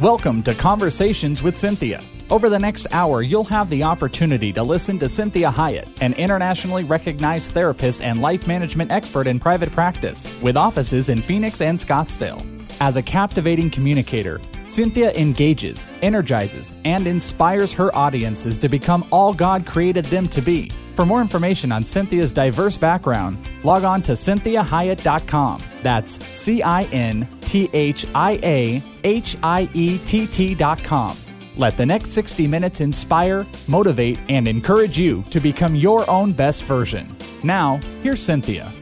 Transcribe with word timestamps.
Welcome 0.00 0.44
to 0.44 0.54
Conversations 0.54 1.42
with 1.42 1.56
Cinthia. 1.56 2.04
Over 2.30 2.48
the 2.48 2.58
next 2.60 2.86
hour, 2.92 3.20
you'll 3.20 3.42
have 3.42 3.68
the 3.68 3.82
opportunity 3.82 4.52
to 4.52 4.62
listen 4.62 4.96
to 5.00 5.06
Cinthia 5.06 5.52
Hiett, 5.52 5.88
an 6.00 6.12
internationally 6.12 6.84
recognized 6.84 7.50
therapist 7.50 8.00
and 8.00 8.22
life 8.22 8.46
management 8.46 8.92
expert 8.92 9.26
in 9.26 9.40
private 9.40 9.72
practice, 9.72 10.32
with 10.40 10.56
offices 10.56 11.08
in 11.08 11.20
Phoenix 11.20 11.60
and 11.60 11.80
Scottsdale. 11.80 12.46
As 12.80 12.96
a 12.96 13.02
captivating 13.02 13.70
communicator, 13.70 14.40
Cinthia 14.68 15.14
engages, 15.16 15.88
energizes, 16.02 16.74
and 16.84 17.06
inspires 17.06 17.72
her 17.72 17.94
audiences 17.96 18.58
to 18.58 18.68
become 18.68 19.06
all 19.10 19.32
God 19.32 19.64
created 19.64 20.04
them 20.04 20.28
to 20.28 20.42
be. 20.42 20.70
For 20.94 21.06
more 21.06 21.22
information 21.22 21.72
on 21.72 21.84
Cinthia's 21.84 22.32
diverse 22.32 22.76
background, 22.76 23.38
log 23.64 23.84
on 23.84 24.02
to 24.02 24.12
cinthiahiett.com. 24.12 25.62
That's 25.82 26.22
C 26.26 26.62
I 26.62 26.82
N 26.84 27.26
T 27.40 27.70
H 27.72 28.04
I 28.14 28.32
A 28.42 28.82
H 29.04 29.36
I 29.42 29.70
E 29.72 29.98
T 30.04 30.26
T.com. 30.26 31.16
Let 31.56 31.76
the 31.76 31.86
next 31.86 32.10
60 32.10 32.46
minutes 32.46 32.80
inspire, 32.80 33.46
motivate, 33.66 34.18
and 34.28 34.46
encourage 34.46 34.98
you 34.98 35.24
to 35.30 35.40
become 35.40 35.74
your 35.74 36.08
own 36.10 36.32
best 36.32 36.64
version. 36.64 37.16
Now, 37.42 37.80
here's 38.02 38.20
Cinthia. 38.20 38.72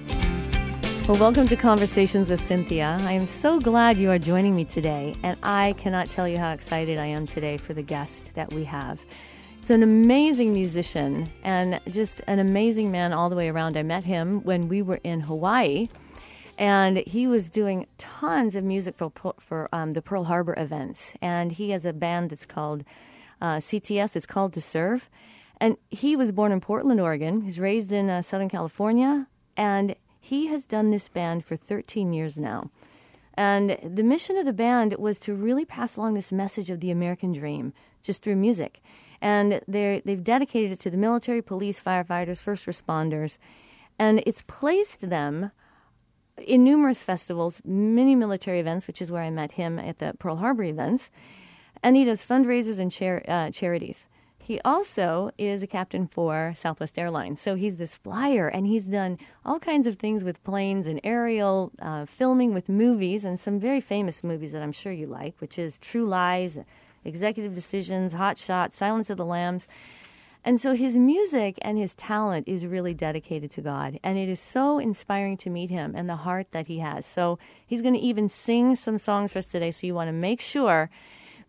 Well, 1.09 1.20
welcome 1.20 1.46
to 1.46 1.55
Conversations 1.55 2.28
with 2.28 2.41
Cinthia. 2.41 3.01
I 3.02 3.12
am 3.12 3.28
so 3.28 3.60
glad 3.60 3.97
you 3.97 4.10
are 4.10 4.19
joining 4.19 4.56
me 4.56 4.64
today, 4.64 5.14
and 5.23 5.38
I 5.41 5.74
cannot 5.78 6.10
tell 6.10 6.27
you 6.27 6.37
how 6.37 6.51
excited 6.51 6.98
I 6.98 7.06
am 7.06 7.28
today 7.28 7.59
for 7.59 7.74
the 7.74 7.83
guest 7.83 8.33
that 8.34 8.52
we 8.52 8.64
have. 8.64 8.98
It's 9.61 9.70
an 9.70 9.84
amazing 9.84 10.52
musician 10.52 11.30
and 11.45 11.80
just 11.92 12.23
an 12.27 12.41
amazing 12.41 12.91
man 12.91 13.12
all 13.12 13.30
the 13.30 13.37
way 13.37 13.48
around. 13.48 13.77
I 13.77 13.84
met 13.84 14.02
him 14.02 14.42
when 14.42 14.66
we 14.66 14.83
were 14.83 14.98
in 15.05 15.20
Hawaii, 15.20 15.88
and 16.59 16.97
he 17.06 17.28
was 17.28 17.50
doing 17.50 17.86
tons 17.98 18.56
of 18.56 18.64
music 18.64 18.97
for 18.97 19.12
for 19.38 19.69
um, 19.73 19.92
the 19.92 20.02
Pearl 20.02 20.25
Harbor 20.25 20.55
events. 20.59 21.14
And 21.23 21.52
he 21.52 21.70
has 21.70 21.84
a 21.84 21.92
band 21.92 22.30
that's 22.30 22.47
called 22.47 22.83
uh, 23.41 23.59
CTS. 23.59 24.16
It's 24.16 24.27
called 24.27 24.55
To 24.55 24.61
Serve, 24.61 25.09
and 25.61 25.77
he 25.88 26.16
was 26.16 26.33
born 26.33 26.50
in 26.50 26.61
Portland, 26.61 27.00
Oregon. 27.00 27.42
He's 27.42 27.61
raised 27.61 27.92
in 27.92 28.11
uh, 28.11 28.22
Southern 28.22 28.48
California, 28.48 29.28
and 29.56 29.94
he 30.27 30.48
has 30.48 30.66
done 30.66 30.91
this 30.91 31.08
band 31.08 31.44
for 31.44 31.56
13 31.56 32.12
years 32.12 32.36
now. 32.36 32.70
And 33.34 33.78
the 33.84 34.02
mission 34.02 34.36
of 34.36 34.44
the 34.44 34.52
band 34.52 34.94
was 34.98 35.20
to 35.20 35.34
really 35.34 35.64
pass 35.64 35.96
along 35.96 36.14
this 36.14 36.32
message 36.32 36.69
of 36.69 36.80
the 36.80 36.91
American 36.91 37.32
dream 37.32 37.72
just 38.02 38.22
through 38.22 38.36
music. 38.36 38.82
And 39.20 39.60
they've 39.69 40.24
dedicated 40.24 40.72
it 40.72 40.80
to 40.80 40.91
the 40.91 40.97
military, 40.97 41.42
police, 41.42 41.80
firefighters, 41.80 42.42
first 42.42 42.66
responders. 42.66 43.38
And 44.00 44.20
it's 44.27 44.42
placed 44.47 45.10
them 45.10 45.52
in 46.44 46.64
numerous 46.64 47.04
festivals, 47.04 47.62
many 47.64 48.16
military 48.16 48.58
events, 48.58 48.88
which 48.88 49.00
is 49.00 49.12
where 49.12 49.22
I 49.22 49.30
met 49.30 49.52
him 49.52 49.78
at 49.78 49.98
the 49.98 50.14
Pearl 50.19 50.36
Harbor 50.36 50.64
events. 50.64 51.10
And 51.84 51.94
he 51.94 52.04
does 52.04 52.27
fundraisers 52.27 52.80
and 52.80 52.91
char- 52.91 53.24
uh, 53.28 53.50
charities. 53.50 54.08
He 54.47 54.61
also 54.61 55.33
is 55.39 55.64
a 55.64 55.66
captain 55.66 56.06
for 56.06 56.52
Southwest 56.55 57.00
Airlines. 57.00 57.41
So 57.41 57.56
he's 57.56 57.78
this 57.78 57.97
flyer, 57.97 58.47
and 58.47 58.64
he's 58.64 58.84
done 58.84 59.19
all 59.44 59.58
kinds 59.58 59.88
of 59.88 59.97
things 59.97 60.22
with 60.22 60.44
planes 60.44 60.86
and 60.86 61.00
aerial 61.03 61.72
uh, 61.83 62.06
filming 62.06 62.55
with 62.55 62.69
movies, 62.69 63.25
and 63.25 63.41
some 63.41 63.58
very 63.58 63.80
famous 63.80 64.22
movies 64.22 64.53
that 64.53 64.62
I'm 64.62 64.70
sure 64.70 64.92
you 64.92 65.08
like, 65.08 65.34
which 65.41 65.58
is 65.58 65.78
True 65.78 66.06
Lies, 66.06 66.58
Executive 67.05 67.56
Decisions, 67.56 68.12
Hot 68.12 68.38
Shot, 68.38 68.72
Silence 68.72 69.11
of 69.11 69.16
the 69.16 69.25
Lambs. 69.25 69.66
And 70.44 70.60
so 70.60 70.75
his 70.75 70.94
music 70.94 71.58
and 71.60 71.77
his 71.77 71.92
talent 71.94 72.47
is 72.47 72.64
really 72.64 72.94
dedicated 72.94 73.50
to 73.50 73.60
God. 73.62 73.98
And 74.05 74.16
it 74.16 74.28
is 74.28 74.38
so 74.38 74.78
inspiring 74.78 75.38
to 75.38 75.50
meet 75.50 75.70
him 75.70 75.97
and 75.97 76.08
the 76.08 76.14
heart 76.14 76.53
that 76.53 76.69
he 76.69 76.78
has. 76.78 77.05
So 77.05 77.41
he's 77.66 77.83
going 77.83 77.94
to 77.94 78.00
even 78.00 78.28
sing 78.28 78.77
some 78.77 78.98
songs 78.98 79.33
for 79.33 79.41
us 79.41 79.47
today. 79.47 79.72
So 79.72 79.88
you 79.88 79.94
want 79.94 80.06
to 80.06 80.12
make 80.12 80.41
sure 80.41 80.88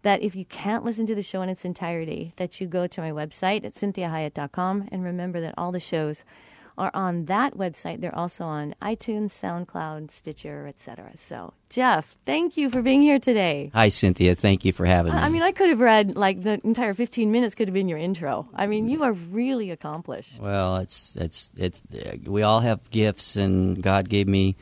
that 0.04 0.22
if 0.22 0.36
you 0.36 0.46
can't 0.46 0.86
listen 0.86 1.06
to 1.08 1.16
the 1.16 1.24
show 1.24 1.42
in 1.42 1.50
its 1.50 1.66
entirety, 1.66 2.34
that 2.38 2.62
you 2.62 2.68
go 2.68 2.88
to 2.88 3.02
my 3.02 3.12
website 3.12 3.66
at 3.66 3.74
cinthiahiett.com 3.74 4.90
and 4.92 5.04
remember 5.04 5.42
that 5.42 5.54
all 5.58 5.72
the 5.72 5.80
shows 5.80 6.24
are 6.78 6.92
on 6.94 7.26
that 7.26 7.58
website. 7.58 8.02
They're 8.02 8.16
also 8.16 8.46
on 8.46 8.76
iTunes, 8.82 9.32
SoundCloud, 9.32 10.12
Stitcher, 10.12 10.68
etc. 10.68 11.12
So, 11.16 11.54
Jeff, 11.70 12.14
thank 12.26 12.56
you 12.56 12.70
for 12.70 12.82
being 12.82 13.02
here 13.02 13.20
today. 13.20 13.72
Hi, 13.74 13.88
Cinthia. 13.88 14.38
Thank 14.38 14.64
you 14.64 14.72
for 14.72 14.86
having 14.86 15.14
me. 15.14 15.20
I 15.20 15.30
mean, 15.30 15.42
I 15.42 15.52
could 15.52 15.70
have 15.70 15.80
read 15.80 16.16
like 16.16 16.44
the 16.44 16.62
entire 16.64 16.94
15 16.94 17.32
minutes 17.32 17.56
could 17.56 17.68
have 17.68 17.74
been 17.74 17.90
your 17.90 17.98
intro. 17.98 18.48
I 18.54 18.68
mean, 18.68 18.88
you 18.90 19.04
are 19.04 19.14
really 19.14 19.72
accomplished. 19.72 20.40
Well, 20.40 20.78
it's 20.78 21.16
it's 21.16 21.52
it's 21.58 21.82
uh, 21.94 22.18
we 22.26 22.44
all 22.44 22.60
have 22.60 22.90
gifts, 22.92 23.36
and 23.36 23.82
God 23.82 24.08
gave 24.08 24.28
me 24.28 24.56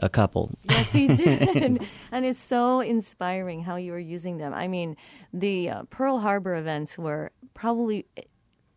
a 0.00 0.08
couple. 0.08 0.50
Yes, 0.68 0.90
he 0.90 1.06
did. 1.14 1.86
and 2.10 2.26
it's 2.26 2.40
so 2.40 2.80
inspiring 2.80 3.62
how 3.62 3.76
you 3.76 3.94
are 3.94 3.98
using 3.98 4.38
them. 4.38 4.52
I 4.52 4.68
mean, 4.68 4.96
the 5.32 5.70
uh, 5.70 5.82
Pearl 5.90 6.18
Harbor 6.18 6.54
events 6.54 6.98
were 6.98 7.30
probably, 7.54 8.06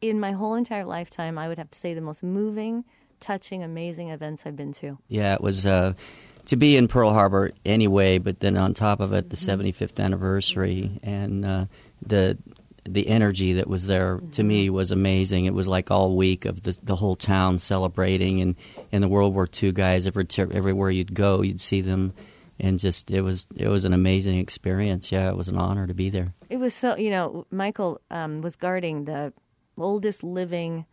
in 0.02 0.20
my 0.20 0.34
whole 0.34 0.56
entire 0.56 0.86
lifetime, 0.86 1.38
I 1.38 1.48
would 1.48 1.58
have 1.58 1.72
to 1.72 1.78
say 1.78 1.94
the 1.94 2.02
most 2.02 2.24
moving, 2.24 2.86
touching, 3.20 3.64
amazing 3.64 4.10
events 4.10 4.44
I've 4.46 4.56
been 4.56 4.74
to. 4.74 4.98
Yeah, 5.08 5.34
it 5.34 5.42
was. 5.42 5.66
Uh, 5.66 5.94
to 6.46 6.58
be 6.58 6.76
in 6.76 6.88
Pearl 6.88 7.14
Harbor 7.14 7.52
anyway, 7.66 8.18
but 8.18 8.42
then 8.42 8.58
on 8.58 8.74
top 8.74 9.00
of 9.00 9.14
it, 9.14 9.30
the 9.30 9.38
mm-hmm. 9.38 9.62
75th 9.62 10.04
anniversary 10.04 11.00
and 11.02 11.46
uh, 11.46 11.66
the 12.06 12.38
the 12.86 13.08
energy 13.08 13.54
that 13.54 13.68
was 13.68 13.88
there 13.88 14.20
to 14.32 14.44
me 14.44 14.70
was 14.70 14.92
amazing. 14.92 15.46
It 15.46 15.54
was 15.54 15.68
like 15.68 15.92
all 15.92 16.16
week 16.16 16.46
of 16.46 16.64
the 16.64 16.78
the 16.84 16.96
whole 16.96 17.16
town 17.16 17.58
celebrating, 17.58 18.42
and 18.42 18.56
and 18.92 19.04
the 19.04 19.08
World 19.08 19.34
War 19.34 19.48
II 19.62 19.72
guys. 19.72 20.08
Every, 20.08 20.26
everywhere 20.38 20.90
you'd 20.90 21.14
go, 21.14 21.42
you'd 21.42 21.62
see 21.62 21.82
them, 21.82 22.14
and 22.60 22.80
just 22.80 23.12
it 23.12 23.22
was 23.22 23.48
it 23.56 23.68
was 23.68 23.86
an 23.86 23.94
amazing 23.94 24.38
experience. 24.38 25.12
Yeah, 25.12 25.30
it 25.30 25.38
was 25.38 25.48
an 25.48 25.58
honor 25.58 25.88
to 25.88 25.94
be 25.94 26.10
there. 26.10 26.34
It 26.50 26.58
was 26.58 26.74
so 26.74 26.98
you 26.98 27.10
know 27.10 27.46
Michael 27.52 28.02
um, 28.12 28.40
was 28.40 28.56
guarding 28.56 29.06
the 29.06 29.34
oldest 29.78 30.24
living 30.24 30.86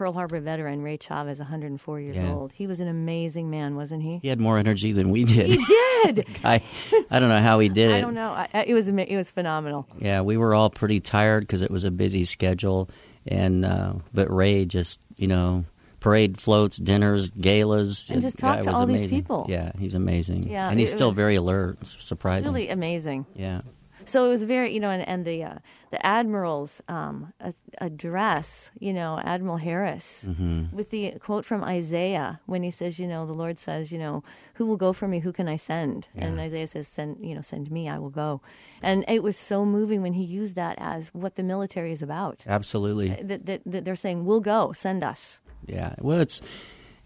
Pearl 0.00 0.14
Harbor 0.14 0.40
veteran 0.40 0.80
Ray 0.80 0.96
Chavez, 0.96 1.40
104 1.40 2.00
years 2.00 2.16
yeah. 2.16 2.32
old. 2.32 2.52
He 2.52 2.66
was 2.66 2.80
an 2.80 2.88
amazing 2.88 3.50
man, 3.50 3.76
wasn't 3.76 4.02
he? 4.02 4.18
He 4.22 4.28
had 4.28 4.40
more 4.40 4.56
energy 4.56 4.92
than 4.92 5.10
we 5.10 5.24
did. 5.24 5.48
He 5.48 5.62
did. 5.66 6.26
I, 6.42 6.62
I 7.10 7.18
don't 7.18 7.28
know 7.28 7.42
how 7.42 7.58
he 7.58 7.68
did 7.68 7.90
it. 7.90 7.96
I 7.96 8.00
don't 8.00 8.14
know. 8.14 8.30
I, 8.30 8.64
it 8.66 8.72
was 8.72 8.88
it 8.88 9.14
was 9.14 9.30
phenomenal. 9.30 9.86
Yeah, 9.98 10.22
we 10.22 10.38
were 10.38 10.54
all 10.54 10.70
pretty 10.70 11.00
tired 11.00 11.42
because 11.42 11.60
it 11.60 11.70
was 11.70 11.84
a 11.84 11.90
busy 11.90 12.24
schedule, 12.24 12.88
and 13.26 13.62
uh, 13.62 13.92
but 14.14 14.34
Ray 14.34 14.64
just 14.64 15.02
you 15.18 15.26
know 15.26 15.66
parade 16.00 16.40
floats, 16.40 16.78
dinners, 16.78 17.28
galas, 17.32 18.08
and 18.08 18.22
just 18.22 18.38
talk 18.38 18.62
to 18.62 18.72
all 18.72 18.84
amazing. 18.84 19.10
these 19.10 19.18
people. 19.18 19.44
Yeah, 19.50 19.72
he's 19.78 19.92
amazing. 19.92 20.44
Yeah, 20.48 20.70
and 20.70 20.80
he's 20.80 20.90
still 20.90 21.12
very 21.12 21.36
alert. 21.36 21.84
Surprising. 21.84 22.50
Really 22.50 22.70
amazing. 22.70 23.26
Yeah. 23.34 23.60
So 24.04 24.26
it 24.26 24.28
was 24.28 24.44
very, 24.44 24.72
you 24.72 24.80
know, 24.80 24.90
and, 24.90 25.06
and 25.06 25.24
the 25.24 25.44
uh, 25.44 25.54
the 25.90 26.04
admiral's 26.04 26.80
um, 26.88 27.32
address, 27.78 28.70
you 28.78 28.92
know, 28.92 29.20
Admiral 29.24 29.56
Harris, 29.56 30.24
mm-hmm. 30.26 30.74
with 30.74 30.90
the 30.90 31.12
quote 31.20 31.44
from 31.44 31.64
Isaiah 31.64 32.40
when 32.46 32.62
he 32.62 32.70
says, 32.70 32.98
you 32.98 33.06
know, 33.06 33.26
the 33.26 33.32
Lord 33.32 33.58
says, 33.58 33.90
you 33.90 33.98
know, 33.98 34.22
who 34.54 34.66
will 34.66 34.76
go 34.76 34.92
for 34.92 35.08
me? 35.08 35.18
Who 35.18 35.32
can 35.32 35.48
I 35.48 35.56
send? 35.56 36.08
Yeah. 36.14 36.26
And 36.26 36.40
Isaiah 36.40 36.66
says, 36.66 36.86
send, 36.86 37.24
you 37.24 37.34
know, 37.34 37.40
send 37.40 37.70
me, 37.70 37.88
I 37.88 37.98
will 37.98 38.10
go. 38.10 38.40
And 38.82 39.04
it 39.08 39.22
was 39.22 39.36
so 39.36 39.64
moving 39.64 40.00
when 40.02 40.12
he 40.12 40.22
used 40.22 40.54
that 40.54 40.76
as 40.78 41.08
what 41.08 41.34
the 41.34 41.42
military 41.42 41.92
is 41.92 42.02
about. 42.02 42.44
Absolutely. 42.46 43.08
That, 43.22 43.46
that, 43.46 43.62
that 43.66 43.84
they're 43.84 43.96
saying, 43.96 44.24
we'll 44.24 44.40
go, 44.40 44.72
send 44.72 45.02
us. 45.02 45.40
Yeah. 45.66 45.94
Well, 45.98 46.20
it's, 46.20 46.40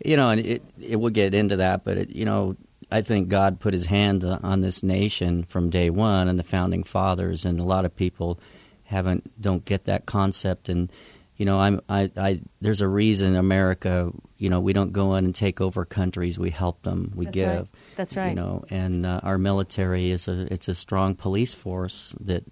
you 0.05 0.17
know, 0.17 0.31
and 0.31 0.41
it, 0.41 0.63
it 0.81 0.97
will 0.97 1.11
get 1.11 1.35
into 1.35 1.57
that, 1.57 1.85
but 1.85 1.97
it, 1.97 2.11
you 2.11 2.25
know, 2.25 2.57
I 2.95 3.03
think 3.03 3.29
God 3.29 3.59
put 3.59 3.73
His 3.73 3.87
hand 3.87 4.25
on 4.25 4.61
this 4.61 4.85
nation 4.85 5.43
from 5.43 5.69
day 5.69 5.91
one, 5.91 6.29
and 6.29 6.39
the 6.39 6.45
founding 6.45 6.85
fathers, 6.85 7.45
and 7.45 7.59
a 7.59 7.65
lot 7.65 7.85
of 7.85 7.97
people 7.97 8.39
haven't 8.85 9.41
don't 9.41 9.65
get 9.65 9.87
that 9.87 10.07
concept. 10.07 10.69
And 10.69 10.93
you 11.37 11.45
know, 11.45 11.59
I'm 11.59 11.81
I, 11.89 12.13
I 12.17 12.41
there's 12.61 12.81
a 12.81 12.87
reason 12.87 13.35
America, 13.35 14.13
you 14.39 14.49
know, 14.49 14.61
we 14.61 14.73
don't 14.73 14.93
go 14.93 15.17
in 15.17 15.25
and 15.25 15.35
take 15.35 15.61
over 15.61 15.85
countries. 15.85 16.39
We 16.39 16.51
help 16.51 16.83
them. 16.83 17.11
We 17.17 17.25
That's 17.25 17.35
give. 17.35 17.49
Right. 17.49 17.69
That's 17.97 18.17
right. 18.17 18.29
You 18.29 18.37
know, 18.37 18.65
and 18.71 19.05
uh, 19.05 19.19
our 19.25 19.39
military 19.39 20.13
is 20.13 20.29
a 20.29 20.53
it's 20.53 20.69
a 20.69 20.75
strong 20.77 21.17
police 21.17 21.53
force 21.53 22.15
that 22.21 22.45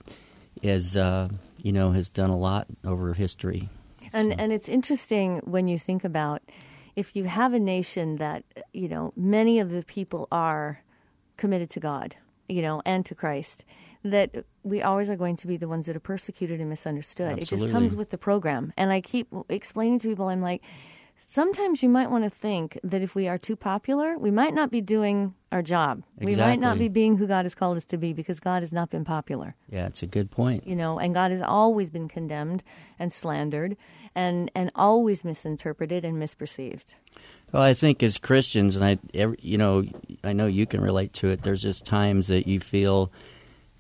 is 0.61 0.97
uh, 0.97 1.29
you 1.63 1.71
know 1.71 1.93
has 1.93 2.09
done 2.09 2.31
a 2.31 2.39
lot 2.39 2.67
over 2.85 3.15
history. 3.15 3.69
And 4.13 4.33
so. 4.33 4.37
and 4.41 4.53
it's 4.53 4.69
interesting 4.69 5.39
when 5.45 5.69
you 5.69 5.79
think 5.79 6.03
about 6.03 6.43
if 6.97 7.17
you 7.17 7.25
have 7.25 7.53
a 7.55 7.61
nation 7.61 8.17
that 8.17 8.45
you 8.73 8.89
know 8.89 9.13
many 9.17 9.59
of 9.59 9.71
the 9.71 9.83
people 9.83 10.29
are 10.31 10.83
committed 11.37 11.71
to 11.71 11.81
God, 11.81 12.17
you 12.49 12.63
know, 12.63 12.83
and 12.85 13.05
to 13.07 13.15
Christ, 13.15 13.65
that 14.05 14.45
we 14.63 14.83
always 14.83 15.09
are 15.09 15.17
going 15.17 15.37
to 15.37 15.47
be 15.47 15.57
the 15.57 15.69
ones 15.69 15.87
that 15.87 15.97
are 15.97 16.01
persecuted 16.01 16.61
and 16.61 16.69
misunderstood. 16.69 17.39
Absolutely. 17.39 17.69
It 17.69 17.73
just 17.73 17.73
comes 17.73 17.95
with 17.95 18.11
the 18.11 18.19
program. 18.19 18.73
And 18.77 18.93
I 18.93 19.01
keep 19.01 19.29
explaining 19.49 19.99
to 20.01 20.09
people, 20.09 20.29
I'm 20.29 20.43
like, 20.43 20.63
sometimes 21.19 21.83
you 21.83 21.89
might 21.89 22.11
want 22.11 22.25
to 22.25 22.31
think 22.31 22.79
that 22.83 23.01
if 23.01 23.15
we 23.15 23.29
are 23.29 23.39
too 23.39 23.57
popular, 23.57 24.19
we 24.19 24.31
might 24.31 24.55
not 24.55 24.71
be 24.71 24.81
doing 24.81 25.35
our 25.51 25.63
job. 25.63 26.03
Exactly. 26.19 26.35
We 26.35 26.41
might 26.41 26.61
not 26.61 26.79
be 26.79 26.89
being 26.89 27.17
who 27.17 27.27
God 27.27 27.45
has 27.45 27.55
called 27.55 27.77
us 27.77 27.85
to 27.87 27.97
be 27.97 28.13
because 28.13 28.41
God 28.41 28.63
has 28.63 28.73
not 28.73 28.91
been 28.91 29.05
popular. 29.05 29.55
Yeah, 29.71 29.87
it's 29.87 30.03
a 30.03 30.07
good 30.07 30.31
point. 30.31 30.67
You 30.67 30.77
know, 30.77 30.99
and 30.99 31.15
God 31.15 31.31
has 31.31 31.43
always 31.43 31.91
been 31.91 32.09
condemned 32.09 32.63
and 32.99 33.13
slandered 33.13 33.77
and 34.15 34.51
and 34.55 34.71
always 34.75 35.25
misinterpreted 35.25 36.05
and 36.05 36.21
misperceived. 36.21 36.95
Well, 37.53 37.63
I 37.63 37.75
think 37.75 38.03
as 38.03 38.17
Christians, 38.17 38.77
and 38.77 38.85
I, 38.85 38.99
every, 39.13 39.39
you 39.43 39.59
know, 39.59 39.85
I 40.25 40.33
know 40.33 40.47
you 40.47 40.67
can 40.67 40.81
relate 40.81 41.13
to 41.15 41.29
it. 41.29 41.43
There's 41.43 41.63
just 41.63 41.85
times 41.85 42.29
that 42.29 42.47
you 42.47 42.61
feel 42.61 43.13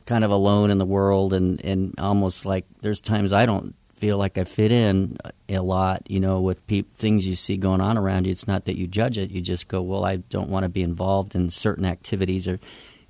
kind 0.04 0.24
of 0.24 0.30
alone 0.30 0.70
in 0.70 0.78
the 0.78 0.84
world, 0.84 1.32
and 1.32 1.64
and 1.64 1.94
almost 1.98 2.44
like 2.44 2.66
there's 2.82 3.00
times 3.00 3.32
I 3.32 3.46
don't 3.46 3.74
feel 3.96 4.18
like 4.18 4.36
I 4.36 4.44
fit 4.44 4.72
in 4.72 5.16
a 5.48 5.60
lot. 5.60 6.10
You 6.10 6.20
know, 6.20 6.40
with 6.40 6.66
pe- 6.66 6.82
things 6.96 7.26
you 7.26 7.34
see 7.34 7.56
going 7.56 7.80
on 7.80 7.96
around 7.96 8.26
you. 8.26 8.32
It's 8.32 8.48
not 8.48 8.64
that 8.64 8.76
you 8.76 8.86
judge 8.86 9.16
it; 9.16 9.30
you 9.30 9.40
just 9.40 9.68
go, 9.68 9.80
well, 9.80 10.04
I 10.04 10.16
don't 10.16 10.50
want 10.50 10.64
to 10.64 10.68
be 10.68 10.82
involved 10.82 11.34
in 11.34 11.48
certain 11.50 11.86
activities, 11.86 12.46
or 12.46 12.60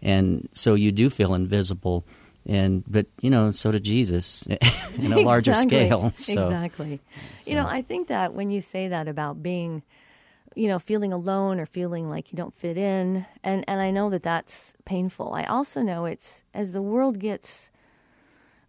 and 0.01 0.49
so 0.53 0.75
you 0.75 0.93
do 0.93 1.11
feel 1.11 1.35
invisible 1.35 2.05
and 2.47 2.83
but 2.89 3.07
you 3.21 3.31
know 3.31 3.51
so 3.51 3.71
did 3.71 3.85
jesus 3.85 4.47
in 4.99 5.13
a 5.13 5.21
larger 5.21 5.55
scale 5.55 6.13
so 6.17 6.47
Exactly. 6.49 7.01
You 7.47 7.55
know, 7.57 7.67
I 7.67 7.83
think 7.83 8.09
that 8.09 8.35
when 8.35 8.51
you 8.51 8.61
say 8.61 8.89
that 8.89 9.09
about 9.09 9.43
being, 9.43 9.83
you 10.55 10.69
know, 10.69 10.79
feeling 10.79 11.13
alone 11.13 11.59
or 11.59 11.67
feeling 11.67 12.09
like 12.09 12.33
you 12.33 12.37
don't 12.37 12.55
fit 12.55 12.77
in, 12.79 13.27
and 13.43 13.65
and 13.69 13.81
I 13.81 13.91
know 13.91 14.11
that 14.11 14.23
that's 14.23 14.75
painful. 14.85 15.35
I 15.35 15.45
also 15.45 15.83
know 15.83 16.05
it's 16.05 16.43
as 16.55 16.73
the 16.73 16.83
world 16.83 17.19
gets 17.19 17.71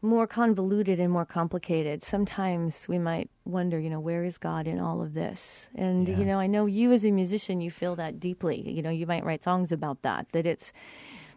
more 0.02 0.28
convoluted 0.28 1.00
and 1.00 1.12
more 1.12 1.25
complicated. 1.25 2.04
Sometimes 2.04 2.88
we 2.90 3.00
might 3.00 3.30
wonder, 3.46 3.80
you 3.80 3.90
know, 3.90 4.02
where 4.02 4.25
is 4.25 4.38
God 4.38 4.68
in 4.68 4.78
all 4.78 5.02
of 5.02 5.14
this? 5.14 5.70
And 5.75 6.10
Yeah. 6.10 6.18
you 6.18 6.25
know, 6.25 6.40
I 6.40 6.48
know 6.48 6.66
you 6.66 6.92
as 6.92 7.06
a 7.06 7.12
musician, 7.12 7.62
you 7.62 7.72
feel 7.72 7.96
that 7.96 8.20
deeply. 8.20 8.70
You 8.70 8.81
know, 8.81 8.90
you 8.90 9.08
might 9.08 9.24
write 9.24 9.44
songs 9.44 9.72
about 9.72 10.02
that. 10.02 10.28
That 10.34 10.46
it's 10.46 10.74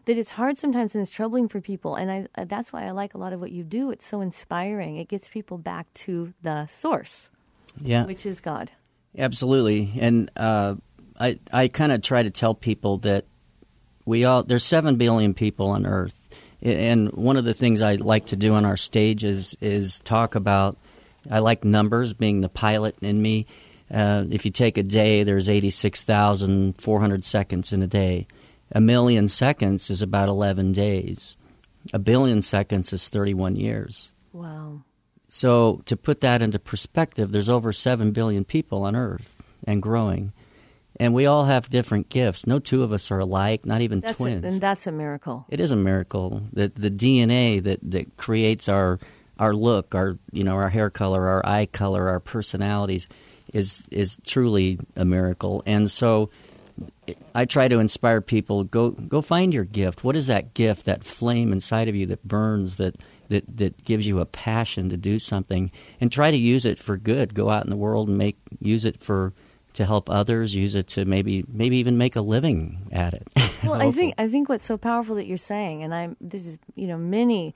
that 0.06 0.16
it's 0.16 0.30
hard 0.30 0.56
sometimes 0.56 0.94
and 0.94 1.02
it's 1.02 1.10
troubling 1.10 1.48
for 1.48 1.60
people. 1.60 1.94
And 1.96 2.10
I 2.10 2.26
uh, 2.34 2.44
that's 2.44 2.72
why 2.72 2.86
I 2.86 2.92
like 2.92 3.14
a 3.14 3.18
lot 3.18 3.32
of 3.32 3.40
what 3.40 3.52
you 3.52 3.62
do. 3.62 3.90
It's 3.90 4.06
so 4.06 4.20
inspiring. 4.20 4.96
It 4.96 5.08
gets 5.08 5.28
people 5.28 5.58
back 5.58 5.92
to 5.94 6.32
the 6.42 6.66
source, 6.66 7.28
yeah 7.80 8.06
which 8.06 8.24
is 8.24 8.40
God. 8.40 8.70
Absolutely, 9.18 9.92
and 10.00 10.30
uh, 10.36 10.76
I 11.18 11.38
I 11.52 11.68
kind 11.68 11.92
of 11.92 12.02
try 12.02 12.22
to 12.22 12.30
tell 12.30 12.54
people 12.54 12.98
that 12.98 13.24
we 14.04 14.24
all 14.24 14.42
there's 14.42 14.64
seven 14.64 14.96
billion 14.96 15.34
people 15.34 15.70
on 15.70 15.86
Earth, 15.86 16.28
and 16.62 17.12
one 17.12 17.36
of 17.36 17.44
the 17.44 17.54
things 17.54 17.82
I 17.82 17.96
like 17.96 18.26
to 18.26 18.36
do 18.36 18.54
on 18.54 18.64
our 18.64 18.76
stages 18.76 19.54
is 19.60 19.98
talk 20.00 20.34
about. 20.34 20.78
I 21.28 21.40
like 21.40 21.64
numbers 21.64 22.12
being 22.12 22.40
the 22.40 22.48
pilot 22.48 22.94
in 23.00 23.20
me. 23.20 23.46
Uh, 23.92 24.24
if 24.30 24.44
you 24.44 24.52
take 24.52 24.78
a 24.78 24.84
day, 24.84 25.24
there's 25.24 25.48
eighty 25.48 25.70
six 25.70 26.02
thousand 26.02 26.80
four 26.80 27.00
hundred 27.00 27.24
seconds 27.24 27.72
in 27.72 27.82
a 27.82 27.88
day. 27.88 28.28
A 28.72 28.80
million 28.80 29.28
seconds 29.28 29.90
is 29.90 30.02
about 30.02 30.28
eleven 30.28 30.72
days. 30.72 31.36
A 31.92 31.98
billion 31.98 32.42
seconds 32.42 32.92
is 32.92 33.08
thirty 33.08 33.34
one 33.34 33.56
years. 33.56 34.12
Wow. 34.32 34.82
So 35.28 35.82
to 35.86 35.96
put 35.96 36.20
that 36.20 36.40
into 36.42 36.58
perspective, 36.58 37.32
there's 37.32 37.48
over 37.48 37.72
7 37.72 38.12
billion 38.12 38.44
people 38.44 38.84
on 38.84 38.94
Earth 38.94 39.42
and 39.66 39.82
growing. 39.82 40.32
And 41.00 41.12
we 41.12 41.26
all 41.26 41.44
have 41.46 41.68
different 41.68 42.08
gifts. 42.08 42.46
No 42.46 42.58
two 42.60 42.82
of 42.84 42.92
us 42.92 43.10
are 43.10 43.18
alike, 43.18 43.66
not 43.66 43.80
even 43.80 44.00
That's 44.00 44.12
a, 44.14 44.16
twins. 44.16 44.44
and 44.44 44.60
that's 44.62 44.86
a 44.86 44.92
miracle. 44.92 45.44
it 45.50 45.58
is 45.58 45.72
a 45.72 45.76
miracle 45.76 46.42
that 46.52 46.76
the 46.76 46.90
DNA 46.90 47.62
that, 47.62 47.80
that 47.90 48.16
creates 48.16 48.68
our 48.68 48.98
our 49.38 49.52
look, 49.52 49.94
our 49.94 50.16
you 50.32 50.44
know, 50.44 50.54
our 50.54 50.70
hair 50.70 50.88
color, 50.90 51.26
our 51.26 51.44
eye 51.44 51.66
color, 51.66 52.08
our 52.08 52.20
personalities 52.20 53.06
is 53.52 53.86
is 53.90 54.16
truly 54.24 54.78
a 54.94 55.04
miracle. 55.04 55.62
And 55.66 55.90
so 55.90 56.30
I 57.34 57.44
try 57.44 57.68
to 57.68 57.78
inspire 57.78 58.20
people 58.20 58.64
go 58.64 58.90
go 58.90 59.20
find 59.20 59.52
your 59.52 59.64
gift. 59.64 60.04
What 60.04 60.16
is 60.16 60.26
that 60.26 60.54
gift, 60.54 60.84
that 60.86 61.04
flame 61.04 61.52
inside 61.52 61.88
of 61.88 61.94
you 61.94 62.06
that 62.06 62.26
burns 62.26 62.76
that 62.76 62.96
that 63.28 63.44
that 63.56 63.84
gives 63.84 64.06
you 64.06 64.20
a 64.20 64.26
passion 64.26 64.88
to 64.90 64.96
do 64.96 65.18
something 65.18 65.70
and 66.00 66.10
try 66.10 66.30
to 66.30 66.36
use 66.36 66.64
it 66.64 66.78
for 66.78 66.96
good. 66.96 67.34
Go 67.34 67.50
out 67.50 67.64
in 67.64 67.70
the 67.70 67.76
world 67.76 68.08
and 68.08 68.18
make 68.18 68.36
use 68.60 68.84
it 68.84 69.02
for 69.02 69.32
to 69.76 69.84
help 69.84 70.08
others, 70.08 70.54
use 70.54 70.74
it 70.74 70.86
to 70.88 71.04
maybe 71.04 71.44
maybe 71.48 71.76
even 71.76 71.98
make 71.98 72.16
a 72.16 72.20
living 72.20 72.88
at 72.92 73.14
it. 73.14 73.28
Well, 73.64 73.80
I 73.80 73.90
think 73.90 74.14
I 74.16 74.28
think 74.28 74.48
what's 74.48 74.64
so 74.64 74.76
powerful 74.76 75.16
that 75.16 75.26
you're 75.26 75.38
saying, 75.38 75.82
and 75.82 75.92
I'm 75.92 76.16
this 76.20 76.46
is 76.46 76.58
you 76.76 76.86
know 76.86 76.98
many, 76.98 77.54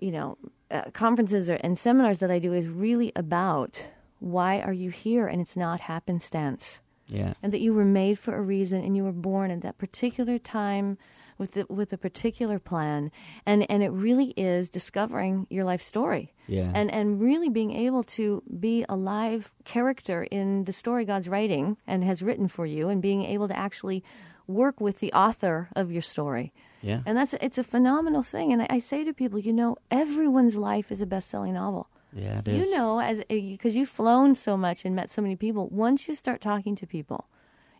you 0.00 0.10
know, 0.10 0.38
uh, 0.72 0.90
conferences 0.92 1.48
or, 1.48 1.54
and 1.54 1.78
seminars 1.78 2.18
that 2.18 2.32
I 2.32 2.40
do 2.40 2.52
is 2.52 2.66
really 2.66 3.12
about 3.14 3.90
why 4.18 4.60
are 4.60 4.72
you 4.72 4.90
here, 4.90 5.28
and 5.28 5.40
it's 5.40 5.56
not 5.56 5.80
happenstance, 5.80 6.80
Yeah. 7.08 7.34
and 7.42 7.52
that 7.52 7.60
you 7.60 7.72
were 7.74 7.84
made 7.84 8.18
for 8.18 8.34
a 8.36 8.42
reason, 8.42 8.84
and 8.84 8.96
you 8.96 9.04
were 9.04 9.12
born 9.12 9.50
at 9.50 9.62
that 9.62 9.78
particular 9.78 10.38
time 10.38 10.98
with 11.38 11.52
the, 11.52 11.66
with 11.68 11.92
a 11.92 11.96
particular 11.98 12.58
plan, 12.58 13.10
and 13.46 13.64
and 13.70 13.82
it 13.82 13.90
really 13.90 14.34
is 14.36 14.68
discovering 14.68 15.46
your 15.48 15.64
life 15.64 15.80
story. 15.80 16.34
Yeah. 16.48 16.70
And 16.74 16.90
and 16.90 17.20
really 17.20 17.48
being 17.48 17.72
able 17.72 18.02
to 18.18 18.42
be 18.58 18.84
a 18.88 18.96
live 18.96 19.52
character 19.64 20.24
in 20.24 20.64
the 20.64 20.72
story 20.72 21.04
God's 21.04 21.28
writing 21.28 21.76
and 21.86 22.04
has 22.04 22.22
written 22.22 22.48
for 22.48 22.66
you, 22.66 22.88
and 22.88 23.00
being 23.00 23.24
able 23.24 23.48
to 23.48 23.56
actually 23.56 24.02
work 24.46 24.80
with 24.80 24.98
the 24.98 25.12
author 25.12 25.68
of 25.76 25.92
your 25.92 26.02
story. 26.02 26.52
Yeah. 26.82 27.02
And 27.06 27.16
that's 27.16 27.34
it's 27.40 27.58
a 27.58 27.64
phenomenal 27.64 28.22
thing. 28.22 28.52
And 28.52 28.62
I, 28.62 28.66
I 28.70 28.78
say 28.80 29.04
to 29.04 29.12
people, 29.12 29.38
you 29.38 29.52
know, 29.52 29.76
everyone's 29.90 30.56
life 30.56 30.90
is 30.90 31.00
a 31.00 31.06
best-selling 31.06 31.54
novel. 31.54 31.88
Yeah, 32.12 32.38
it 32.38 32.48
is. 32.48 32.68
You 32.68 32.76
know, 32.76 33.00
as 33.00 33.22
because 33.28 33.76
you've 33.76 33.88
flown 33.88 34.34
so 34.34 34.56
much 34.56 34.84
and 34.84 34.94
met 34.96 35.10
so 35.10 35.22
many 35.22 35.36
people. 35.36 35.68
Once 35.68 36.08
you 36.08 36.14
start 36.14 36.40
talking 36.40 36.74
to 36.76 36.86
people, 36.86 37.26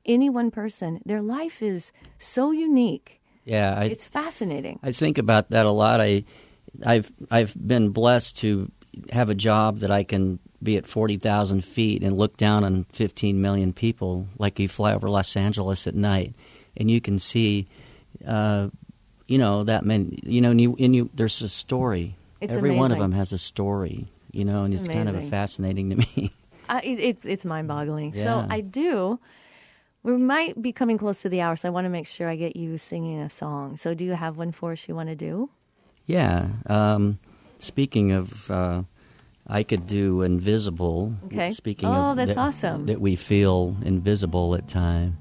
any 0.05 0.29
one 0.29 0.51
person, 0.51 1.01
their 1.05 1.23
life 1.23 1.63
is 1.63 1.93
so 2.19 2.51
unique. 2.51 3.21
Yeah, 3.45 3.75
I 3.79 3.85
It's 3.85 4.07
fascinating. 4.07 4.79
I 4.83 4.93
think 4.93 5.19
about 5.19 5.51
that 5.51 5.65
a 5.65 5.71
lot. 5.71 6.01
I 6.01 6.25
I've 6.85 7.11
I've 7.31 7.55
been 7.57 7.91
blessed 7.91 8.37
to 8.39 8.71
have 9.11 9.31
a 9.31 9.35
job 9.35 9.79
that 9.79 9.91
I 9.91 10.05
can 10.05 10.39
be 10.63 10.77
at 10.77 10.87
forty 10.87 11.17
thousand 11.17 11.65
feet 11.65 12.03
and 12.03 12.17
look 12.17 12.37
down 12.37 12.65
on 12.65 12.85
fifteen 12.93 13.41
million 13.41 13.73
people, 13.73 14.27
like 14.39 14.59
you 14.59 14.69
fly 14.69 14.93
over 14.93 15.09
Los 15.09 15.37
Angeles 15.37 15.87
at 15.87 15.95
night, 15.95 16.35
and 16.77 16.91
you 16.91 17.01
can 17.01 17.19
see, 17.19 17.69
uh, 18.27 18.69
you 19.27 19.39
know, 19.39 19.65
that 19.65 19.85
many, 19.85 20.19
you 20.25 20.41
know, 20.41 20.51
and 20.51 20.61
you, 20.61 20.77
and 20.79 20.95
you 20.95 21.11
there's 21.15 21.41
a 21.43 21.49
story. 21.49 22.17
It's 22.41 22.55
Every 22.55 22.77
one 22.77 22.93
of 22.93 22.99
them 22.99 23.13
has 23.13 23.33
a 23.33 23.39
story, 23.39 24.07
you 24.39 24.45
know, 24.45 24.65
and 24.65 24.73
It's 24.73 24.87
it's, 24.87 24.95
kind 24.95 25.09
of 25.09 25.29
fascinating 25.29 25.91
to 25.91 25.97
me. 26.17 26.33
I, 26.69 26.81
it, 26.81 26.99
it, 27.01 27.19
it's 27.25 27.45
mind-boggling. 27.45 28.13
So 28.13 28.47
I 28.49 28.61
do. 28.61 29.19
We 30.05 30.17
might 30.17 30.63
be 30.63 30.73
coming 30.73 30.97
close 30.97 31.21
to 31.23 31.29
the 31.29 31.41
hour, 31.41 31.57
so 31.57 31.69
I 31.69 31.71
want 31.71 31.85
to 31.87 31.91
make 31.91 32.07
sure 32.07 32.29
I 32.29 32.37
get 32.37 32.55
you 32.57 32.79
singing 32.79 33.19
a 33.21 33.29
song. 33.29 33.77
So, 33.77 33.95
do 33.95 34.05
you 34.05 34.13
have 34.13 34.39
one 34.39 34.53
for 34.53 34.73
us 34.73 34.89
you 34.89 34.95
want 34.95 35.09
to 35.09 35.17
do? 35.17 35.51
yeah. 36.07 36.49
Um, 36.67 37.19
speaking 37.59 38.13
of. 38.13 38.51
Uh, 38.51 38.83
I 39.51 39.63
could 39.63 39.87
do 39.87 40.21
invisible. 40.21 41.15
Okay. 41.25 41.53
Speaking 41.53 41.89
Oh, 41.89 42.11
of 42.11 42.19
that's 42.19 42.35
that, 42.35 42.39
awesome. 42.39 42.85
That 42.85 43.01
we 43.01 43.17
feel 43.17 43.75
invisible 43.83 44.55
at 44.55 44.69
time. 44.69 45.17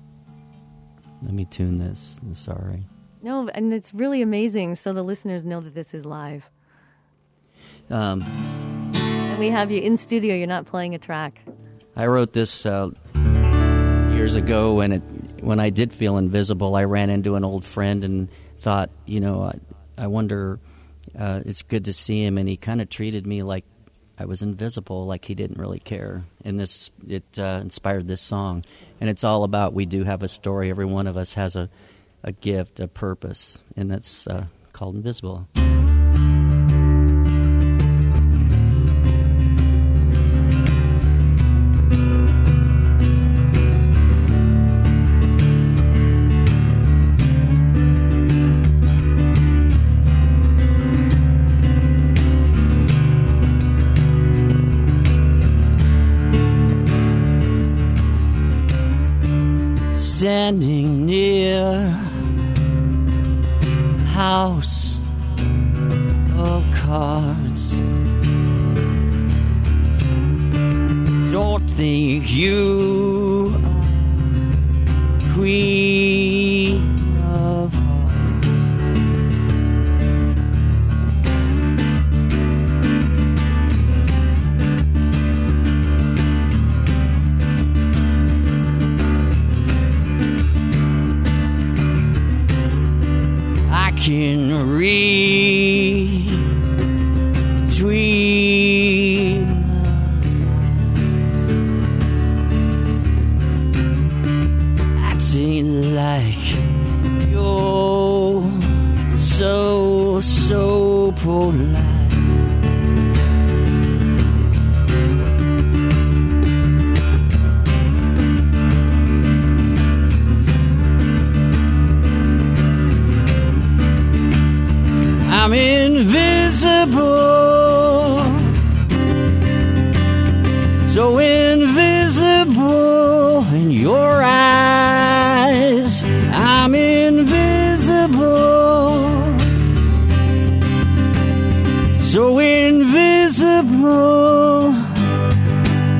Let 1.24 1.34
me 1.34 1.46
tune 1.46 1.78
this. 1.78 2.20
I'm 2.22 2.36
sorry. 2.36 2.84
No, 3.22 3.48
and 3.48 3.74
it's 3.74 3.94
really 3.94 4.22
amazing, 4.22 4.76
so 4.76 4.92
the 4.92 5.02
listeners 5.02 5.46
know 5.46 5.62
that 5.62 5.74
this 5.74 5.94
is 5.94 6.06
live. 6.06 6.50
Um, 7.90 8.22
we 9.38 9.50
have 9.50 9.72
you 9.72 9.82
in 9.82 9.98
studio. 9.98 10.36
You're 10.36 10.48
not 10.48 10.66
playing 10.66 10.96
a 10.96 11.00
track. 11.00 11.42
I 11.96 12.08
wrote 12.08 12.34
this 12.34 12.66
uh, 12.66 12.90
years 14.14 14.36
ago, 14.36 14.80
and 14.82 14.94
it, 14.94 15.02
when 15.42 15.60
I 15.60 15.70
did 15.70 15.94
feel 15.94 16.18
invisible, 16.18 16.76
I 16.76 16.84
ran 16.84 17.10
into 17.10 17.36
an 17.36 17.44
old 17.44 17.64
friend 17.64 18.04
and 18.04 18.30
thought, 18.58 18.90
you 19.06 19.20
know, 19.20 19.44
I, 19.44 20.04
I 20.04 20.08
wonder. 20.08 20.60
Uh, 21.18 21.42
it's 21.46 21.64
good 21.64 21.86
to 21.86 21.94
see 21.94 22.24
him, 22.24 22.38
and 22.38 22.48
he 22.48 22.58
kind 22.58 22.82
of 22.82 22.90
treated 22.90 23.26
me 23.26 23.42
like 23.42 23.64
I 24.20 24.26
was 24.26 24.42
invisible, 24.42 25.06
like 25.06 25.26
he 25.26 25.36
didn't 25.36 25.58
really 25.58 25.80
care. 25.80 26.26
And 26.44 26.60
this 26.60 26.92
it 27.08 27.24
uh, 27.40 27.60
inspired 27.62 28.08
this 28.08 28.22
song, 28.22 28.64
and 29.00 29.10
it's 29.10 29.24
all 29.24 29.44
about 29.44 29.74
we 29.74 29.86
do 29.86 30.04
have 30.04 30.22
a 30.22 30.28
story. 30.28 30.70
Every 30.70 30.86
one 30.86 31.08
of 31.08 31.18
us 31.18 31.34
has 31.34 31.56
a 31.56 31.70
a 32.24 32.32
gift, 32.32 32.80
a 32.80 32.88
purpose, 32.88 33.62
and 33.76 33.90
that's 33.90 34.28
uh, 34.28 34.46
called 34.74 34.96
invisible. 34.96 35.48
Standing 60.18 61.06
near 61.06 61.92
house 64.18 64.98
of 66.36 66.66
cards. 66.74 67.80
Don't 71.32 71.70
think 71.70 72.24
you 72.36 73.54
are 73.64 75.34
queen 75.36 76.77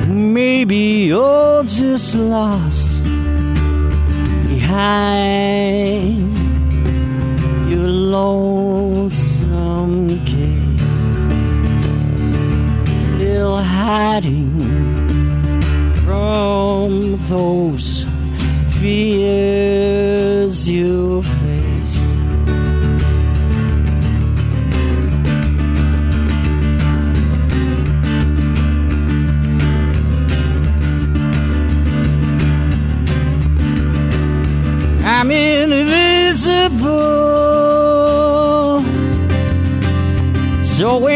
Maybe 0.06 1.06
you're 1.06 1.64
just 1.64 2.14
lost 2.14 3.02
behind 4.46 6.38
your 7.68 7.88
lonesome 7.88 9.44
case, 10.24 10.98
still 13.14 13.56
hiding 13.56 14.52
from 16.04 17.16
those 17.28 18.06
fears 18.80 20.68
you 20.68 21.22
I'm 35.20 35.32
invisible, 35.32 36.84
so 40.62 41.08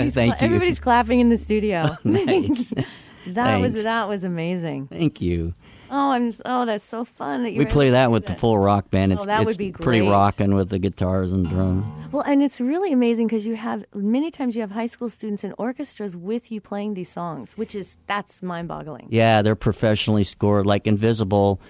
Everybody's, 0.00 0.14
Thank 0.14 0.36
cla- 0.38 0.40
you. 0.40 0.46
everybody's 0.46 0.80
clapping 0.80 1.20
in 1.20 1.28
the 1.28 1.38
studio. 1.38 1.96
Oh, 2.04 2.08
nice. 2.08 2.72
that 3.26 3.58
was 3.60 3.82
that 3.82 4.08
was 4.08 4.24
amazing. 4.24 4.88
Thank 4.88 5.20
you. 5.20 5.54
Oh, 5.92 6.10
I'm 6.12 6.32
oh, 6.44 6.66
that's 6.66 6.84
so 6.84 7.04
fun 7.04 7.42
that 7.42 7.50
you 7.52 7.58
We 7.58 7.64
play 7.66 7.90
that 7.90 8.12
with 8.12 8.26
the 8.26 8.34
full 8.36 8.56
rock 8.58 8.90
band. 8.90 9.12
Oh, 9.12 9.14
it's, 9.16 9.24
Oh, 9.24 9.26
that 9.26 9.40
it's 9.40 9.46
would 9.48 9.58
be 9.58 9.70
great. 9.72 9.84
pretty 9.84 10.00
rocking 10.02 10.54
with 10.54 10.68
the 10.68 10.78
guitars 10.78 11.32
and 11.32 11.48
drums. 11.48 11.84
Well, 12.12 12.22
and 12.22 12.42
it's 12.42 12.60
really 12.60 12.92
amazing 12.92 13.26
because 13.26 13.44
you 13.44 13.56
have 13.56 13.84
many 13.94 14.30
times 14.30 14.54
you 14.54 14.60
have 14.60 14.70
high 14.70 14.86
school 14.86 15.08
students 15.10 15.42
and 15.42 15.52
orchestras 15.58 16.14
with 16.14 16.52
you 16.52 16.60
playing 16.60 16.94
these 16.94 17.10
songs, 17.10 17.52
which 17.56 17.74
is 17.74 17.96
that's 18.06 18.40
mind-boggling. 18.40 19.08
Yeah, 19.10 19.42
they're 19.42 19.56
professionally 19.56 20.22
scored. 20.24 20.64
Like 20.64 20.86
Invisible 20.86 21.60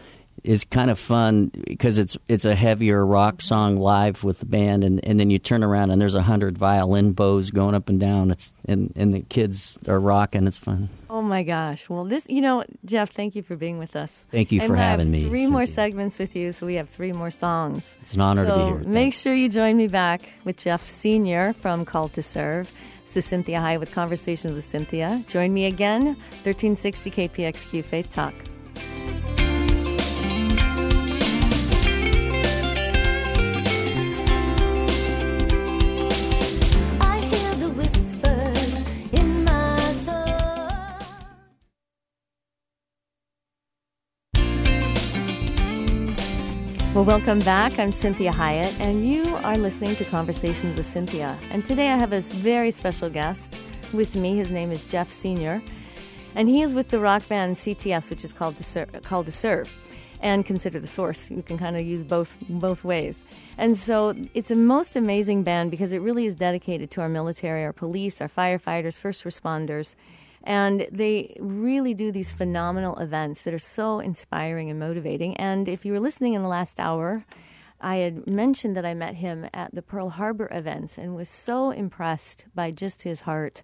is 0.44 0.64
kind 0.64 0.90
of 0.90 0.98
fun 0.98 1.50
because 1.66 1.98
it's 1.98 2.16
it's 2.28 2.44
a 2.44 2.54
heavier 2.54 3.04
rock 3.04 3.42
song 3.42 3.76
live 3.76 4.24
with 4.24 4.40
the 4.40 4.46
band, 4.46 4.84
and, 4.84 5.04
and 5.04 5.18
then 5.20 5.30
you 5.30 5.38
turn 5.38 5.62
around 5.62 5.90
and 5.90 6.00
there's 6.00 6.14
a 6.14 6.22
hundred 6.22 6.56
violin 6.56 7.12
bows 7.12 7.50
going 7.50 7.74
up 7.74 7.88
and 7.88 8.00
down. 8.00 8.30
It's 8.30 8.52
and 8.66 8.92
and 8.96 9.12
the 9.12 9.20
kids 9.20 9.78
are 9.88 10.00
rocking. 10.00 10.46
It's 10.46 10.58
fun. 10.58 10.88
Oh 11.08 11.22
my 11.22 11.42
gosh! 11.42 11.88
Well, 11.88 12.04
this 12.04 12.24
you 12.28 12.40
know, 12.40 12.64
Jeff, 12.84 13.10
thank 13.10 13.34
you 13.34 13.42
for 13.42 13.56
being 13.56 13.78
with 13.78 13.96
us. 13.96 14.24
Thank 14.30 14.52
you 14.52 14.60
And 14.60 14.68
for 14.68 14.76
having 14.76 15.10
me, 15.10 15.28
Three 15.28 15.48
more 15.48 15.66
segments 15.66 16.18
with 16.18 16.36
you, 16.36 16.52
so 16.52 16.66
we 16.66 16.74
have 16.74 16.88
three 16.88 17.12
more 17.12 17.30
songs. 17.30 17.94
It's 18.02 18.14
an 18.14 18.20
honor 18.20 18.46
so 18.46 18.56
to 18.70 18.74
be 18.76 18.82
here. 18.84 18.92
make 18.92 19.14
sure 19.14 19.34
you 19.34 19.48
join 19.48 19.76
me 19.76 19.88
back 19.88 20.22
with 20.44 20.56
Jeff 20.56 20.88
Senior 20.88 21.52
from 21.54 21.84
Called 21.84 22.12
to 22.14 22.22
Serve. 22.22 22.70
This 23.04 23.26
is 23.26 23.32
Cinthia 23.32 23.58
Hiett 23.60 23.80
with 23.80 23.92
Conversations 23.92 24.54
with 24.54 24.64
Cinthia. 24.64 25.26
Join 25.26 25.52
me 25.52 25.64
again, 25.66 26.14
1360 26.44 27.10
KPXQ 27.10 27.84
Faith 27.84 28.12
Talk. 28.12 28.34
Well, 47.00 47.18
welcome 47.18 47.38
back. 47.38 47.78
I'm 47.78 47.92
Cinthia 47.92 48.30
Hiett, 48.30 48.78
and 48.78 49.08
you 49.08 49.34
are 49.36 49.56
listening 49.56 49.96
to 49.96 50.04
Conversations 50.04 50.76
with 50.76 50.86
Cinthia. 50.86 51.34
And 51.50 51.64
today 51.64 51.88
I 51.88 51.96
have 51.96 52.12
a 52.12 52.20
very 52.20 52.70
special 52.70 53.08
guest 53.08 53.56
with 53.94 54.14
me. 54.14 54.36
His 54.36 54.50
name 54.50 54.70
is 54.70 54.84
Jeff 54.84 55.10
Senior, 55.10 55.62
and 56.34 56.46
he 56.46 56.60
is 56.60 56.74
with 56.74 56.90
the 56.90 57.00
rock 57.00 57.26
band 57.26 57.56
CTS, 57.56 58.10
which 58.10 58.22
is 58.22 58.34
called 58.34 58.58
to 58.58 58.62
Ser- 58.62 58.84
called 59.02 59.24
to 59.24 59.32
serve, 59.32 59.74
and 60.20 60.44
consider 60.44 60.78
the 60.78 60.86
source. 60.86 61.30
You 61.30 61.42
can 61.42 61.56
kind 61.56 61.74
of 61.74 61.86
use 61.86 62.02
both 62.02 62.36
both 62.50 62.84
ways. 62.84 63.22
And 63.56 63.78
so 63.78 64.14
it's 64.34 64.50
a 64.50 64.54
most 64.54 64.94
amazing 64.94 65.42
band 65.42 65.70
because 65.70 65.94
it 65.94 66.02
really 66.02 66.26
is 66.26 66.34
dedicated 66.34 66.90
to 66.90 67.00
our 67.00 67.08
military, 67.08 67.64
our 67.64 67.72
police, 67.72 68.20
our 68.20 68.28
firefighters, 68.28 68.98
first 68.98 69.24
responders. 69.24 69.94
And 70.42 70.86
they 70.90 71.36
really 71.38 71.92
do 71.94 72.10
these 72.10 72.32
phenomenal 72.32 72.98
events 72.98 73.42
that 73.42 73.54
are 73.54 73.58
so 73.58 73.98
inspiring 73.98 74.70
and 74.70 74.78
motivating. 74.78 75.36
And 75.36 75.68
if 75.68 75.84
you 75.84 75.92
were 75.92 76.00
listening 76.00 76.32
in 76.32 76.42
the 76.42 76.48
last 76.48 76.80
hour, 76.80 77.24
I 77.80 77.96
had 77.96 78.26
mentioned 78.26 78.76
that 78.76 78.86
I 78.86 78.94
met 78.94 79.16
him 79.16 79.48
at 79.52 79.74
the 79.74 79.82
Pearl 79.82 80.10
Harbor 80.10 80.48
events 80.50 80.98
and 80.98 81.14
was 81.14 81.28
so 81.28 81.70
impressed 81.70 82.44
by 82.54 82.70
just 82.70 83.02
his 83.02 83.22
heart. 83.22 83.62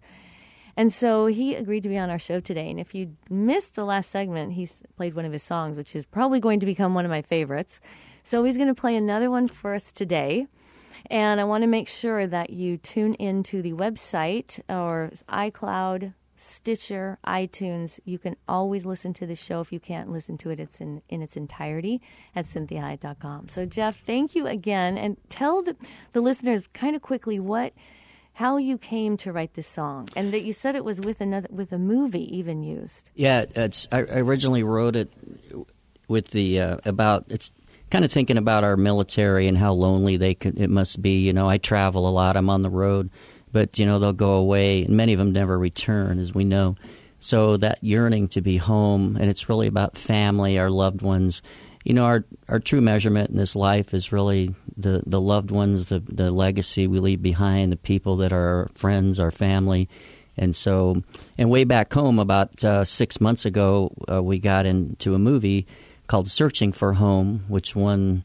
And 0.77 0.93
so 0.93 1.27
he 1.27 1.55
agreed 1.55 1.83
to 1.85 1.89
be 1.89 1.97
on 1.97 2.11
our 2.11 2.19
show 2.19 2.41
today. 2.41 2.71
And 2.71 2.79
if 2.79 2.95
you 2.95 3.17
missed 3.31 3.75
the 3.75 3.85
last 3.85 4.11
segment, 4.11 4.53
he 4.53 4.69
played 4.97 5.15
one 5.15 5.25
of 5.25 5.33
his 5.33 5.43
songs, 5.43 5.77
which 5.77 5.97
is 5.97 6.05
probably 6.05 6.41
going 6.41 6.61
to 6.61 6.67
become 6.67 6.93
one 6.93 7.07
of 7.07 7.11
my 7.11 7.23
favorites. 7.23 7.81
So 8.23 8.45
he's 8.45 8.57
going 8.57 8.69
to 8.69 8.75
play 8.75 8.97
another 8.97 9.31
one 9.31 9.49
for 9.49 9.75
us 9.75 9.91
today. 9.93 10.47
And 11.11 11.41
I 11.41 11.45
want 11.45 11.63
to 11.63 11.69
make 11.69 11.89
sure 11.89 12.27
that 12.27 12.51
you 12.51 12.77
tune 12.77 13.15
into 13.15 13.63
the 13.63 13.73
website 13.73 14.61
or 14.69 15.13
iCloud, 15.29 16.13
Stitcher, 16.37 17.19
iTunes. 17.27 17.99
You 18.05 18.19
can 18.19 18.37
always 18.49 18.87
listen 18.87 19.13
to 19.15 19.27
the 19.27 19.35
show. 19.35 19.61
If 19.61 19.73
you 19.73 19.81
can't 19.81 20.11
listen 20.11 20.39
to 20.39 20.51
it, 20.51 20.61
it's 20.61 20.81
in, 20.81 21.03
in 21.09 21.23
its 21.23 21.37
entirety 21.37 22.01
at 22.35 22.47
cinthiahiett.com. 22.47 23.49
So, 23.49 23.67
Jeff, 23.67 23.99
thank 24.05 24.35
you 24.35 24.47
again. 24.47 24.99
And 24.99 25.17
tell 25.29 25.63
the, 25.63 25.77
the 26.13 26.21
listeners 26.21 26.65
kind 26.73 26.95
of 26.95 27.03
quickly 27.03 27.41
what 27.41 27.73
how 28.35 28.59
you 28.59 28.77
came 28.77 29.17
to 29.17 29.33
write 29.33 29.55
this 29.55 29.67
song 29.67 30.07
and 30.15 30.31
that 30.31 30.43
you 30.43 30.53
said 30.53 30.75
it 30.75 30.85
was 30.85 31.01
with 31.01 31.23
another 31.23 31.49
with 31.51 31.73
a 31.73 31.79
movie 31.79 32.37
even 32.37 32.63
used 32.63 33.11
Yeah, 33.15 33.47
it's. 33.55 33.89
I 33.91 34.01
I 34.01 34.19
originally 34.19 34.63
wrote 34.63 34.95
it 34.95 35.11
with 36.07 36.29
the 36.29 36.61
uh, 36.61 36.77
about 36.85 37.25
it's 37.29 37.51
kind 37.91 38.05
of 38.05 38.13
thinking 38.13 38.37
about 38.37 38.65
our 38.65 38.77
military 38.77 39.47
and 39.47 39.57
how 39.57 39.73
lonely 39.73 40.17
they 40.17 40.35
could 40.35 40.59
it 40.59 40.71
must 40.71 41.01
be. 41.01 41.21
You 41.21 41.33
know, 41.33 41.49
I 41.49 41.59
travel 41.59 42.09
a 42.09 42.11
lot. 42.11 42.37
I'm 42.37 42.51
on 42.51 42.63
the 42.63 42.71
road, 42.71 43.11
but 43.57 43.79
you 43.79 43.87
know 43.87 43.99
they'll 43.99 44.13
go 44.13 44.35
away, 44.35 44.85
and 44.85 44.99
many 44.99 45.15
of 45.15 45.19
them 45.19 45.33
never 45.33 45.59
return, 45.59 46.19
as 46.19 46.35
we 46.35 46.45
know. 46.45 46.77
So 47.21 47.57
that 47.57 47.83
yearning 47.83 48.29
to 48.29 48.43
be 48.43 48.59
home, 48.59 49.17
and 49.17 49.31
it's 49.31 49.49
really 49.49 49.67
about 49.67 49.97
family, 49.97 50.59
our 50.59 50.69
loved 50.69 51.01
ones. 51.01 51.41
You 51.83 51.95
know, 51.95 52.05
our 52.05 52.27
our 52.51 52.61
true 52.61 52.83
measurement 52.83 53.31
in 53.31 53.37
this 53.37 53.57
life 53.57 53.95
is 53.95 54.13
really 54.13 54.55
the 54.77 55.03
the 55.07 55.23
loved 55.23 55.51
ones, 55.51 55.87
the 55.87 56.01
the 56.01 56.31
legacy 56.31 56.87
we 56.87 57.01
leave 57.01 57.23
behind, 57.23 57.73
the 57.73 57.79
people 57.79 58.17
that 58.17 58.31
are 58.31 58.47
our 58.47 58.71
friends, 58.75 59.19
our 59.19 59.31
family. 59.31 59.89
And 60.37 60.55
so, 60.55 61.03
and 61.39 61.49
way 61.49 61.65
back 61.65 61.91
home, 61.95 62.19
about 62.19 62.63
uh, 62.63 62.85
six 62.85 63.23
months 63.23 63.47
ago, 63.47 63.91
uh, 64.07 64.23
we 64.23 64.39
got 64.39 64.67
into 64.67 65.15
a 65.15 65.19
movie 65.19 65.67
called 66.09 66.29
Searching 66.29 66.73
for 66.73 66.93
Home, 66.93 67.47
which 67.49 67.75
won 67.75 68.23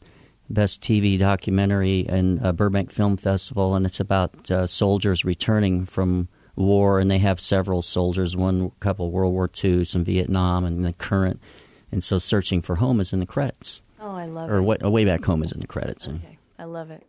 Best 0.50 0.80
TV 0.82 1.18
Documentary 1.18 2.00
in 2.00 2.44
uh, 2.44 2.52
Burbank 2.52 2.90
Film 2.90 3.16
Festival. 3.16 3.74
And 3.74 3.86
it's 3.86 4.00
about 4.00 4.50
uh, 4.50 4.66
soldiers 4.66 5.24
returning 5.24 5.86
from 5.86 6.28
war, 6.56 6.98
and 6.98 7.10
they 7.10 7.18
have 7.18 7.40
several 7.40 7.80
soldiers, 7.82 8.36
one 8.36 8.70
couple 8.80 9.10
World 9.10 9.32
War 9.32 9.50
II, 9.64 9.84
some 9.84 10.04
Vietnam, 10.04 10.64
and 10.64 10.84
the 10.84 10.92
current. 10.92 11.40
And 11.90 12.02
so, 12.04 12.18
searching 12.18 12.60
for 12.62 12.76
home 12.76 13.00
is 13.00 13.12
in 13.12 13.20
the 13.20 13.26
credits, 13.26 13.82
Oh, 14.00 14.12
I 14.14 14.24
love 14.26 14.50
or 14.50 14.56
it. 14.58 14.62
what? 14.62 14.82
Way 14.92 15.04
back 15.04 15.24
home 15.24 15.42
is 15.42 15.52
in 15.52 15.60
the 15.60 15.66
credits. 15.66 16.08
Okay, 16.08 16.38
I 16.58 16.64
love 16.64 16.90
it. 16.90 17.06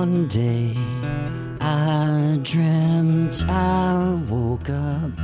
One 0.00 0.28
day 0.28 0.72
I 1.60 2.38
dreamt 2.42 3.44
I 3.46 4.14
woke 4.30 4.70
up 4.70 5.18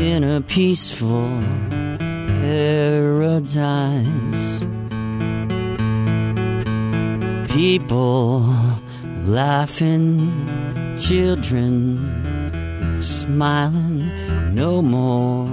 in 0.00 0.24
a 0.24 0.40
peaceful 0.40 1.28
paradise. 2.40 3.52
People 7.52 8.54
laughing, 9.26 10.96
children 10.96 11.76
smiling, 12.98 14.54
no 14.54 14.80
more 14.80 15.50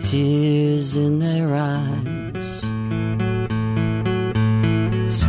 tears 0.00 0.96
in 0.96 1.18
their 1.18 1.52
eyes. 1.56 2.13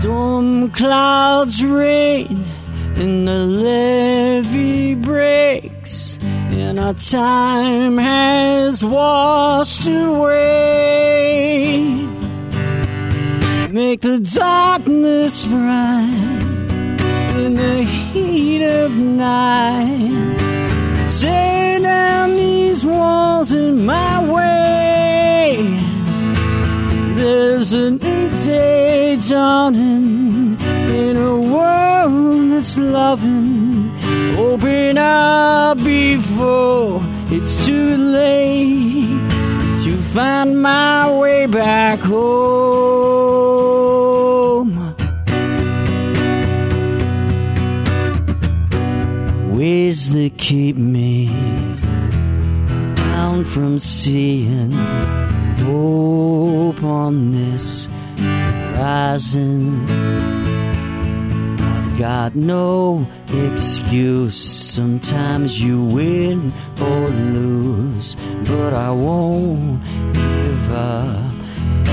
Storm 0.05 0.69
clouds 0.69 1.63
rain 1.65 2.45
and 2.95 3.27
the 3.27 3.39
levee 3.39 4.93
breaks 4.93 6.19
and 6.21 6.79
our 6.79 6.93
time 6.93 7.97
has 7.97 8.85
washed 8.85 9.87
away. 9.87 11.79
Make 13.71 14.01
the 14.01 14.19
darkness 14.19 15.43
bright 15.45 16.51
in 17.43 17.55
the 17.55 17.83
heat 17.83 18.63
of 18.63 18.91
night. 18.91 20.14
Dawning 29.35 30.57
in 31.01 31.17
a 31.17 31.35
world 31.37 32.51
that's 32.51 32.77
loving. 32.77 33.91
Open 34.37 34.97
up 34.97 35.77
before 35.79 37.01
it's 37.35 37.65
too 37.65 37.97
late 37.97 39.29
to 39.83 39.97
find 40.15 40.61
my 40.61 41.11
way 41.19 41.47
back 41.47 41.99
home. 41.99 43.25
Ways 49.57 49.99
that 50.13 50.37
keep 50.37 50.77
me 50.77 51.27
down 52.95 53.43
from 53.43 53.79
seeing 53.79 54.71
hope 55.65 56.83
on 56.83 57.31
this 57.31 57.84
horizon. 58.75 59.89
I've 61.59 61.97
got 61.97 62.35
no 62.35 63.07
excuse. 63.27 64.35
Sometimes 64.35 65.61
you 65.61 65.83
win 65.83 66.53
or 66.79 67.09
lose, 67.09 68.15
but 68.45 68.73
I 68.73 68.91
won't 68.91 69.81
give 70.13 70.71
up 70.71 71.33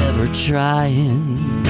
ever 0.09 0.27
trying. 0.29 1.65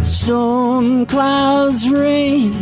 Storm 0.00 1.06
clouds 1.06 1.88
rain 1.88 2.54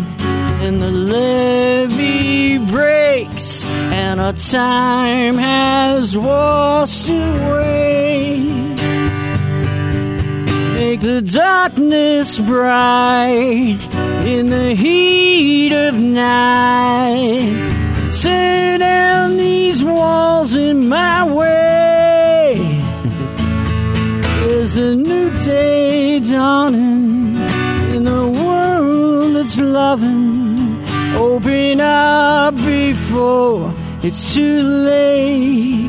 and 0.65 0.83
the 0.83 0.91
levee 0.91 2.59
breaks 2.59 3.65
and 3.65 4.21
our 4.21 4.33
time 4.33 5.37
has 5.37 6.17
washed 6.17 7.09
away. 7.09 8.64
Make 10.75 11.01
the 11.01 11.23
darkness 11.23 12.41
bright 12.41 13.79
in 14.27 14.51
the 14.51 14.75
heat 14.75 15.73
of 15.73 15.95
night. 15.95 17.55
Tear 18.21 18.79
down 18.79 19.37
these 19.37 19.85
walls 19.85 20.57
in 20.57 20.89
my 20.89 21.23
way. 21.33 22.83
There's 24.41 24.77
a 24.77 24.97
new 24.97 25.31
day 25.45 26.19
dawning 26.19 27.37
in 27.95 28.09
a 28.09 28.29
world 28.29 29.37
that's 29.37 29.61
loving. 29.61 30.85
Open 31.15 31.81
up 31.81 32.57
before 32.57 33.73
it's 34.03 34.35
too 34.35 34.61
late 34.61 35.89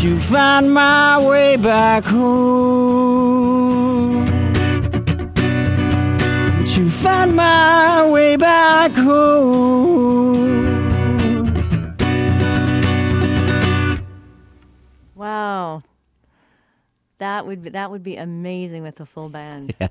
to 0.00 0.18
find 0.18 0.74
my 0.74 1.24
way 1.24 1.56
back 1.56 2.04
home. 2.04 3.15
Find 6.96 7.36
my 7.36 8.08
way 8.10 8.36
back 8.36 8.92
home. 8.94 10.66
Wow. 15.14 15.82
That 17.18 17.46
would 17.46 17.62
be, 17.62 17.70
that 17.70 17.90
would 17.90 18.02
be 18.02 18.16
amazing 18.16 18.82
with 18.82 19.00
a 19.00 19.06
full 19.06 19.28
band. 19.28 19.74
Yeah. 19.80 19.88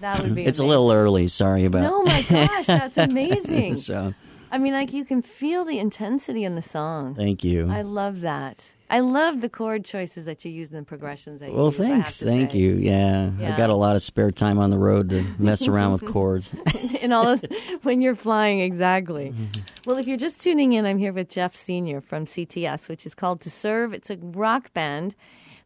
That 0.00 0.22
would 0.22 0.34
be. 0.34 0.44
It's 0.46 0.58
a 0.58 0.64
little 0.64 0.90
early. 0.92 1.28
Sorry 1.28 1.64
about. 1.64 1.82
No, 1.82 2.02
my 2.02 2.22
gosh, 2.28 2.66
that's 2.66 2.96
amazing. 3.10 3.76
so 3.76 4.14
I 4.50 4.58
mean, 4.58 4.72
like 4.72 4.92
you 4.92 5.04
can 5.04 5.20
feel 5.22 5.64
the 5.64 5.78
intensity 5.78 6.44
in 6.44 6.54
the 6.54 6.62
song. 6.62 7.14
thank 7.14 7.44
you. 7.44 7.68
I 7.70 7.82
love 7.82 8.20
that. 8.22 8.70
I 8.90 9.00
love 9.00 9.42
the 9.42 9.48
chord 9.50 9.84
choices 9.84 10.24
that 10.24 10.44
you 10.44 10.50
use 10.50 10.68
and 10.68 10.78
the 10.78 10.82
progressions 10.82 11.40
that 11.40 11.50
you 11.50 11.54
well, 11.56 11.66
use. 11.66 11.76
Thanks. 11.76 12.22
Thank 12.22 12.52
say. 12.52 12.58
you. 12.58 12.74
Yeah, 12.74 13.30
Yeah. 13.38 13.54
I 13.54 13.56
got 13.56 13.68
a 13.70 13.74
lot 13.74 13.96
of 13.96 14.02
spare 14.02 14.30
time 14.30 14.58
on 14.58 14.70
the 14.70 14.78
road 14.78 15.10
to 15.10 15.22
mess 15.38 15.68
around 15.68 15.92
with 15.92 16.06
chords. 16.06 16.50
and 17.02 17.12
all 17.12 17.24
those 17.24 17.42
when 17.82 18.00
you're 18.00 18.14
flying 18.14 18.60
exactly 18.60 19.28
Mm-hmm. 19.28 19.60
well 19.86 19.96
if 19.98 20.06
you're 20.06 20.16
just 20.16 20.40
tuning 20.40 20.72
in 20.72 20.84
i'm 20.86 20.98
here 20.98 21.12
with 21.12 21.28
jeff 21.28 21.54
senior 21.54 22.00
from 22.00 22.24
cts 22.26 22.88
which 22.88 23.04
is 23.06 23.14
called 23.14 23.40
to 23.42 23.50
serve 23.50 23.92
it's 23.92 24.10
a 24.10 24.16
rock 24.16 24.72
band 24.72 25.14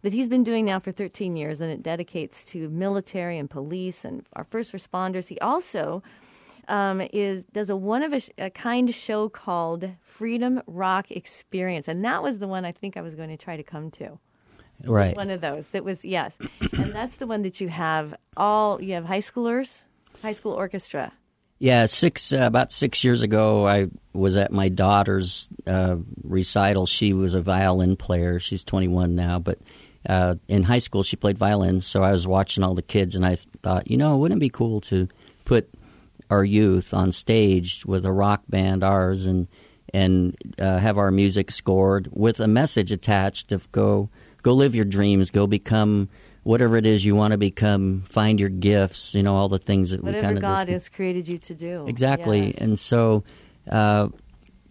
that 0.03 0.13
he's 0.13 0.29
been 0.29 0.43
doing 0.43 0.65
now 0.65 0.79
for 0.81 0.91
13 0.93 1.37
years 1.37 1.61
and 1.61 1.71
it 1.71 1.83
dedicates 1.83 2.45
to 2.45 2.69
military 2.71 3.39
and 3.39 3.49
police 3.51 4.05
and 4.05 4.27
our 4.35 4.45
first 4.45 4.73
responders 4.73 5.29
he 5.29 5.39
also 5.41 6.03
um, 6.69 7.01
is 7.13 7.45
does 7.47 7.71
a 7.71 7.77
one 7.77 8.03
of 8.03 8.13
a, 8.13 8.21
a 8.39 8.51
kind 8.51 8.95
show 8.95 9.29
called 9.29 9.91
freedom 10.01 10.63
rock 10.67 11.11
experience 11.11 11.89
and 11.89 12.05
that 12.05 12.23
was 12.23 12.39
the 12.39 12.49
one 12.49 12.65
i 12.65 12.73
think 12.73 12.97
i 12.97 13.01
was 13.01 13.15
going 13.15 13.29
to 13.29 13.37
try 13.37 13.57
to 13.57 13.63
come 13.63 13.91
to 13.91 14.19
right. 14.85 15.17
one 15.17 15.31
of 15.31 15.41
those 15.41 15.69
that 15.71 15.85
was 15.85 16.05
yes 16.05 16.39
and 16.79 16.93
that's 16.93 17.17
the 17.17 17.27
one 17.27 17.43
that 17.43 17.61
you 17.61 17.69
have 17.69 18.15
all 18.37 18.81
you 18.81 18.95
have 18.95 19.05
high 19.05 19.21
schoolers 19.21 19.85
high 20.23 20.33
school 20.33 20.53
orchestra 20.53 21.13
Yeah, 21.59 21.87
six 21.87 22.33
uh, 22.33 22.39
about 22.39 22.73
six 22.73 23.05
years 23.05 23.23
ago, 23.23 23.69
I 23.69 23.87
was 24.13 24.37
at 24.37 24.51
my 24.51 24.69
daughter's 24.69 25.49
uh, 25.65 25.99
recital. 26.25 26.87
She 26.87 27.13
was 27.13 27.35
a 27.37 27.41
violin 27.41 27.95
player. 27.95 28.41
She's 28.41 28.65
21 28.65 29.15
now, 29.15 29.39
but 29.39 29.61
uh, 30.09 30.35
in 30.49 30.65
high 30.65 30.81
school 30.81 31.05
she 31.05 31.15
played 31.15 31.39
violin. 31.39 31.81
So 31.81 32.03
I 32.03 32.11
was 32.11 32.27
watching 32.27 32.65
all 32.65 32.75
the 32.75 32.83
kids, 32.83 33.15
and 33.15 33.25
I 33.25 33.37
thought, 33.63 33.89
you 33.89 33.97
know, 33.97 34.17
wouldn't 34.17 34.39
it 34.39 34.41
be 34.41 34.49
cool 34.49 34.81
to 34.83 35.07
put 35.45 35.71
our 36.33 36.45
youth 36.45 36.95
on 36.95 37.13
stage 37.13 37.85
with 37.85 38.07
a 38.07 38.13
rock 38.13 38.43
band, 38.49 38.83
ours, 38.83 39.27
and 39.27 39.47
and 39.93 40.35
uh, 40.59 40.79
have 40.79 40.97
our 40.97 41.11
music 41.11 41.51
scored 41.51 42.09
with 42.11 42.41
a 42.41 42.49
message 42.49 42.91
attached 42.91 43.53
of 43.53 43.71
go 43.71 44.09
go 44.41 44.55
live 44.55 44.75
your 44.75 44.87
dreams, 44.87 45.31
go 45.31 45.47
become 45.47 46.09
whatever 46.43 46.77
it 46.77 46.87
is 46.87 47.05
you 47.05 47.15
want 47.15 47.33
to 47.33 47.39
become, 47.39 48.03
find 48.03 48.41
your 48.41 48.49
gifts, 48.49 49.15
you 49.15 49.23
know, 49.23 49.37
all 49.37 49.49
the 49.49 49.59
things 49.59 49.91
that 49.91 50.03
we 50.03 50.07
Whatever 50.07 50.27
kind 50.27 50.39
of 50.39 50.43
God 50.43 50.69
has 50.69 50.89
created 50.89 51.29
you 51.29 51.39
to 51.39 51.55
do. 51.55 51.87
Exactly, 51.87 52.47
Yes. 52.47 52.55
and 52.59 52.79
so, 52.79 53.23
uh, 53.71 54.09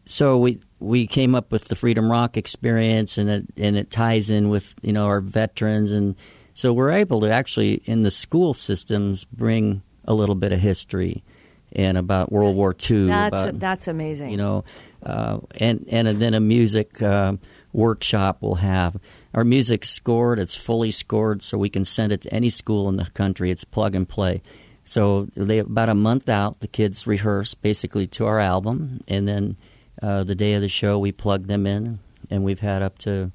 so 0.06 0.38
we 0.38 0.60
we 0.80 1.06
came 1.06 1.36
up 1.36 1.52
with 1.52 1.65
the 1.65 1.76
Freedom 1.76 2.12
Rock 2.12 2.38
experience, 2.38 3.19
and 3.19 3.30
it 3.30 3.45
and 3.56 3.78
it 3.78 3.91
ties 3.91 4.32
in 4.32 4.50
with 4.50 4.74
you 4.82 4.93
know 4.93 5.06
our 5.06 5.21
veterans, 5.21 5.91
and 5.91 6.15
so 6.56 6.74
we're 6.74 6.91
able 6.91 7.21
to 7.21 7.32
actually 7.32 7.84
in 7.86 8.02
the 8.02 8.12
school 8.12 8.56
systems 8.56 9.26
bring 9.26 9.84
a 10.06 10.15
little 10.15 10.36
bit 10.36 10.52
of 10.52 10.60
history 10.60 11.24
and 11.73 11.97
about 11.97 12.31
World 12.31 12.55
War 12.55 12.75
II, 12.89 13.07
that's 13.07 13.34
about 13.34 13.60
that's 13.60 13.88
amazing. 13.88 14.31
you 14.31 14.38
know, 14.38 14.63
uh, 15.03 15.39
and 15.60 15.86
and 15.89 16.07
then 16.19 16.34
a 16.34 16.39
music 16.39 17.01
uh, 17.01 17.34
workshop 17.73 18.38
we'll 18.41 18.55
have. 18.55 18.97
Our 19.34 19.43
music's 19.43 19.89
scored; 19.89 20.39
it's 20.39 20.55
fully 20.55 20.91
scored, 20.91 21.41
so 21.41 21.57
we 21.57 21.69
can 21.69 21.86
send 21.86 22.12
it 22.12 22.21
to 22.21 22.34
any 22.34 22.49
school 22.49 22.89
in 22.89 22.97
the 22.97 23.05
country. 23.05 23.51
It's 23.51 23.63
plug 23.63 23.95
and 23.95 24.07
play. 24.07 24.41
So 24.84 25.27
they 25.36 25.60
about 25.60 25.89
a 25.89 25.95
month 25.95 26.27
out, 26.27 26.60
the 26.60 26.67
kids 26.67 27.07
rehearse 27.07 27.53
basically 27.53 28.07
to 28.07 28.25
our 28.25 28.39
album, 28.39 29.01
and 29.07 29.27
then 29.27 29.57
uh, 30.01 30.23
the 30.23 30.36
day 30.36 30.53
of 30.53 30.62
the 30.62 30.69
show, 30.69 30.97
we 30.97 31.12
plug 31.12 31.47
them 31.47 31.65
in, 31.65 31.99
and 32.29 32.43
we've 32.43 32.60
had 32.60 32.81
up 32.81 32.97
to 32.99 33.31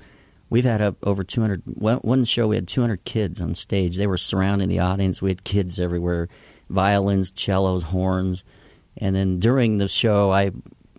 we've 0.51 0.65
had 0.65 0.83
up 0.83 0.97
over 1.03 1.25
200. 1.25 1.63
One, 1.65 1.99
one 1.99 2.25
show 2.25 2.49
we 2.49 2.57
had 2.57 2.69
200 2.69 3.05
kids 3.05 3.41
on 3.41 3.55
stage. 3.55 3.97
They 3.97 4.07
were 4.07 4.19
surrounding 4.19 4.69
the 4.69 4.81
audience. 4.81 5.23
We 5.23 5.31
had 5.31 5.45
kids 5.45 5.81
everywhere, 5.81 6.29
violins, 6.69 7.33
cellos, 7.35 7.83
horns, 7.85 8.45
and 8.97 9.15
then 9.15 9.39
during 9.39 9.79
the 9.79 9.89
show, 9.89 10.33
I 10.33 10.51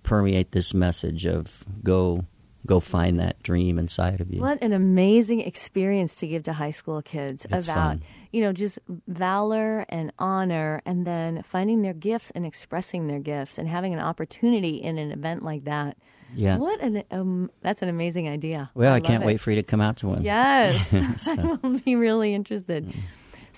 permeate 0.04 0.52
this 0.52 0.74
message 0.74 1.26
of 1.26 1.66
go 1.84 2.26
go 2.66 2.80
find 2.80 3.20
that 3.20 3.42
dream 3.44 3.80
inside 3.80 4.20
of 4.20 4.32
you. 4.32 4.42
What 4.42 4.62
an 4.62 4.74
amazing 4.74 5.40
experience 5.40 6.16
to 6.18 6.28
give 6.28 6.44
to 6.44 6.54
high 6.54 6.72
school 6.72 7.02
kids 7.02 7.46
It's 7.50 7.66
about, 7.66 7.76
fun. 7.76 8.04
you 8.32 8.42
know, 8.42 8.52
just 8.52 8.78
valor 9.08 9.86
and 9.88 10.12
honor 10.20 10.82
and 10.86 11.08
then 11.08 11.44
finding 11.44 11.82
their 11.82 11.94
gifts 11.94 12.30
and 12.32 12.46
expressing 12.46 13.08
their 13.08 13.20
gifts 13.20 13.58
and 13.58 13.70
having 13.70 13.94
an 13.94 14.00
opportunity 14.00 14.76
in 14.76 14.98
an 14.98 15.12
event 15.12 15.44
like 15.44 15.64
that. 15.64 15.98
Yeah. 16.36 16.58
What 16.58 16.82
an 16.82 17.04
um, 17.10 17.50
that's 17.62 17.82
an 17.82 17.88
amazing 17.90 18.28
idea. 18.28 18.70
Well, 18.74 18.92
I, 18.92 18.98
love 18.98 19.04
can't 19.04 19.24
it. 19.24 19.26
wait 19.26 19.40
for 19.40 19.52
you 19.52 19.56
to 19.56 19.64
come 19.64 19.80
out 19.80 19.98
to 19.98 20.08
one. 20.08 20.24
Yes. 20.24 21.28
I 21.28 21.58
will 21.62 21.80
be 21.80 21.96
really 21.96 22.34
interested. 22.34 22.94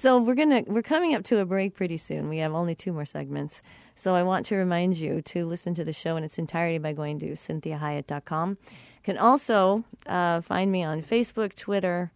So 0.01 0.17
we're 0.17 0.35
gonna 0.35 0.63
we're 0.65 0.81
coming 0.81 1.13
up 1.13 1.25
to 1.25 1.39
a 1.39 1.45
break 1.45 1.75
pretty 1.75 1.97
soon. 1.97 2.29
We 2.29 2.38
have 2.38 2.53
only 2.53 2.73
two 2.73 2.93
more 2.93 3.03
segments. 3.03 3.62
So 3.95 4.15
I 4.15 4.23
want 4.23 4.45
to 4.45 4.55
remind 4.55 4.95
you 4.95 5.21
to 5.23 5.45
listen 5.45 5.73
to 5.73 5.83
the 5.83 5.91
show 5.91 6.15
in 6.15 6.23
its 6.23 6.39
entirety 6.39 6.77
by 6.77 6.93
going 6.93 7.19
to 7.19 7.31
cinthiahiett.com. 7.31 8.57
You 8.62 9.03
can 9.03 9.17
also 9.17 9.83
uh, 10.05 10.39
find 10.39 10.71
me 10.71 10.83
on 10.83 11.03
Facebook, 11.03 11.53
Twitter, 11.53 12.13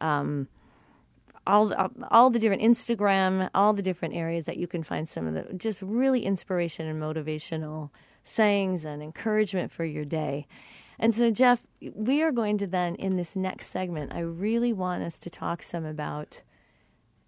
um, 0.00 0.46
all 1.48 1.74
all 2.12 2.30
the 2.30 2.38
different 2.38 2.62
Instagram, 2.62 3.50
all 3.52 3.72
the 3.72 3.82
different 3.82 4.14
areas 4.14 4.44
that 4.44 4.56
you 4.56 4.68
can 4.68 4.84
find 4.84 5.08
some 5.08 5.26
of 5.26 5.34
the 5.34 5.52
just 5.52 5.82
really 5.82 6.24
inspiration 6.24 6.86
and 6.86 7.02
motivational 7.02 7.90
sayings 8.22 8.84
and 8.84 9.02
encouragement 9.02 9.72
for 9.72 9.84
your 9.84 10.04
day. 10.04 10.46
And 10.96 11.12
so, 11.12 11.32
Jeff, 11.32 11.66
we 11.80 12.22
are 12.22 12.30
going 12.30 12.56
to 12.58 12.68
then 12.68 12.94
in 12.94 13.16
this 13.16 13.34
next 13.34 13.66
segment. 13.70 14.14
I 14.14 14.20
really 14.20 14.72
want 14.72 15.02
us 15.02 15.18
to 15.18 15.28
talk 15.28 15.64
some 15.64 15.84
about 15.84 16.42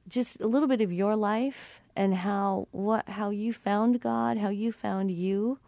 just 0.09 0.41
a 0.41 0.47
little 0.47 0.69
bit 0.69 0.81
of 0.81 0.93
your 0.93 1.17
life 1.17 1.81
and 1.95 2.15
how 2.15 2.69
what 2.73 3.09
how 3.09 3.31
you 3.31 3.53
found 3.53 4.01
God, 4.01 4.39
how 4.39 4.49
you 4.49 4.73
found 4.73 5.11
you, 5.11 5.59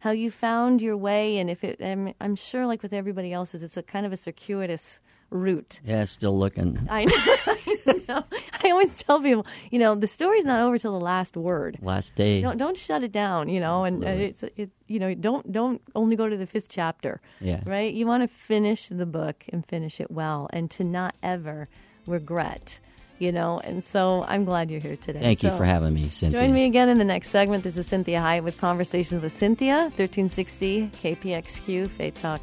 how 0.00 0.10
you 0.10 0.30
found 0.30 0.82
your 0.82 0.96
way, 0.96 1.38
and 1.38 1.50
if 1.50 1.62
it. 1.62 1.80
I'm, 1.80 2.14
I'm 2.20 2.34
sure, 2.34 2.66
like 2.66 2.82
with 2.82 2.92
everybody 2.92 3.32
else's, 3.32 3.62
it's 3.62 3.76
a 3.76 3.82
kind 3.82 4.04
of 4.06 4.12
a 4.12 4.16
circuitous 4.16 5.00
route. 5.30 5.80
Yeah, 5.84 6.04
still 6.04 6.38
looking. 6.38 6.86
I 6.90 7.04
know. 7.04 7.12
I 7.46 8.00
know. 8.08 8.24
I 8.64 8.70
always 8.70 8.94
tell 8.94 9.20
people, 9.20 9.46
you 9.70 9.78
know, 9.78 9.94
the 9.94 10.06
story's 10.06 10.44
not 10.44 10.60
over 10.60 10.78
till 10.78 10.92
the 10.92 11.04
last 11.04 11.36
word. 11.36 11.78
Last 11.80 12.14
day. 12.14 12.42
Don't 12.42 12.58
don't 12.58 12.76
shut 12.76 13.02
it 13.02 13.12
down, 13.12 13.48
you 13.48 13.60
know, 13.60 13.84
and 13.84 14.04
uh, 14.04 14.08
it's 14.08 14.42
it 14.42 14.70
you 14.86 14.98
know 14.98 15.14
don't 15.14 15.50
don't 15.50 15.80
only 15.94 16.16
go 16.16 16.28
to 16.28 16.36
the 16.36 16.46
fifth 16.46 16.68
chapter. 16.68 17.20
Yeah. 17.40 17.60
Right. 17.64 17.92
You 17.92 18.06
want 18.06 18.22
to 18.22 18.28
finish 18.28 18.88
the 18.88 19.06
book 19.06 19.44
and 19.48 19.66
finish 19.66 20.00
it 20.00 20.10
well, 20.10 20.48
and 20.52 20.70
to 20.72 20.84
not 20.84 21.14
ever 21.22 21.68
regret, 22.06 22.80
you 23.22 23.32
know. 23.32 23.60
And 23.60 23.82
so 23.82 24.24
I'm 24.26 24.44
glad 24.44 24.70
you're 24.70 24.80
here 24.80 24.96
today. 24.96 25.20
Thank 25.20 25.42
you 25.42 25.50
for 25.50 25.64
having 25.64 25.94
me, 25.94 26.08
Cinthia. 26.08 26.32
Join 26.32 26.52
me 26.52 26.66
again 26.66 26.88
in 26.88 26.98
the 26.98 27.04
next 27.04 27.28
segment. 27.28 27.62
This 27.62 27.76
is 27.76 27.88
Cinthia 27.88 28.20
Hiett 28.20 28.42
with 28.42 28.58
Conversations 28.58 29.22
with 29.22 29.32
Cinthia, 29.32 29.84
1360 29.96 30.90
KPXQ 31.02 31.88
Faith 31.88 32.20
Talk. 32.20 32.40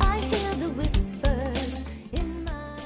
I 0.00 0.20
hear 0.20 0.54
the 0.54 0.70
whispers 0.70 1.74
in 2.12 2.44
my 2.44 2.76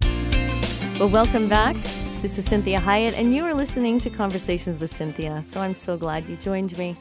thoughts. 0.00 0.98
Well, 0.98 1.08
welcome 1.10 1.48
back. 1.48 1.76
This 2.24 2.38
is 2.38 2.48
Cinthia 2.48 2.78
Hiett, 2.78 3.18
and 3.18 3.34
you 3.34 3.44
are 3.44 3.52
listening 3.52 4.00
to 4.00 4.08
Conversations 4.08 4.80
with 4.80 4.90
Cinthia. 4.90 5.44
So 5.44 5.60
I'm 5.60 5.74
so 5.74 5.98
glad 5.98 6.26
you 6.26 6.36
joined 6.36 6.78
me. 6.78 6.96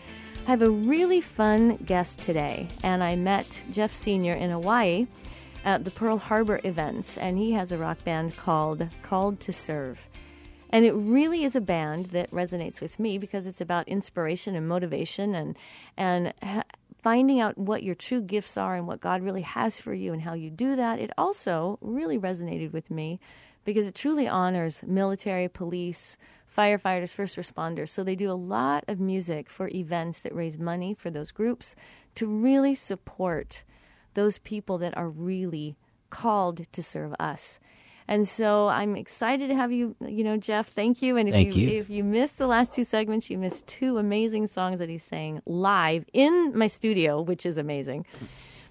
I 0.45 0.49
have 0.49 0.61
a 0.61 0.69
really 0.69 1.21
fun 1.21 1.77
guest 1.77 2.19
today, 2.19 2.67
and 2.83 3.01
I 3.01 3.15
met 3.15 3.63
Jeff 3.71 3.93
Senior 3.93 4.33
in 4.33 4.51
Hawaii 4.51 5.07
at 5.63 5.85
the 5.85 5.91
Pearl 5.91 6.17
Harbor 6.17 6.59
events, 6.65 7.17
and 7.17 7.37
he 7.37 7.53
has 7.53 7.71
a 7.71 7.77
rock 7.77 8.03
band 8.03 8.35
called 8.35 8.89
Called 9.01 9.39
to 9.39 9.53
Serve. 9.53 10.09
And 10.69 10.83
it 10.83 10.91
really 10.91 11.45
is 11.45 11.55
a 11.55 11.61
band 11.61 12.07
that 12.07 12.29
resonates 12.31 12.81
with 12.81 12.99
me 12.99 13.17
because 13.17 13.47
it's 13.47 13.61
about 13.61 13.87
inspiration 13.87 14.55
and 14.55 14.67
motivation 14.67 15.35
and 15.35 15.55
and 15.95 16.33
finding 16.97 17.39
out 17.39 17.57
what 17.57 17.81
your 17.81 17.95
true 17.95 18.21
gifts 18.21 18.57
are 18.57 18.75
and 18.75 18.87
what 18.87 18.99
God 18.99 19.21
really 19.21 19.43
has 19.43 19.79
for 19.79 19.93
you 19.93 20.11
and 20.11 20.23
how 20.23 20.33
you 20.33 20.49
do 20.49 20.75
that. 20.75 20.99
It 20.99 21.11
also 21.17 21.77
really 21.79 22.19
resonated 22.19 22.73
with 22.73 22.91
me 22.91 23.21
because 23.65 23.87
it 23.87 23.95
truly 23.95 24.27
honors 24.27 24.81
military, 24.85 25.47
police, 25.47 26.17
firefighters, 26.55 27.13
first 27.13 27.35
responders. 27.35 27.89
So 27.89 28.03
they 28.03 28.15
do 28.15 28.31
a 28.31 28.33
lot 28.33 28.83
of 28.87 28.99
music 28.99 29.49
for 29.49 29.69
events 29.69 30.19
that 30.19 30.35
raise 30.35 30.57
money 30.57 30.93
for 30.93 31.09
those 31.09 31.31
groups 31.31 31.75
to 32.15 32.27
really 32.27 32.75
support 32.75 33.63
those 34.13 34.37
people 34.39 34.77
that 34.77 34.95
are 34.95 35.09
really 35.09 35.75
called 36.09 36.65
to 36.71 36.83
serve 36.83 37.15
us. 37.19 37.59
And 38.07 38.27
so 38.27 38.67
I'm 38.67 38.95
excited 38.95 39.47
to 39.47 39.55
have 39.55 39.71
you, 39.71 39.95
you 40.05 40.23
know, 40.23 40.37
Jeff. 40.37 40.67
Thank 40.67 41.01
you. 41.01 41.17
And 41.17 41.29
if 41.29 41.33
Thank 41.33 41.55
you, 41.55 41.69
you. 41.69 41.79
if 41.79 41.89
you 41.89 42.03
missed 42.03 42.37
the 42.37 42.47
last 42.47 42.75
two 42.75 42.83
segments, 42.83 43.29
you 43.29 43.37
missed 43.37 43.65
two 43.65 43.97
amazing 43.97 44.47
songs 44.47 44.79
that 44.79 44.89
he 44.89 44.97
sang 44.97 45.41
live 45.45 46.05
in 46.13 46.51
my 46.53 46.67
studio, 46.67 47.21
which 47.21 47.45
is 47.45 47.57
amazing. 47.57 48.05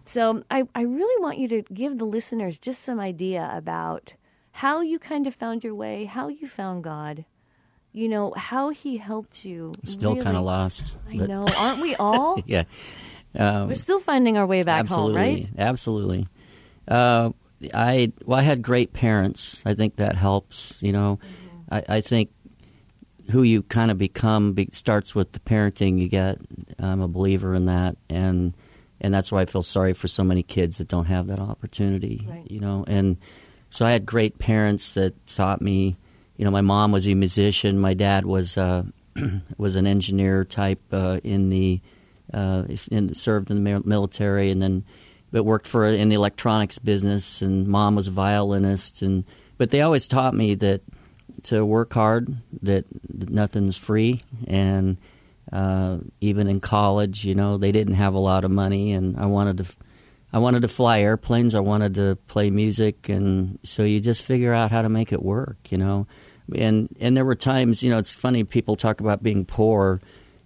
So 0.04 0.44
I, 0.50 0.64
I 0.74 0.82
really 0.82 1.22
want 1.22 1.38
you 1.38 1.48
to 1.48 1.62
give 1.72 1.98
the 1.98 2.04
listeners 2.04 2.58
just 2.58 2.82
some 2.82 3.00
idea 3.00 3.50
about 3.54 4.14
how 4.52 4.80
you 4.80 4.98
kind 4.98 5.26
of 5.26 5.34
found 5.34 5.64
your 5.64 5.74
way, 5.74 6.04
how 6.04 6.28
you 6.28 6.46
found 6.46 6.84
God, 6.84 7.24
you 7.92 8.08
know, 8.08 8.32
how 8.36 8.70
he 8.70 8.96
helped 8.98 9.44
you. 9.44 9.72
Still 9.84 10.12
really- 10.12 10.24
kind 10.24 10.36
of 10.36 10.44
lost. 10.44 10.96
I 11.10 11.16
but- 11.18 11.28
know, 11.28 11.44
aren't 11.56 11.80
we 11.82 11.94
all? 11.98 12.38
yeah. 12.46 12.64
Um, 13.34 13.68
We're 13.68 13.74
still 13.74 13.98
finding 14.00 14.36
our 14.36 14.46
way 14.46 14.62
back 14.62 14.80
absolutely, 14.80 15.14
home, 15.14 15.34
right? 15.34 15.50
Absolutely. 15.58 16.26
Uh, 16.86 17.30
I 17.72 18.12
well, 18.26 18.38
I 18.38 18.42
had 18.42 18.60
great 18.60 18.92
parents. 18.92 19.62
I 19.64 19.72
think 19.74 19.96
that 19.96 20.16
helps. 20.16 20.78
You 20.82 20.92
know, 20.92 21.18
Mm-hmm. 21.22 21.74
I, 21.74 21.96
I 21.96 22.00
think 22.02 22.30
who 23.30 23.42
you 23.42 23.62
kind 23.62 23.90
of 23.90 23.96
become 23.96 24.52
be, 24.52 24.68
starts 24.72 25.14
with 25.14 25.32
the 25.32 25.38
parenting 25.40 25.98
you 25.98 26.08
get. 26.08 26.38
I'm 26.78 27.00
a 27.00 27.08
believer 27.08 27.54
in 27.54 27.66
that, 27.66 27.96
and 28.10 28.52
and 29.00 29.14
that's 29.14 29.32
why 29.32 29.40
I 29.40 29.46
feel 29.46 29.62
sorry 29.62 29.94
for 29.94 30.08
so 30.08 30.22
many 30.24 30.42
kids 30.42 30.76
that 30.78 30.88
don't 30.88 31.06
have 31.06 31.28
that 31.28 31.38
opportunity. 31.38 32.26
Right. 32.28 32.50
You 32.50 32.60
know, 32.60 32.84
and 32.86 33.16
so 33.72 33.86
I 33.86 33.92
had 33.92 34.04
great 34.04 34.38
parents 34.38 34.92
that 34.94 35.26
taught 35.26 35.62
me. 35.62 35.96
You 36.36 36.44
know, 36.44 36.50
my 36.50 36.60
mom 36.60 36.92
was 36.92 37.08
a 37.08 37.14
musician. 37.14 37.78
My 37.78 37.94
dad 37.94 38.26
was 38.26 38.58
uh, 38.58 38.84
was 39.56 39.76
an 39.76 39.86
engineer 39.86 40.44
type 40.44 40.80
uh, 40.92 41.20
in 41.24 41.48
the 41.48 41.80
uh, 42.34 42.64
in, 42.90 43.14
served 43.14 43.50
in 43.50 43.64
the 43.64 43.80
military, 43.80 44.50
and 44.50 44.60
then 44.60 44.84
but 45.30 45.44
worked 45.44 45.66
for 45.66 45.86
in 45.86 46.10
the 46.10 46.14
electronics 46.14 46.78
business. 46.78 47.40
And 47.40 47.66
mom 47.66 47.94
was 47.94 48.08
a 48.08 48.10
violinist, 48.10 49.00
and 49.00 49.24
but 49.56 49.70
they 49.70 49.80
always 49.80 50.06
taught 50.06 50.34
me 50.34 50.54
that 50.56 50.82
to 51.44 51.64
work 51.64 51.94
hard, 51.94 52.36
that 52.60 52.84
nothing's 53.10 53.78
free, 53.78 54.20
and 54.46 54.98
uh, 55.50 55.96
even 56.20 56.46
in 56.46 56.60
college, 56.60 57.24
you 57.24 57.34
know, 57.34 57.56
they 57.56 57.72
didn't 57.72 57.94
have 57.94 58.12
a 58.12 58.18
lot 58.18 58.44
of 58.44 58.50
money, 58.50 58.92
and 58.92 59.18
I 59.18 59.24
wanted 59.24 59.56
to. 59.58 59.64
I 60.32 60.38
wanted 60.38 60.62
to 60.62 60.68
fly 60.68 61.00
airplanes. 61.00 61.54
I 61.54 61.60
wanted 61.60 61.94
to 61.96 62.16
play 62.26 62.50
music, 62.50 63.08
and 63.08 63.58
so 63.64 63.82
you 63.82 64.00
just 64.00 64.22
figure 64.22 64.54
out 64.54 64.70
how 64.70 64.82
to 64.82 64.88
make 64.88 65.12
it 65.12 65.22
work, 65.22 65.58
you 65.70 65.78
know. 65.78 66.06
And 66.54 66.88
and 67.00 67.16
there 67.16 67.24
were 67.24 67.34
times, 67.34 67.82
you 67.82 67.90
know, 67.90 67.98
it's 67.98 68.14
funny. 68.14 68.44
People 68.44 68.76
talk 68.76 69.00
about 69.00 69.22
being 69.22 69.44
poor. 69.44 70.00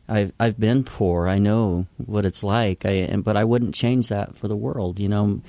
I've 0.08 0.32
I've 0.40 0.58
been 0.58 0.84
poor. 0.84 1.28
I 1.28 1.38
know 1.38 1.86
what 1.98 2.24
it's 2.24 2.42
like. 2.42 2.84
I 2.84 2.90
and, 2.90 3.22
but 3.22 3.36
I 3.36 3.44
wouldn't 3.44 3.74
change 3.74 4.08
that 4.08 4.36
for 4.36 4.48
the 4.48 4.56
world. 4.56 4.98
You 4.98 5.08
know, 5.08 5.40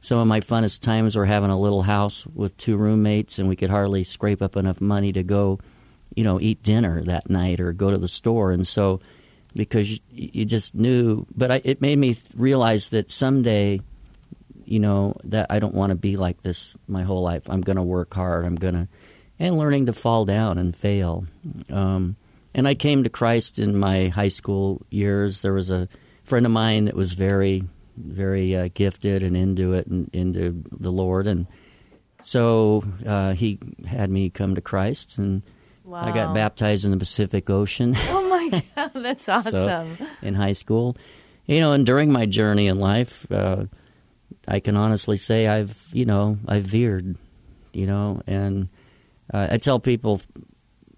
some 0.00 0.18
of 0.18 0.26
my 0.26 0.40
funnest 0.40 0.82
times 0.82 1.16
were 1.16 1.26
having 1.26 1.50
a 1.50 1.58
little 1.58 1.82
house 1.82 2.26
with 2.26 2.56
two 2.56 2.76
roommates, 2.76 3.38
and 3.38 3.48
we 3.48 3.56
could 3.56 3.70
hardly 3.70 4.04
scrape 4.04 4.42
up 4.42 4.56
enough 4.56 4.80
money 4.80 5.12
to 5.12 5.22
go, 5.22 5.58
you 6.14 6.22
know, 6.22 6.40
eat 6.40 6.62
dinner 6.62 7.02
that 7.04 7.30
night 7.30 7.60
or 7.60 7.72
go 7.72 7.90
to 7.90 7.98
the 7.98 8.08
store. 8.08 8.52
And 8.52 8.66
so, 8.66 9.00
because 9.56 9.90
you, 9.90 9.98
you 10.10 10.44
just 10.44 10.74
knew, 10.74 11.26
but 11.34 11.50
I, 11.50 11.60
it 11.64 11.80
made 11.80 11.98
me 11.98 12.16
realize 12.34 12.90
that 12.90 13.10
someday, 13.10 13.80
you 14.64 14.78
know, 14.78 15.16
that 15.24 15.46
I 15.50 15.58
don't 15.58 15.74
want 15.74 15.90
to 15.90 15.96
be 15.96 16.16
like 16.16 16.42
this 16.42 16.76
my 16.86 17.02
whole 17.02 17.22
life. 17.22 17.42
I'm 17.48 17.62
going 17.62 17.76
to 17.76 17.82
work 17.82 18.14
hard. 18.14 18.44
I'm 18.44 18.56
going 18.56 18.74
to, 18.74 18.88
and 19.38 19.58
learning 19.58 19.86
to 19.86 19.92
fall 19.92 20.24
down 20.24 20.58
and 20.58 20.76
fail. 20.76 21.26
Um, 21.70 22.16
and 22.54 22.66
I 22.68 22.74
came 22.74 23.04
to 23.04 23.10
Christ 23.10 23.58
in 23.58 23.78
my 23.78 24.08
high 24.08 24.28
school 24.28 24.82
years. 24.90 25.42
There 25.42 25.52
was 25.52 25.70
a 25.70 25.88
friend 26.24 26.46
of 26.46 26.52
mine 26.52 26.86
that 26.86 26.94
was 26.94 27.14
very, 27.14 27.64
very 27.96 28.56
uh, 28.56 28.68
gifted 28.72 29.22
and 29.22 29.36
into 29.36 29.74
it 29.74 29.86
and 29.86 30.08
into 30.12 30.62
the 30.70 30.92
Lord, 30.92 31.26
and 31.26 31.46
so 32.22 32.82
uh, 33.06 33.34
he 33.34 33.58
had 33.86 34.10
me 34.10 34.30
come 34.30 34.54
to 34.56 34.60
Christ, 34.60 35.18
and 35.18 35.42
I 35.92 36.12
got 36.12 36.34
baptized 36.34 36.84
in 36.84 36.90
the 36.90 36.96
Pacific 36.96 37.48
Ocean 37.48 37.94
Oh 37.96 38.25
my 38.52 38.64
God, 38.74 38.90
that's 38.94 39.28
awesome. 39.28 39.96
in 40.22 40.34
high 40.34 40.52
school, 40.52 40.96
you 41.46 41.60
know, 41.60 41.72
and 41.72 41.86
during 41.86 42.12
my 42.12 42.26
journey 42.26 42.66
in 42.66 42.78
life, 42.78 43.30
uh, 43.30 43.64
I 44.48 44.60
can 44.60 44.76
honestly 44.76 45.16
say 45.16 45.46
I've, 45.46 45.88
you 45.92 46.04
know, 46.04 46.38
I've 46.46 46.64
veered, 46.64 47.16
you 47.72 47.86
know, 47.86 48.22
and 48.26 48.68
uh, 49.32 49.48
I 49.50 49.58
tell 49.58 49.78
people 49.80 50.20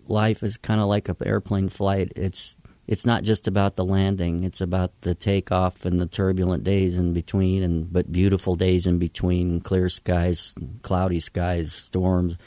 life 0.06 0.42
is 0.42 0.56
kind 0.56 0.80
of 0.80 0.88
like 0.88 1.08
an 1.08 1.16
airplane 1.24 1.68
flight. 1.68 2.12
It's 2.16 2.56
it's 2.86 3.04
not 3.04 3.22
just 3.22 3.46
about 3.46 3.76
the 3.76 3.84
landing; 3.84 4.44
it's 4.44 4.60
about 4.60 4.98
the 5.02 5.14
takeoff 5.14 5.84
and 5.84 6.00
the 6.00 6.06
turbulent 6.06 6.64
days 6.64 6.96
in 6.96 7.12
between, 7.12 7.62
and 7.62 7.92
but 7.92 8.10
beautiful 8.10 8.54
days 8.54 8.86
in 8.86 8.98
between, 8.98 9.60
clear 9.60 9.88
skies, 9.88 10.54
cloudy 10.82 11.20
skies, 11.20 11.72
storms. 11.72 12.38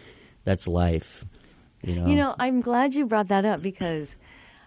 That's 0.44 0.68
life. 0.68 1.26
You 1.84 1.96
know. 1.96 2.08
You 2.08 2.16
know, 2.16 2.36
I'm 2.40 2.62
glad 2.62 2.96
you 2.96 3.06
brought 3.06 3.28
that 3.28 3.46
up 3.46 3.62
because 3.62 4.18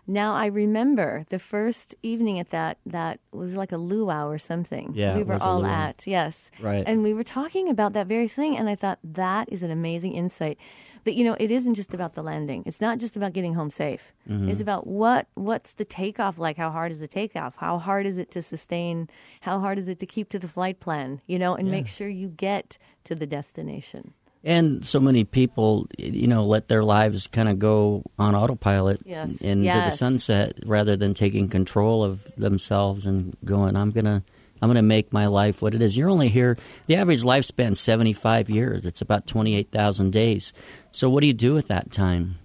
now 0.06 0.34
I 0.34 0.46
remember 0.46 1.24
the 1.30 1.38
first 1.38 1.94
evening 2.02 2.38
at 2.38 2.50
that 2.50 2.78
that 2.86 3.20
was 3.32 3.56
like 3.56 3.72
a 3.72 3.76
luau 3.76 4.28
or 4.28 4.38
something. 4.38 4.92
Yeah, 4.94 5.16
we 5.16 5.22
were 5.22 5.42
all 5.42 5.64
at 5.64 6.06
yes, 6.06 6.50
Right. 6.60 6.84
and 6.86 7.02
we 7.02 7.14
were 7.14 7.24
talking 7.24 7.68
about 7.68 7.92
that 7.94 8.06
very 8.06 8.28
thing, 8.28 8.56
and 8.56 8.68
I 8.68 8.74
thought 8.74 8.98
that 9.02 9.48
is 9.50 9.62
an 9.62 9.70
amazing 9.70 10.12
insight. 10.14 10.58
That 11.04 11.14
you 11.16 11.24
know, 11.24 11.36
it 11.38 11.50
isn't 11.50 11.74
just 11.74 11.92
about 11.92 12.14
the 12.14 12.22
landing. 12.22 12.62
It's 12.64 12.80
not 12.80 12.98
just 12.98 13.14
about 13.14 13.34
getting 13.34 13.54
home 13.54 13.70
safe. 13.70 14.12
Mm-hmm. 14.28 14.48
It's 14.48 14.62
about 14.62 14.86
what 14.86 15.26
what's 15.34 15.72
the 15.74 15.84
takeoff 15.84 16.38
like? 16.38 16.56
How 16.56 16.70
hard 16.70 16.92
is 16.92 17.00
the 17.00 17.08
takeoff? 17.08 17.56
How 17.56 17.78
hard 17.78 18.06
is 18.06 18.16
it 18.16 18.30
to 18.30 18.42
sustain? 18.42 19.10
How 19.42 19.60
hard 19.60 19.78
is 19.78 19.86
it 19.88 19.98
to 19.98 20.06
keep 20.06 20.30
to 20.30 20.38
the 20.38 20.48
flight 20.48 20.80
plan? 20.80 21.20
You 21.26 21.38
know, 21.38 21.54
and 21.54 21.70
make 21.70 21.88
sure 21.88 22.08
you 22.08 22.28
get 22.28 22.78
to 23.04 23.14
the 23.14 23.26
destination. 23.26 24.14
And 24.44 24.84
so 24.86 25.00
many 25.00 25.24
people, 25.24 25.86
you 25.98 26.26
know, 26.26 26.44
let 26.44 26.68
their 26.68 26.84
lives 26.84 27.26
kind 27.26 27.48
of 27.48 27.58
go 27.58 28.02
on 28.18 28.34
autopilot 28.34 29.00
Yes. 29.06 29.40
into 29.40 29.64
the 29.84 29.90
sunset 29.90 30.58
rather 30.66 30.96
than 30.96 31.14
taking 31.14 31.48
control 31.48 32.04
of 32.04 32.22
themselves 32.36 33.06
and 33.06 33.34
going, 33.44 33.76
I'm 33.76 33.90
going 33.90 34.04
to. 34.04 34.22
I'm 34.62 34.68
going 34.68 34.76
to 34.76 34.82
make 34.82 35.12
my 35.12 35.26
life 35.26 35.60
what 35.60 35.74
it 35.74 35.82
is. 35.82 35.94
You're 35.94 36.08
only 36.08 36.28
here. 36.30 36.56
The 36.86 36.96
average 36.96 37.22
lifespan 37.22 37.76
75 37.76 38.48
years. 38.48 38.86
It's 38.86 39.02
about 39.02 39.26
28,000 39.26 40.10
days. 40.10 40.54
So 40.90 41.10
what 41.10 41.20
do 41.20 41.26
you 41.26 41.34
do 41.34 41.52
with 41.52 41.68
that 41.68 41.90
time? 41.90 42.38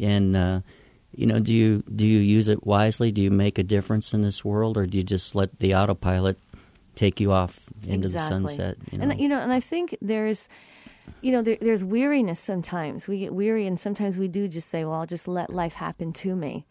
And 0.00 0.36
uh, 0.36 0.60
you 1.12 1.26
know, 1.26 1.40
do 1.40 1.52
you 1.52 1.82
do 1.92 2.06
you 2.06 2.20
use 2.20 2.46
it 2.46 2.64
wisely? 2.64 3.10
Do 3.10 3.20
you 3.20 3.32
make 3.32 3.58
a 3.58 3.64
difference 3.64 4.14
in 4.14 4.22
this 4.22 4.44
world, 4.44 4.76
or 4.76 4.86
do 4.86 4.96
you 4.98 5.02
just 5.02 5.34
let 5.34 5.58
the 5.58 5.74
autopilot 5.74 6.38
take 6.94 7.18
you 7.18 7.32
off 7.32 7.58
into 7.84 8.08
the 8.08 8.20
sunset? 8.20 8.76
You 8.92 8.98
know? 8.98 9.08
And 9.10 9.20
you 9.20 9.28
know, 9.28 9.40
and 9.40 9.52
I 9.52 9.58
think 9.58 9.96
there's, 10.00 10.46
you 11.20 11.32
know, 11.32 11.42
there, 11.42 11.58
there's 11.60 11.84
weariness 11.84 12.40
sometimes. 12.40 13.06
We 13.06 13.18
get 13.18 13.34
weary, 13.34 13.66
and 13.66 13.78
sometimes 13.78 14.18
we 14.18 14.28
do 14.28 14.48
just 14.48 14.68
say, 14.68 14.84
"Well, 14.84 14.94
I'll 14.94 15.06
just 15.06 15.28
let 15.28 15.50
life 15.52 15.74
happen 15.74 16.12
to 16.14 16.34
me." 16.36 16.66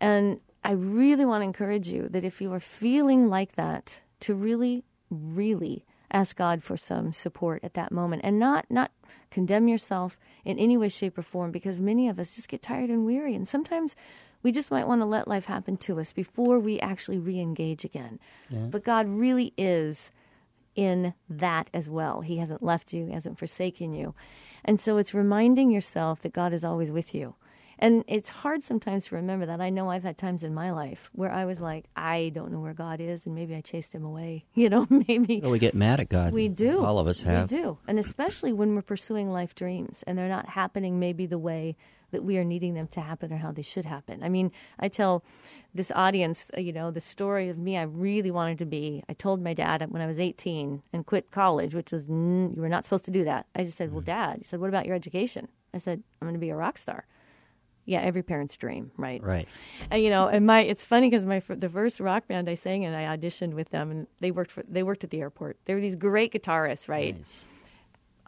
And 0.00 0.40
I 0.64 0.72
really 0.72 1.24
want 1.24 1.42
to 1.42 1.46
encourage 1.46 1.88
you 1.88 2.08
that 2.08 2.24
if 2.24 2.40
you 2.40 2.52
are 2.52 2.60
feeling 2.60 3.28
like 3.28 3.52
that, 3.52 4.00
to 4.20 4.34
really, 4.34 4.84
really 5.10 5.84
ask 6.10 6.36
God 6.36 6.62
for 6.62 6.76
some 6.76 7.12
support 7.12 7.64
at 7.64 7.74
that 7.74 7.92
moment, 7.92 8.22
and 8.24 8.38
not 8.38 8.66
not 8.70 8.90
condemn 9.30 9.68
yourself 9.68 10.18
in 10.44 10.58
any 10.58 10.76
way, 10.76 10.88
shape, 10.88 11.16
or 11.18 11.22
form, 11.22 11.50
because 11.50 11.80
many 11.80 12.08
of 12.08 12.18
us 12.18 12.34
just 12.34 12.48
get 12.48 12.62
tired 12.62 12.90
and 12.90 13.04
weary, 13.06 13.34
and 13.34 13.46
sometimes. 13.46 13.94
We 14.44 14.50
just 14.50 14.72
might 14.72 14.88
want 14.88 15.00
to 15.02 15.06
let 15.06 15.28
life 15.28 15.44
happen 15.44 15.76
to 15.86 16.00
us 16.00 16.10
before 16.10 16.58
we 16.58 16.80
actually 16.80 17.20
re 17.20 17.38
engage 17.38 17.84
again. 17.84 18.18
But 18.50 18.82
God 18.82 19.06
really 19.06 19.54
is 19.56 20.10
in 20.74 21.14
that 21.28 21.68
as 21.74 21.88
well. 21.88 22.20
He 22.22 22.38
hasn't 22.38 22.62
left 22.62 22.92
you, 22.92 23.06
He 23.06 23.12
hasn't 23.12 23.38
forsaken 23.38 23.92
you. 23.94 24.14
And 24.64 24.78
so 24.78 24.96
it's 24.96 25.12
reminding 25.14 25.70
yourself 25.70 26.22
that 26.22 26.32
God 26.32 26.52
is 26.52 26.64
always 26.64 26.90
with 26.90 27.14
you. 27.14 27.34
And 27.78 28.04
it's 28.06 28.28
hard 28.28 28.62
sometimes 28.62 29.06
to 29.06 29.16
remember 29.16 29.44
that. 29.46 29.60
I 29.60 29.68
know 29.70 29.90
I've 29.90 30.04
had 30.04 30.16
times 30.16 30.44
in 30.44 30.54
my 30.54 30.70
life 30.70 31.10
where 31.14 31.32
I 31.32 31.44
was 31.46 31.60
like, 31.60 31.86
I 31.96 32.30
don't 32.32 32.52
know 32.52 32.60
where 32.60 32.74
God 32.74 33.00
is, 33.00 33.26
and 33.26 33.34
maybe 33.34 33.56
I 33.56 33.60
chased 33.60 33.92
him 33.92 34.04
away. 34.04 34.44
You 34.54 34.68
know, 34.70 34.86
maybe 34.88 35.40
Well, 35.40 35.50
we 35.50 35.58
get 35.58 35.74
mad 35.74 35.98
at 35.98 36.08
God. 36.08 36.32
we 36.32 36.46
do. 36.48 36.84
All 36.84 37.00
of 37.00 37.08
us 37.08 37.22
have. 37.22 37.50
We 37.50 37.58
do. 37.58 37.78
And 37.88 37.98
especially 37.98 38.52
when 38.52 38.76
we're 38.76 38.82
pursuing 38.82 39.32
life 39.32 39.56
dreams 39.56 40.04
and 40.06 40.16
they're 40.16 40.28
not 40.28 40.50
happening 40.50 41.00
maybe 41.00 41.26
the 41.26 41.38
way 41.38 41.76
that 42.12 42.22
we 42.22 42.38
are 42.38 42.44
needing 42.44 42.74
them 42.74 42.86
to 42.88 43.00
happen 43.00 43.32
or 43.32 43.38
how 43.38 43.50
they 43.50 43.62
should 43.62 43.86
happen. 43.86 44.22
I 44.22 44.28
mean, 44.28 44.52
I 44.78 44.86
tell 44.88 45.24
this 45.74 45.90
audience, 45.94 46.50
uh, 46.56 46.60
you 46.60 46.72
know, 46.72 46.90
the 46.90 47.00
story 47.00 47.48
of 47.48 47.58
me 47.58 47.76
I 47.76 47.82
really 47.82 48.30
wanted 48.30 48.58
to 48.58 48.66
be. 48.66 49.02
I 49.08 49.14
told 49.14 49.42
my 49.42 49.54
dad 49.54 49.84
when 49.90 50.02
I 50.02 50.06
was 50.06 50.18
18 50.18 50.82
and 50.92 51.06
quit 51.06 51.30
college, 51.30 51.74
which 51.74 51.92
was, 51.92 52.06
mm, 52.06 52.54
you 52.54 52.60
were 52.60 52.68
not 52.68 52.84
supposed 52.84 53.04
to 53.06 53.10
do 53.10 53.24
that. 53.24 53.46
I 53.54 53.64
just 53.64 53.78
said, 53.78 53.92
well, 53.92 54.02
dad, 54.02 54.38
he 54.38 54.44
said, 54.44 54.60
what 54.60 54.68
about 54.68 54.86
your 54.86 54.94
education? 54.94 55.48
I 55.72 55.78
said, 55.78 56.02
I'm 56.20 56.26
going 56.26 56.34
to 56.34 56.40
be 56.40 56.50
a 56.50 56.56
rock 56.56 56.76
star. 56.76 57.06
Yeah, 57.84 58.00
every 58.00 58.22
parent's 58.22 58.56
dream, 58.56 58.92
right? 58.96 59.20
Right. 59.22 59.48
And 59.90 60.00
you 60.02 60.08
know, 60.08 60.28
and 60.28 60.46
my 60.46 60.60
it's 60.60 60.84
funny 60.84 61.10
because 61.10 61.26
my 61.26 61.40
the 61.48 61.68
first 61.68 61.98
rock 61.98 62.28
band 62.28 62.48
I 62.48 62.54
sang 62.54 62.84
and 62.84 62.94
I 62.94 63.16
auditioned 63.16 63.54
with 63.54 63.70
them, 63.70 63.90
and 63.90 64.06
they 64.20 64.30
worked 64.30 64.52
for 64.52 64.62
they 64.68 64.84
worked 64.84 65.02
at 65.02 65.10
the 65.10 65.20
airport. 65.20 65.56
They 65.64 65.74
were 65.74 65.80
these 65.80 65.96
great 65.96 66.32
guitarists, 66.32 66.88
right? 66.88 67.16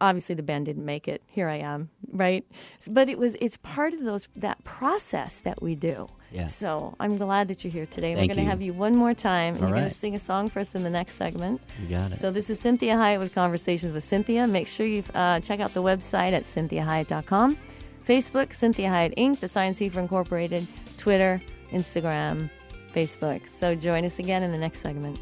Obviously, 0.00 0.34
the 0.34 0.42
band 0.42 0.66
didn't 0.66 0.84
make 0.84 1.06
it. 1.06 1.22
Here 1.26 1.48
I 1.48 1.58
am, 1.58 1.90
right? 2.10 2.44
But 2.88 3.08
it 3.08 3.16
was 3.16 3.36
it's 3.40 3.56
part 3.58 3.94
of 3.94 4.02
those 4.02 4.26
that 4.34 4.64
process 4.64 5.38
that 5.38 5.62
we 5.62 5.76
do. 5.76 6.08
Yeah. 6.34 6.48
So 6.48 6.96
I'm 6.98 7.16
glad 7.16 7.46
that 7.48 7.62
you're 7.62 7.72
here 7.72 7.86
today. 7.86 8.14
Thank 8.14 8.28
We're 8.28 8.34
going 8.34 8.44
to 8.44 8.50
have 8.50 8.60
you 8.60 8.72
one 8.72 8.96
more 8.96 9.14
time, 9.14 9.54
and 9.54 9.62
All 9.62 9.68
you're 9.68 9.76
going 9.76 9.84
right. 9.84 9.92
to 9.92 9.98
sing 9.98 10.16
a 10.16 10.18
song 10.18 10.48
for 10.50 10.58
us 10.58 10.74
in 10.74 10.82
the 10.82 10.90
next 10.90 11.14
segment. 11.14 11.60
You 11.80 11.88
got 11.90 12.10
it. 12.12 12.18
So 12.18 12.32
this 12.32 12.50
is 12.50 12.60
Cinthia 12.60 12.96
Hiett 12.96 13.20
with 13.20 13.32
Conversations 13.32 13.92
with 13.92 14.04
Cinthia. 14.04 14.50
Make 14.50 14.66
sure 14.66 14.84
you 14.84 15.04
uh, 15.14 15.38
check 15.40 15.60
out 15.60 15.72
the 15.74 15.82
website 15.82 16.32
at 16.32 16.42
cinthiahiett.com, 16.42 17.56
Facebook, 18.06 18.48
Cinthia 18.48 18.90
Hiett 18.90 19.16
Inc., 19.16 19.38
that's 19.38 19.54
INC 19.54 19.92
for 19.92 20.00
Incorporated, 20.00 20.66
Twitter, 20.98 21.40
Instagram, 21.70 22.50
Facebook. 22.92 23.46
So 23.48 23.76
join 23.76 24.04
us 24.04 24.18
again 24.18 24.42
in 24.42 24.50
the 24.50 24.58
next 24.58 24.80
segment. 24.80 25.18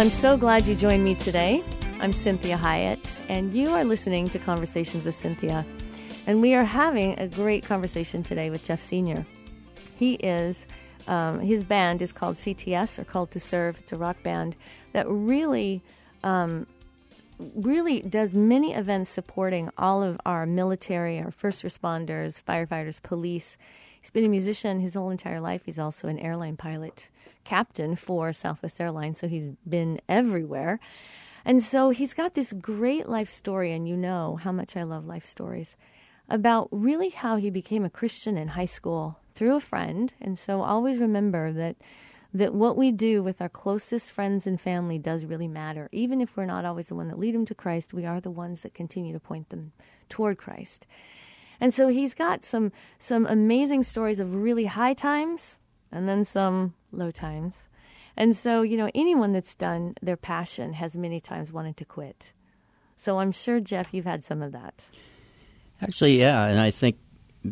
I'm 0.00 0.08
so 0.08 0.38
glad 0.38 0.66
you 0.66 0.74
joined 0.74 1.04
me 1.04 1.14
today. 1.14 1.62
I'm 2.00 2.14
Cinthia 2.14 2.56
Hiett, 2.56 3.20
and 3.28 3.52
you 3.52 3.68
are 3.68 3.84
listening 3.84 4.30
to 4.30 4.38
Conversations 4.38 5.04
with 5.04 5.14
Cinthia. 5.14 5.62
And 6.26 6.40
we 6.40 6.54
are 6.54 6.64
having 6.64 7.20
a 7.20 7.28
great 7.28 7.64
conversation 7.64 8.22
today 8.22 8.48
with 8.48 8.64
Jeff 8.64 8.80
Senior. 8.80 9.26
He 9.98 10.14
is, 10.14 10.66
um, 11.06 11.40
his 11.40 11.62
band 11.62 12.00
is 12.00 12.12
called 12.12 12.36
CTS 12.36 12.98
or 12.98 13.04
Called 13.04 13.30
to 13.32 13.38
Serve. 13.38 13.78
It's 13.78 13.92
a 13.92 13.98
rock 13.98 14.22
band 14.22 14.56
that 14.94 15.06
really, 15.06 15.82
um, 16.24 16.66
really 17.38 18.00
does 18.00 18.32
many 18.32 18.72
events 18.72 19.10
supporting 19.10 19.68
all 19.76 20.02
of 20.02 20.18
our 20.24 20.46
military, 20.46 21.20
our 21.20 21.30
first 21.30 21.62
responders, 21.62 22.42
firefighters, 22.42 23.02
police. 23.02 23.58
He's 24.00 24.10
been 24.10 24.24
a 24.24 24.30
musician 24.30 24.80
his 24.80 24.94
whole 24.94 25.10
entire 25.10 25.42
life. 25.42 25.66
He's 25.66 25.78
also 25.78 26.08
an 26.08 26.18
airline 26.18 26.56
pilot, 26.56 27.06
captain 27.50 27.96
for 27.96 28.32
Southwest 28.32 28.80
Airlines, 28.80 29.18
so 29.18 29.26
he's 29.26 29.50
been 29.68 30.00
everywhere. 30.08 30.78
And 31.44 31.60
so 31.60 31.90
he's 31.90 32.14
got 32.14 32.34
this 32.34 32.52
great 32.52 33.08
life 33.08 33.28
story, 33.28 33.72
and 33.72 33.88
you 33.88 33.96
know 33.96 34.36
how 34.36 34.52
much 34.52 34.76
I 34.76 34.84
love 34.84 35.04
life 35.04 35.24
stories 35.24 35.76
about 36.28 36.68
really 36.70 37.08
how 37.08 37.38
he 37.38 37.50
became 37.50 37.84
a 37.84 37.90
Christian 37.90 38.38
in 38.38 38.48
high 38.48 38.66
school 38.66 39.18
through 39.34 39.56
a 39.56 39.60
friend. 39.72 40.14
And 40.20 40.38
so 40.38 40.62
always 40.62 40.98
remember 40.98 41.52
that 41.52 41.74
that 42.32 42.54
what 42.54 42.76
we 42.76 42.92
do 42.92 43.20
with 43.20 43.40
our 43.40 43.48
closest 43.48 44.12
friends 44.12 44.46
and 44.46 44.60
family 44.60 44.96
does 44.96 45.24
really 45.24 45.48
matter. 45.48 45.88
Even 45.90 46.20
if 46.20 46.36
we're 46.36 46.44
not 46.44 46.64
always 46.64 46.86
the 46.86 46.94
one 46.94 47.08
that 47.08 47.18
lead 47.18 47.34
them 47.34 47.46
to 47.46 47.54
Christ, 47.56 47.92
we 47.92 48.06
are 48.06 48.20
the 48.20 48.30
ones 48.30 48.62
that 48.62 48.74
continue 48.74 49.12
to 49.12 49.18
point 49.18 49.48
them 49.48 49.72
toward 50.08 50.38
Christ. 50.38 50.86
And 51.60 51.74
so 51.74 51.88
he's 51.88 52.14
got 52.14 52.44
some 52.44 52.70
some 53.00 53.26
amazing 53.26 53.82
stories 53.82 54.20
of 54.20 54.36
really 54.36 54.66
high 54.66 54.94
times 54.94 55.58
and 55.90 56.08
then 56.08 56.24
some 56.24 56.74
low 56.92 57.10
times. 57.10 57.56
And 58.16 58.36
so, 58.36 58.62
you 58.62 58.76
know, 58.76 58.90
anyone 58.94 59.32
that's 59.32 59.54
done 59.54 59.94
their 60.02 60.16
passion 60.16 60.74
has 60.74 60.96
many 60.96 61.20
times 61.20 61.52
wanted 61.52 61.76
to 61.78 61.84
quit. 61.84 62.32
So 62.96 63.18
I'm 63.18 63.32
sure 63.32 63.60
Jeff 63.60 63.94
you've 63.94 64.04
had 64.04 64.24
some 64.24 64.42
of 64.42 64.52
that. 64.52 64.86
Actually, 65.80 66.18
yeah, 66.18 66.44
and 66.44 66.60
I 66.60 66.70
think 66.70 66.98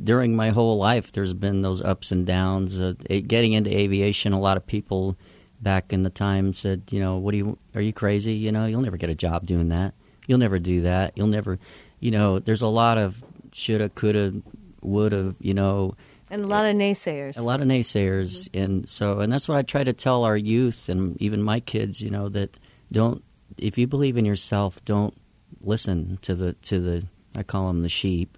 during 0.05 0.37
my 0.37 0.51
whole 0.51 0.77
life, 0.77 1.12
there's 1.12 1.33
been 1.33 1.62
those 1.62 1.81
ups 1.81 2.12
and 2.12 2.27
downs. 2.27 2.79
Uh, 2.79 2.92
getting 3.09 3.55
into 3.55 3.74
aviation, 3.74 4.33
a 4.35 4.38
lot 4.38 4.59
of 4.59 4.66
people 4.66 5.16
back 5.61 5.92
in 5.92 6.03
the 6.03 6.11
time 6.11 6.53
said, 6.53 6.83
you 6.90 7.01
know, 7.01 7.16
what 7.16 7.33
do 7.33 7.38
you? 7.38 7.59
Are 7.74 7.81
you 7.81 7.92
crazy? 7.92 8.35
You 8.35 8.53
know, 8.53 8.66
you'll 8.66 8.83
never 8.83 8.98
get 8.98 9.09
a 9.09 9.14
job 9.14 9.46
doing 9.46 9.70
that. 9.70 9.94
You'll 10.27 10.38
never 10.38 10.59
do 10.59 10.83
that. 10.83 11.16
You'll 11.16 11.29
never, 11.29 11.59
you 12.01 12.11
know. 12.11 12.38
There's 12.38 12.61
a 12.61 12.68
lot 12.68 12.98
of 12.98 13.24
shoulda, 13.53 13.88
coulda, 13.88 14.42
woulda. 14.83 15.35
You 15.40 15.55
know, 15.55 15.94
And 16.30 16.44
a 16.44 16.46
lot 16.46 16.66
of 16.66 16.76
naysayers. 16.76 17.38
a 17.38 17.42
lot 17.42 17.60
of 17.60 17.66
naysayers, 17.66 18.48
mm-hmm. 18.48 18.62
and 18.62 18.88
so 18.88 19.20
and 19.20 19.32
that's 19.32 19.48
what 19.48 19.58
I 19.58 19.62
try 19.62 19.84
to 19.84 19.92
tell 19.92 20.24
our 20.24 20.36
youth 20.36 20.88
and 20.88 21.20
even 21.22 21.42
my 21.42 21.60
kids. 21.60 22.02
You 22.02 22.10
know 22.10 22.28
that 22.28 22.56
don't 22.92 23.22
if 23.56 23.78
you 23.78 23.86
believe 23.86 24.16
in 24.16 24.24
yourself, 24.24 24.84
don't 24.84 25.14
listen 25.60 26.18
to 26.22 26.34
the 26.34 26.52
to 26.54 26.80
the 26.80 27.06
I 27.34 27.42
call 27.42 27.68
them 27.68 27.82
the 27.82 27.88
sheep, 27.88 28.36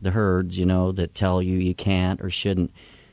the 0.00 0.12
herds. 0.12 0.58
You 0.58 0.66
know 0.66 0.92
that 0.92 1.14
tell 1.14 1.42
you 1.42 1.58
you 1.58 1.74
can't 1.74 2.20
or 2.20 2.30
shouldn't. 2.30 2.72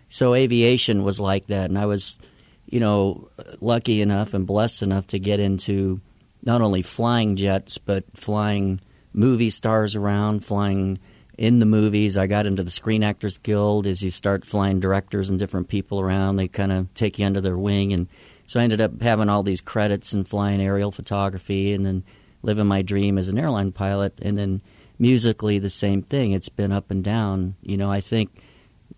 So 0.09 0.35
aviation 0.35 1.03
was 1.03 1.19
like 1.19 1.47
that, 1.47 1.69
and 1.69 1.79
I 1.79 1.87
was, 1.87 2.19
you 2.67 2.79
know, 2.79 3.29
lucky 3.61 4.01
enough 4.01 4.35
and 4.35 4.45
blessed 4.45 4.83
enough 4.83 5.07
to 5.07 5.19
get 5.19 5.39
into 5.39 6.01
not 6.43 6.61
only 6.61 6.81
flying 6.81 7.35
jets, 7.35 7.77
but 7.77 8.03
flying 8.13 8.79
movie 9.13 9.49
stars 9.49 9.95
around, 9.95 10.45
flying 10.45 10.99
in 11.37 11.59
the 11.59 11.65
movies. 11.65 12.17
I 12.17 12.27
got 12.27 12.45
into 12.45 12.63
the 12.63 12.71
Screen 12.71 13.03
Actors 13.03 13.37
Guild. 13.37 13.87
As 13.87 14.01
you 14.01 14.11
start 14.11 14.45
flying 14.45 14.79
directors 14.79 15.29
and 15.29 15.39
different 15.39 15.67
people 15.67 15.99
around, 15.99 16.35
they 16.35 16.47
kind 16.47 16.71
of 16.71 16.93
take 16.93 17.19
you 17.19 17.25
under 17.25 17.41
their 17.41 17.57
wing. 17.57 17.93
And 17.93 18.07
so 18.47 18.59
I 18.59 18.63
ended 18.63 18.81
up 18.81 19.01
having 19.01 19.29
all 19.29 19.43
these 19.43 19.61
credits 19.61 20.13
and 20.13 20.27
flying 20.27 20.61
aerial 20.61 20.91
photography 20.91 21.73
and 21.73 21.85
then 21.85 22.03
living 22.41 22.67
my 22.67 22.81
dream 22.81 23.17
as 23.17 23.27
an 23.27 23.39
airline 23.39 23.71
pilot. 23.71 24.13
And 24.21 24.37
then 24.37 24.61
musically, 24.99 25.59
the 25.59 25.69
same 25.69 26.03
thing. 26.03 26.31
It's 26.31 26.49
been 26.49 26.71
up 26.71 26.91
and 26.91 27.03
down. 27.03 27.55
You 27.61 27.77
know, 27.77 27.91
I 27.91 28.01
think 28.01 28.29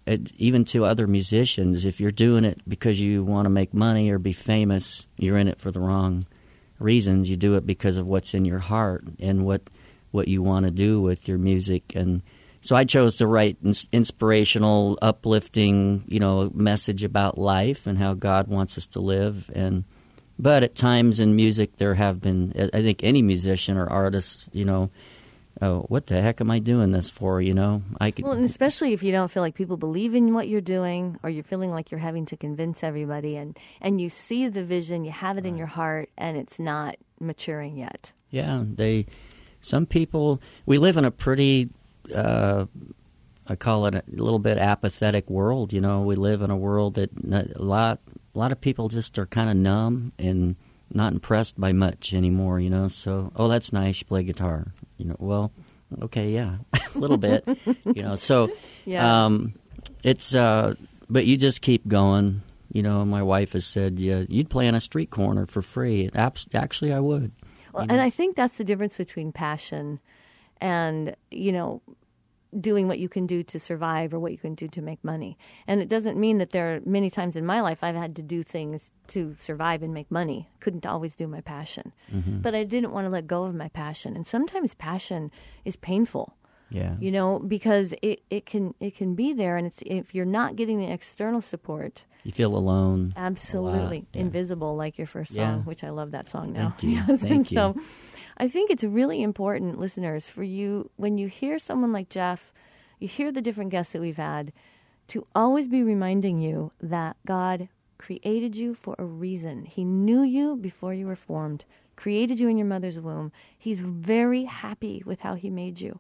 it, 0.06 0.32
even 0.38 0.66
to 0.66 0.86
other 0.86 1.08
musicians, 1.08 1.86
if 1.86 2.00
you're 2.00 2.12
doing 2.12 2.44
it 2.44 2.62
because 2.68 3.00
you 3.00 3.24
want 3.24 3.46
to 3.46 3.50
make 3.50 3.74
money 3.74 4.10
or 4.10 4.20
be 4.20 4.34
famous, 4.34 5.08
you're 5.18 5.38
in 5.38 5.48
it 5.48 5.60
for 5.60 5.72
the 5.72 5.80
wrong 5.80 6.24
reasons. 6.80 7.30
You 7.30 7.38
do 7.38 7.56
it 7.56 7.66
because 7.66 7.98
of 7.98 8.06
what's 8.06 8.34
in 8.34 8.46
your 8.46 8.60
heart 8.60 9.06
and 9.20 9.46
what 9.46 9.62
what 10.16 10.28
you 10.28 10.42
want 10.42 10.66
to 10.66 10.72
do 10.72 11.02
with 11.02 11.28
your 11.28 11.38
music. 11.38 11.94
And 11.96 12.22
so 12.62 12.76
I 12.76 12.84
chose 12.84 13.18
to 13.18 13.28
write 13.28 13.58
ins- 13.64 13.88
inspirational, 13.92 14.98
uplifting, 15.02 16.04
you 16.08 16.20
know, 16.20 16.50
message 16.54 17.04
about 17.04 17.38
life 17.38 17.86
and 17.86 17.98
how 17.98 18.16
God 18.16 18.48
wants 18.48 18.78
us 18.78 18.88
to 18.88 19.00
live. 19.00 19.52
And 19.54 19.84
but 20.38 20.64
at 20.64 20.76
times 20.76 21.20
in 21.20 21.36
music, 21.36 21.78
there 21.78 21.96
have 21.96 22.20
been, 22.20 22.54
I 22.74 22.82
think, 22.82 23.04
any 23.04 23.22
musician 23.22 23.78
or 23.78 23.88
artist, 23.88 24.54
you 24.56 24.66
know. 24.66 24.90
Oh, 25.62 25.86
what 25.88 26.08
the 26.08 26.22
heck 26.22 26.42
am 26.42 26.52
I 26.52 26.60
doing 26.60 26.92
this 26.92 27.10
for? 27.10 27.40
You 27.40 27.54
know, 27.54 27.82
I 28.02 28.12
could. 28.12 28.26
Well, 28.26 28.34
and 28.34 28.44
especially 28.44 28.92
if 28.92 29.02
you 29.02 29.14
don't 29.14 29.32
feel 29.32 29.42
like 29.42 29.56
people 29.56 29.78
believe 29.78 30.14
in 30.14 30.34
what 30.34 30.50
you're 30.50 30.60
doing, 30.60 31.18
or 31.24 31.30
you're 31.30 31.46
feeling 31.46 31.72
like 31.72 31.92
you're 31.92 32.00
having 32.02 32.26
to 32.26 32.36
convince 32.36 32.84
everybody, 32.84 33.38
and 33.38 33.58
and 33.80 34.02
you 34.02 34.10
see 34.10 34.50
the 34.50 34.66
vision, 34.66 35.06
you 35.06 35.12
have 35.12 35.38
it 35.38 35.46
in 35.46 35.56
your 35.56 35.68
heart, 35.68 36.10
and 36.18 36.36
it's 36.36 36.60
not 36.60 36.98
maturing 37.22 37.78
yet. 37.78 38.12
Yeah, 38.32 38.64
they. 38.66 39.06
Some 39.66 39.86
people. 39.86 40.42
We 40.66 40.78
live 40.78 40.98
in 40.98 41.06
a 41.06 41.12
pretty. 41.12 41.70
Uh, 42.14 42.66
I 43.48 43.56
call 43.56 43.86
it 43.88 43.96
a 43.96 44.04
little 44.10 44.40
bit 44.40 44.58
apathetic 44.58 45.30
world. 45.30 45.74
You 45.74 45.82
know, 45.82 46.02
we 46.02 46.16
live 46.16 46.42
in 46.42 46.50
a 46.52 46.58
world 46.58 46.96
that 46.96 47.10
a 47.56 47.62
lot. 47.64 48.00
A 48.34 48.38
lot 48.40 48.52
of 48.52 48.60
people 48.60 48.90
just 48.90 49.18
are 49.18 49.26
kind 49.26 49.50
of 49.50 49.56
numb 49.56 50.12
and 50.20 50.56
not 50.94 51.14
impressed 51.14 51.60
by 51.60 51.72
much 51.72 52.14
anymore. 52.14 52.60
You 52.60 52.70
know, 52.70 52.88
so 52.90 53.32
oh, 53.36 53.48
that's 53.48 53.72
nice. 53.74 54.00
You 54.02 54.06
play 54.06 54.24
guitar. 54.24 54.74
You 54.98 55.06
know, 55.06 55.16
well, 55.20 55.52
okay, 56.04 56.30
yeah, 56.32 56.58
a 56.96 56.98
little 56.98 57.18
bit. 57.18 57.44
you 57.86 58.04
know, 58.04 58.16
so 58.16 58.52
Yeah. 58.86 59.26
um, 59.26 59.54
it's. 60.04 60.36
Uh, 60.36 60.76
but 61.10 61.26
you 61.26 61.38
just 61.38 61.62
keep 61.62 61.88
going. 61.88 62.42
You 62.74 62.84
know, 62.84 63.06
my 63.06 63.24
wife 63.24 63.54
has 63.54 63.66
said, 63.66 64.00
"Yeah, 64.00 64.24
you'd 64.28 64.50
play 64.50 64.68
on 64.68 64.76
a 64.76 64.82
street 64.82 65.10
corner 65.12 65.46
for 65.46 65.62
free." 65.62 66.10
Abs- 66.14 66.48
actually, 66.54 66.92
I 66.94 67.00
would. 67.00 67.32
Well, 67.76 67.84
and 67.84 67.92
mm-hmm. 67.92 68.02
I 68.02 68.10
think 68.10 68.36
that's 68.36 68.58
the 68.58 68.64
difference 68.64 68.96
between 68.96 69.32
passion 69.32 70.00
and, 70.62 71.16
you 71.30 71.52
know, 71.52 71.82
doing 72.58 72.88
what 72.88 73.00
you 73.00 73.10
can 73.10 73.28
do 73.28 73.44
to 73.44 73.60
survive 73.60 74.14
or 74.14 74.20
what 74.20 74.32
you 74.32 74.38
can 74.38 74.56
do 74.56 74.68
to 74.70 74.82
make 74.82 75.04
money. 75.04 75.38
And 75.68 75.82
it 75.82 75.90
doesn't 75.90 76.18
mean 76.18 76.38
that 76.38 76.52
there 76.52 76.76
are 76.76 76.80
many 76.86 77.10
times 77.10 77.36
in 77.36 77.46
my 77.46 77.60
life 77.60 77.80
I've 77.84 77.96
had 77.96 78.16
to 78.16 78.22
do 78.22 78.44
things 78.44 78.92
to 79.10 79.36
survive 79.38 79.84
and 79.84 79.94
make 79.94 80.10
money. 80.10 80.48
Couldn't 80.62 80.86
always 80.86 81.16
do 81.16 81.28
my 81.28 81.42
passion. 81.42 81.92
Mm-hmm. 82.10 82.40
But 82.40 82.56
I 82.56 82.64
didn't 82.64 82.92
want 82.92 83.06
to 83.06 83.10
let 83.10 83.28
go 83.28 83.44
of 83.44 83.54
my 83.54 83.68
passion. 83.68 84.16
And 84.16 84.26
sometimes 84.26 84.74
passion 84.74 85.32
is 85.66 85.76
painful. 85.76 86.38
Yeah. 86.76 86.96
You 87.00 87.12
know, 87.18 87.40
because 87.40 87.94
it, 88.02 88.18
it 88.30 88.46
can 88.46 88.74
it 88.80 88.94
can 89.00 89.16
be 89.16 89.34
there 89.34 89.56
and 89.58 89.66
it's 89.66 89.82
if 89.86 90.14
you're 90.16 90.26
not 90.40 90.56
getting 90.60 90.78
the 90.80 90.92
external 90.92 91.42
support, 91.42 92.04
You 92.24 92.32
feel 92.32 92.54
alone. 92.56 93.14
absolutely 93.16 94.00
yeah. 94.14 94.22
invisible 94.22 94.76
like 94.76 94.98
your 94.98 95.08
first 95.08 95.32
song 95.34 95.40
Yeah. 95.40 95.58
which 95.70 95.84
i 95.84 95.90
love 96.00 96.10
that 96.12 96.28
song 96.30 96.52
now 96.54 96.70
Thank 96.78 96.84
you. 96.84 96.90
Yes, 97.08 97.22
Thank 97.22 97.32
and 97.34 97.52
you. 97.52 97.56
so 97.58 97.76
i 98.38 98.48
think 98.54 98.66
it's 98.72 98.84
really 98.84 99.20
important 99.22 99.80
listeners 99.86 100.28
for 100.36 100.44
you 100.44 100.90
when 101.04 101.18
you 101.18 101.28
hear 101.42 101.56
someone 101.60 101.94
like 101.98 102.10
jeff 102.10 102.52
you 103.00 103.08
hear 103.08 103.32
the 103.32 103.42
different 103.48 103.72
guests 103.76 103.94
that 103.94 104.02
we've 104.02 104.18
had 104.34 104.52
to 105.14 105.26
always 105.42 105.68
be 105.68 105.82
reminding 105.84 106.42
you 106.48 106.72
that 106.82 107.16
god 107.26 107.70
created 108.06 108.56
you 108.62 108.74
for 108.84 108.94
a 108.98 109.06
reason 109.06 109.56
he 109.66 109.84
knew 109.86 110.22
you 110.38 110.56
before 110.70 110.94
you 111.00 111.06
were 111.08 111.16
formed 111.30 111.64
created 111.96 112.40
you 112.42 112.48
in 112.50 112.58
your 112.58 112.68
mother's 112.76 113.00
womb 113.00 113.32
he's 113.66 113.80
very 113.80 114.44
happy 114.46 115.02
with 115.06 115.20
how 115.22 115.36
he 115.36 115.50
made 115.50 115.80
you 115.80 116.00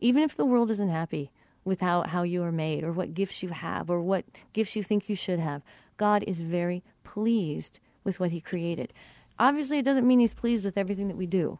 even 0.00 0.22
if 0.22 0.36
the 0.36 0.44
world 0.44 0.70
isn't 0.70 0.88
happy 0.88 1.30
with 1.64 1.80
how, 1.80 2.02
how 2.02 2.22
you 2.22 2.42
are 2.42 2.52
made 2.52 2.84
or 2.84 2.92
what 2.92 3.14
gifts 3.14 3.42
you 3.42 3.50
have 3.50 3.90
or 3.90 4.00
what 4.00 4.24
gifts 4.52 4.74
you 4.76 4.82
think 4.82 5.08
you 5.08 5.16
should 5.16 5.38
have, 5.38 5.62
God 5.96 6.24
is 6.26 6.38
very 6.38 6.82
pleased 7.04 7.80
with 8.04 8.20
what 8.20 8.30
He 8.30 8.40
created. 8.40 8.92
Obviously, 9.38 9.78
it 9.78 9.84
doesn't 9.84 10.06
mean 10.06 10.20
He's 10.20 10.34
pleased 10.34 10.64
with 10.64 10.78
everything 10.78 11.08
that 11.08 11.16
we 11.16 11.26
do, 11.26 11.58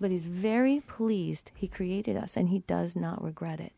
but 0.00 0.10
He's 0.10 0.24
very 0.24 0.80
pleased 0.80 1.52
He 1.54 1.68
created 1.68 2.16
us 2.16 2.36
and 2.36 2.48
He 2.48 2.60
does 2.60 2.96
not 2.96 3.22
regret 3.22 3.60
it. 3.60 3.72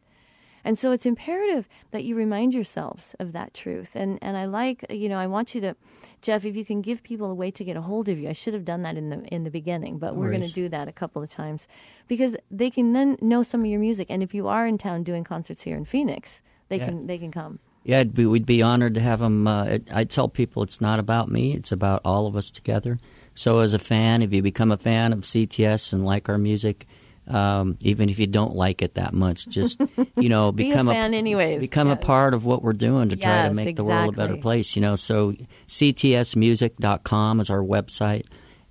And 0.66 0.76
so 0.76 0.90
it's 0.90 1.06
imperative 1.06 1.68
that 1.92 2.02
you 2.04 2.16
remind 2.16 2.52
yourselves 2.52 3.14
of 3.20 3.32
that 3.32 3.54
truth. 3.54 3.92
And 3.94 4.18
and 4.20 4.36
I 4.36 4.46
like, 4.46 4.84
you 4.90 5.08
know, 5.08 5.18
I 5.18 5.28
want 5.28 5.54
you 5.54 5.60
to, 5.60 5.76
Jeff, 6.20 6.44
if 6.44 6.56
you 6.56 6.64
can 6.64 6.82
give 6.82 7.04
people 7.04 7.30
a 7.30 7.34
way 7.34 7.50
to 7.52 7.62
get 7.62 7.76
a 7.76 7.82
hold 7.82 8.08
of 8.08 8.18
you. 8.18 8.28
I 8.28 8.32
should 8.32 8.52
have 8.52 8.64
done 8.64 8.82
that 8.82 8.96
in 8.96 9.08
the 9.10 9.18
in 9.34 9.44
the 9.44 9.50
beginning, 9.50 9.98
but 9.98 10.16
we're 10.16 10.30
going 10.30 10.42
to 10.42 10.52
do 10.62 10.68
that 10.68 10.88
a 10.88 10.92
couple 10.92 11.22
of 11.22 11.30
times 11.30 11.68
because 12.08 12.36
they 12.50 12.68
can 12.68 12.92
then 12.94 13.16
know 13.20 13.44
some 13.44 13.60
of 13.60 13.66
your 13.66 13.78
music. 13.80 14.08
And 14.10 14.22
if 14.22 14.34
you 14.34 14.48
are 14.48 14.66
in 14.66 14.76
town 14.76 15.04
doing 15.04 15.22
concerts 15.24 15.62
here 15.62 15.76
in 15.76 15.84
Phoenix, 15.84 16.42
they 16.68 16.78
Yeah. 16.78 16.86
can 16.86 17.06
they 17.06 17.18
can 17.18 17.30
come. 17.30 17.60
Yeah, 17.84 18.02
be, 18.02 18.26
we'd 18.26 18.46
be 18.46 18.62
honored 18.62 18.94
to 18.94 19.00
have 19.00 19.20
them. 19.20 19.46
Uh, 19.46 19.64
it, 19.66 19.88
I 19.94 20.02
tell 20.02 20.28
people 20.28 20.64
it's 20.64 20.80
not 20.80 20.98
about 20.98 21.28
me; 21.28 21.54
it's 21.54 21.70
about 21.70 22.00
all 22.04 22.26
of 22.26 22.34
us 22.34 22.50
together. 22.50 22.98
So, 23.36 23.60
as 23.60 23.74
a 23.74 23.78
fan, 23.78 24.22
if 24.22 24.32
you 24.32 24.42
become 24.42 24.72
a 24.72 24.76
fan 24.76 25.12
of 25.12 25.20
CTS 25.20 25.92
and 25.92 26.04
like 26.04 26.28
our 26.28 26.38
music, 26.38 26.86
um, 27.28 27.76
even 27.80 28.08
if 28.08 28.18
you 28.18 28.26
don't 28.26 28.54
like 28.54 28.82
it 28.82 28.94
that 28.94 29.12
much, 29.12 29.48
just 29.48 29.80
you 30.16 30.28
know, 30.28 30.52
Be 30.52 30.66
a 30.66 30.70
become 30.70 30.86
fan 30.86 31.12
anyways, 31.14 31.60
Become 31.60 31.88
a 31.88 31.96
part 31.96 32.34
of 32.34 32.44
what 32.44 32.62
we're 32.62 32.72
doing 32.72 33.08
to 33.08 33.16
try 33.16 33.42
to 33.42 33.48
Yes, 33.48 33.54
make 33.54 33.76
the 33.76 33.84
world 33.84 34.14
a 34.14 34.16
better 34.16 34.36
place. 34.36 34.76
You 34.76 34.82
know, 34.82 34.96
so 34.96 35.34
ctsmusic.com 35.68 37.40
is 37.40 37.50
our 37.50 37.62
website. 37.62 38.26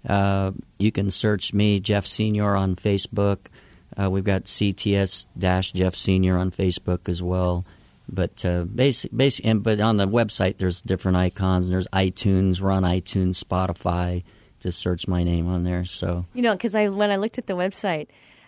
Uh, 0.07 0.51
you 0.77 0.91
can 0.91 1.09
search 1.11 1.53
me, 1.53 1.79
Jeff 1.79 2.05
Senior, 2.05 2.55
on 2.55 2.75
Facebook. 2.75 3.39
Uh, 3.99 4.09
we've 4.09 4.23
got 4.23 4.43
CTS 4.43 5.25
dash 5.37 5.71
Jeff 5.71 5.95
Senior 5.95 6.37
on 6.37 6.51
Facebook 6.51 7.09
as 7.09 7.21
well. 7.21 7.65
But 8.07 8.45
uh, 8.45 8.65
basic, 8.65 9.15
basic, 9.15 9.45
and 9.45 9.63
but 9.63 9.79
on 9.79 9.97
the 9.97 10.07
website 10.07 10.57
there's 10.57 10.81
different 10.81 11.17
icons. 11.17 11.69
There's 11.69 11.87
iTunes. 11.87 12.61
We're 12.61 12.71
on 12.71 12.83
iTunes, 12.83 13.43
Spotify. 13.43 14.23
Just 14.59 14.79
search 14.79 15.07
my 15.07 15.23
name 15.23 15.47
on 15.47 15.63
there. 15.63 15.85
So 15.85 16.25
You 16.33 16.43
know, 16.43 16.53
because 16.53 16.75
I 16.75 16.89
when 16.89 17.09
I 17.09 17.15
looked 17.15 17.39
at 17.39 17.47
the 17.47 17.55
website 17.55 18.07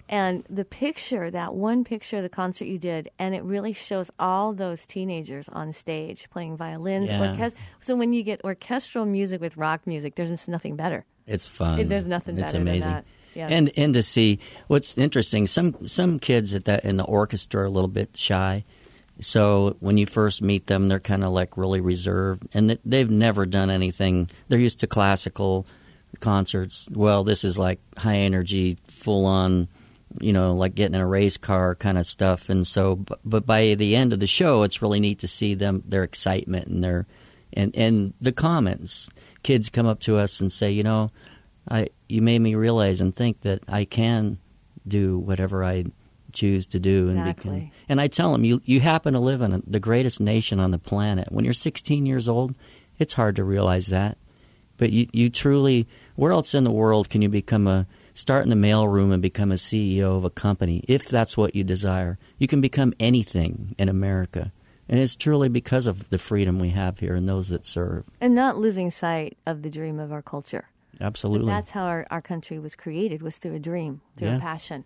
and 0.09 0.43
the 0.49 0.65
picture, 0.65 1.29
that 1.31 1.53
one 1.53 1.83
picture 1.83 2.17
of 2.17 2.23
the 2.23 2.29
concert 2.29 2.65
you 2.65 2.77
did, 2.77 3.09
and 3.19 3.35
it 3.35 3.43
really 3.43 3.73
shows 3.73 4.09
all 4.17 4.53
those 4.53 4.85
teenagers 4.85 5.49
on 5.49 5.73
stage 5.73 6.29
playing 6.29 6.57
violins. 6.57 7.09
Yeah. 7.09 7.35
orches- 7.35 7.55
so 7.81 7.95
when 7.95 8.13
you 8.13 8.23
get 8.23 8.41
orchestral 8.43 9.05
music 9.05 9.41
with 9.41 9.57
rock 9.57 9.85
music, 9.85 10.15
there's 10.15 10.29
just 10.29 10.47
nothing 10.47 10.75
better. 10.75 11.05
It's 11.25 11.47
fun. 11.47 11.87
There's 11.87 12.05
nothing 12.05 12.35
it's 12.37 12.45
better 12.45 12.59
than 12.59 12.61
amazing. 12.61 12.89
that. 12.89 13.05
Yeah. 13.33 13.47
And 13.49 13.69
and 13.77 13.93
to 13.93 14.01
see 14.01 14.39
what's 14.67 14.97
interesting, 14.97 15.45
some 15.45 15.87
some 15.87 16.17
kids 16.19 16.53
at 16.53 16.65
that 16.65 16.85
in 16.85 16.97
the 16.97 17.03
orchestra 17.03 17.61
are 17.61 17.65
a 17.65 17.69
little 17.69 17.89
bit 17.89 18.15
shy. 18.15 18.63
So 19.19 19.75
when 19.79 19.97
you 19.97 20.05
first 20.05 20.41
meet 20.41 20.67
them, 20.67 20.87
they're 20.87 20.99
kind 20.99 21.23
of 21.23 21.33
like 21.33 21.57
really 21.57 21.81
reserved, 21.81 22.47
and 22.53 22.77
they've 22.85 23.09
never 23.09 23.45
done 23.45 23.69
anything. 23.69 24.29
They're 24.47 24.59
used 24.59 24.79
to 24.79 24.87
classical 24.87 25.67
concerts. 26.19 26.87
Well, 26.91 27.23
this 27.23 27.43
is 27.43 27.59
like 27.59 27.79
high 27.97 28.17
energy, 28.17 28.77
full 28.87 29.25
on, 29.25 29.67
you 30.19 30.33
know, 30.33 30.53
like 30.53 30.75
getting 30.75 30.95
in 30.95 31.01
a 31.01 31.07
race 31.07 31.37
car 31.37 31.75
kind 31.75 31.97
of 31.97 32.05
stuff. 32.05 32.49
And 32.49 32.65
so, 32.65 32.95
but, 32.95 33.19
but 33.25 33.45
by 33.45 33.75
the 33.75 33.95
end 33.95 34.13
of 34.13 34.19
the 34.19 34.27
show, 34.27 34.63
it's 34.63 34.81
really 34.81 34.99
neat 34.99 35.19
to 35.19 35.27
see 35.27 35.53
them 35.53 35.83
their 35.85 36.03
excitement 36.03 36.67
and 36.67 36.83
their 36.83 37.05
and 37.53 37.75
and 37.75 38.13
the 38.21 38.31
comments. 38.31 39.09
Kids 39.43 39.69
come 39.69 39.85
up 39.85 39.99
to 40.01 40.17
us 40.17 40.41
and 40.41 40.51
say, 40.51 40.71
you 40.71 40.83
know, 40.83 41.11
I 41.69 41.89
you 42.07 42.21
made 42.21 42.39
me 42.39 42.55
realize 42.55 43.01
and 43.01 43.15
think 43.15 43.41
that 43.41 43.63
I 43.67 43.85
can 43.85 44.39
do 44.87 45.17
whatever 45.19 45.63
I 45.63 45.85
choose 46.33 46.67
to 46.67 46.79
do 46.79 47.09
and 47.09 47.19
Exactly. 47.19 47.51
become. 47.51 47.71
And 47.89 48.01
I 48.01 48.07
tell 48.07 48.31
them, 48.31 48.43
you 48.43 48.61
you 48.65 48.79
happen 48.79 49.13
to 49.13 49.19
live 49.19 49.41
in 49.41 49.63
the 49.65 49.79
greatest 49.79 50.19
nation 50.19 50.59
on 50.59 50.71
the 50.71 50.79
planet. 50.79 51.31
When 51.31 51.45
you're 51.45 51.53
16 51.53 52.05
years 52.05 52.27
old, 52.29 52.55
it's 52.99 53.13
hard 53.13 53.35
to 53.37 53.43
realize 53.43 53.87
that. 53.87 54.17
But 54.77 54.91
you 54.91 55.07
you 55.11 55.29
truly, 55.29 55.87
where 56.15 56.31
else 56.31 56.53
in 56.53 56.63
the 56.63 56.71
world 56.71 57.09
can 57.09 57.21
you 57.21 57.29
become 57.29 57.67
a 57.67 57.87
start 58.17 58.43
in 58.43 58.49
the 58.49 58.55
mailroom 58.67 59.13
and 59.13 59.21
become 59.21 59.51
a 59.51 59.55
CEO 59.55 60.17
of 60.17 60.23
a 60.23 60.29
company 60.29 60.83
if 60.87 61.07
that's 61.07 61.37
what 61.37 61.55
you 61.55 61.63
desire? 61.63 62.17
You 62.39 62.47
can 62.47 62.61
become 62.61 62.93
anything 62.99 63.75
in 63.77 63.89
America. 63.89 64.51
And 64.89 64.99
it's 64.99 65.15
truly 65.15 65.49
because 65.49 65.85
of 65.85 66.09
the 66.09 66.17
freedom 66.17 66.59
we 66.59 66.69
have 66.69 66.99
here 66.99 67.13
and 67.13 67.27
those 67.27 67.49
that 67.49 67.65
serve. 67.65 68.05
and 68.21 68.33
not 68.33 68.57
losing 68.57 68.89
sight 68.89 69.37
of 69.45 69.61
the 69.61 69.69
dream 69.69 69.99
of 69.99 70.11
our 70.11 70.21
culture. 70.21 70.69
Absolutely. 70.99 71.47
That's 71.51 71.71
how 71.71 71.83
our, 71.83 72.07
our 72.09 72.21
country 72.21 72.57
was 72.57 72.73
created, 72.75 73.21
was 73.21 73.37
through 73.37 73.55
a 73.55 73.59
dream, 73.59 74.01
through 74.15 74.29
Yeah. 74.29 74.37
a 74.37 74.39
passion. 74.39 74.85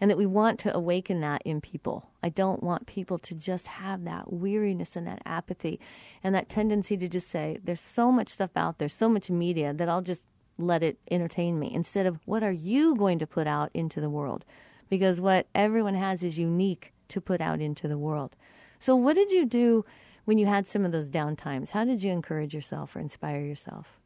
And 0.00 0.10
that 0.10 0.18
we 0.18 0.26
want 0.26 0.58
to 0.60 0.74
awaken 0.74 1.20
that 1.20 1.42
in 1.44 1.60
people. 1.60 2.08
I 2.24 2.28
don't 2.30 2.60
want 2.62 2.86
people 2.88 3.18
to 3.18 3.34
just 3.34 3.68
have 3.68 4.02
that 4.04 4.32
weariness 4.32 4.96
and 4.96 5.06
that 5.06 5.22
apathy 5.24 5.78
and 6.24 6.34
that 6.34 6.48
tendency 6.48 6.96
to 6.96 7.08
just 7.08 7.28
say, 7.28 7.58
there's 7.62 7.80
so 7.80 8.10
much 8.10 8.28
stuff 8.30 8.50
out 8.56 8.78
there, 8.78 8.88
so 8.88 9.08
much 9.08 9.30
media 9.30 9.72
that 9.72 9.88
I'll 9.88 10.02
just 10.02 10.24
let 10.58 10.82
it 10.82 10.98
entertain 11.10 11.58
me 11.58 11.72
instead 11.74 12.06
of 12.06 12.18
what 12.24 12.42
are 12.42 12.52
you 12.52 12.94
going 12.96 13.18
to 13.18 13.26
put 13.26 13.46
out 13.46 13.70
into 13.74 14.00
the 14.00 14.10
world? 14.10 14.44
Because 14.88 15.20
what 15.20 15.46
everyone 15.54 15.94
has 15.94 16.22
is 16.22 16.38
unique 16.38 16.92
to 17.08 17.20
put 17.20 17.40
out 17.40 17.60
into 17.60 17.88
the 17.88 17.98
world. 17.98 18.36
So, 18.78 18.94
what 18.96 19.14
did 19.16 19.30
you 19.32 19.44
do 19.46 19.84
when 20.24 20.38
you 20.38 20.46
had 20.46 20.66
some 20.66 20.84
of 20.84 20.92
those 20.92 21.08
down 21.08 21.36
times? 21.36 21.70
How 21.70 21.84
did 21.84 22.02
you 22.02 22.12
encourage 22.12 22.54
yourself 22.54 22.94
or 22.96 23.00
inspire 23.00 23.40
yourself? 23.40 23.98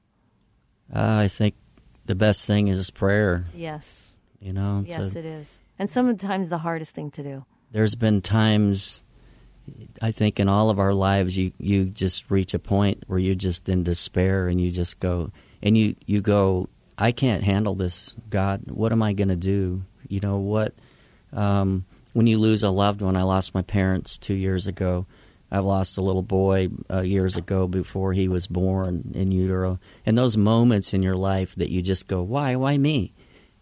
Uh, 0.94 1.00
I 1.24 1.28
think 1.28 1.54
the 2.04 2.14
best 2.14 2.46
thing 2.46 2.68
is 2.68 2.90
prayer. 2.90 3.44
Yes. 3.54 4.12
You 4.40 4.52
know, 4.52 4.84
Yes, 4.86 5.12
to- 5.12 5.18
it 5.18 5.24
is. 5.24 5.58
And 5.78 5.90
sometimes 5.90 6.48
the 6.48 6.58
hardest 6.58 6.94
thing 6.94 7.10
to 7.12 7.22
do. 7.22 7.44
there's 7.72 7.94
been 7.96 8.22
times 8.22 9.02
I 10.00 10.12
think 10.12 10.38
in 10.38 10.48
all 10.48 10.70
of 10.70 10.78
our 10.78 10.94
lives 10.94 11.36
you 11.36 11.52
you 11.58 11.86
just 11.86 12.30
reach 12.30 12.54
a 12.54 12.58
point 12.58 13.02
where 13.08 13.18
you're 13.18 13.34
just 13.34 13.68
in 13.68 13.82
despair 13.82 14.46
and 14.46 14.60
you 14.60 14.70
just 14.70 15.00
go 15.00 15.32
and 15.62 15.76
you 15.76 15.96
you 16.06 16.20
go 16.20 16.68
I 16.98 17.12
can't 17.12 17.42
handle 17.42 17.74
this 17.74 18.16
God. 18.30 18.62
What 18.70 18.90
am 18.90 19.02
I 19.02 19.12
going 19.12 19.28
to 19.28 19.36
do? 19.36 19.82
You 20.08 20.20
know 20.20 20.38
what 20.38 20.74
um, 21.32 21.84
when 22.12 22.26
you 22.26 22.38
lose 22.38 22.62
a 22.62 22.70
loved 22.70 23.02
one 23.02 23.16
I 23.16 23.22
lost 23.22 23.54
my 23.54 23.62
parents 23.62 24.18
2 24.18 24.34
years 24.34 24.66
ago. 24.66 25.06
I've 25.50 25.64
lost 25.64 25.96
a 25.96 26.02
little 26.02 26.22
boy 26.22 26.68
uh, 26.90 27.02
years 27.02 27.36
ago 27.36 27.68
before 27.68 28.12
he 28.12 28.26
was 28.26 28.48
born 28.48 29.12
in 29.14 29.30
utero. 29.30 29.78
And 30.04 30.18
those 30.18 30.36
moments 30.36 30.92
in 30.92 31.04
your 31.04 31.14
life 31.14 31.54
that 31.54 31.70
you 31.70 31.82
just 31.82 32.08
go 32.08 32.22
why 32.22 32.56
why 32.56 32.76
me? 32.76 33.12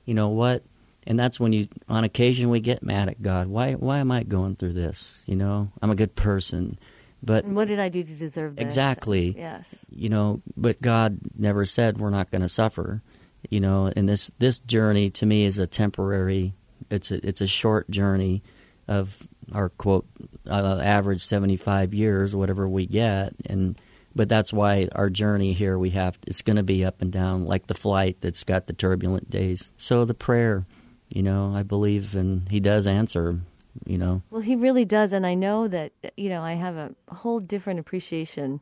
You 0.05 0.15
know 0.15 0.29
what? 0.29 0.63
And 1.07 1.19
that's 1.19 1.39
when 1.39 1.53
you 1.53 1.69
on 1.89 2.05
occasion 2.05 2.49
we 2.49 2.61
get 2.61 2.83
mad 2.83 3.09
at 3.09 3.23
god. 3.23 3.49
Why 3.49 3.73
why 3.73 3.99
am 3.99 4.11
i 4.11 4.23
going 4.23 4.57
through 4.57 4.75
this? 4.75 5.23
You 5.27 5.37
know 5.37 5.71
i'm 5.83 5.91
a 5.91 5.97
good 5.97 6.15
person 6.15 6.79
but 7.25 7.45
And 7.45 7.57
what 7.57 7.69
did 7.69 7.79
I 7.79 7.89
do 7.89 8.03
to 8.05 8.15
deserve 8.15 8.57
this? 8.57 8.65
Exactly. 8.65 9.35
Yes. 9.37 9.75
you 9.91 10.09
know 10.09 10.43
but 10.57 10.81
god 10.81 11.19
never 11.37 11.65
said 11.65 11.99
we're 11.99 12.11
not 12.11 12.31
going 12.31 12.43
to 12.43 12.49
suffer 12.49 13.03
you 13.51 13.61
know 13.61 13.91
and 13.97 14.09
this 14.09 14.31
this 14.39 14.59
journey 14.59 15.11
to 15.11 15.27
me 15.27 15.45
is 15.45 15.59
a 15.59 15.67
temporary 15.67 16.55
it's 16.91 17.11
a 17.11 17.27
it's 17.27 17.41
a 17.41 17.47
short 17.47 17.89
journey 17.91 18.43
of 18.89 19.27
our 19.53 19.69
quote 19.71 20.07
uh, 20.49 20.79
average 20.83 21.21
75 21.23 21.95
years 21.95 22.35
whatever 22.35 22.69
we 22.69 22.87
get 22.87 23.33
and 23.47 23.79
but 24.17 24.29
that's 24.29 24.53
why 24.53 24.89
our 24.95 25.11
journey 25.11 25.53
here 25.53 25.79
we 25.79 25.91
have 25.91 26.19
it's 26.27 26.43
going 26.43 26.57
to 26.57 26.63
be 26.63 26.85
up 26.85 27.01
and 27.03 27.11
down 27.13 27.45
like 27.47 27.67
the 27.67 27.75
flight 27.75 28.17
that's 28.21 28.45
got 28.45 28.67
the 28.67 28.73
turbulent 28.73 29.29
days 29.31 29.71
so 29.79 30.05
the 30.05 30.15
prayer 30.15 30.65
you 31.09 31.23
know 31.23 31.55
i 31.55 31.63
believe 31.63 32.15
and 32.17 32.49
he 32.51 32.61
does 32.61 32.87
answer 32.87 33.41
you 33.87 33.99
know 33.99 34.23
Well, 34.31 34.43
he 34.43 34.57
really 34.57 34.85
does, 34.85 35.13
and 35.13 35.27
I 35.27 35.35
know 35.35 35.69
that 35.69 35.93
you 36.17 36.29
know 36.29 36.43
I 36.43 36.55
have 36.55 36.77
a 36.77 36.95
whole 37.23 37.41
different 37.41 37.81
appreciation 37.81 38.61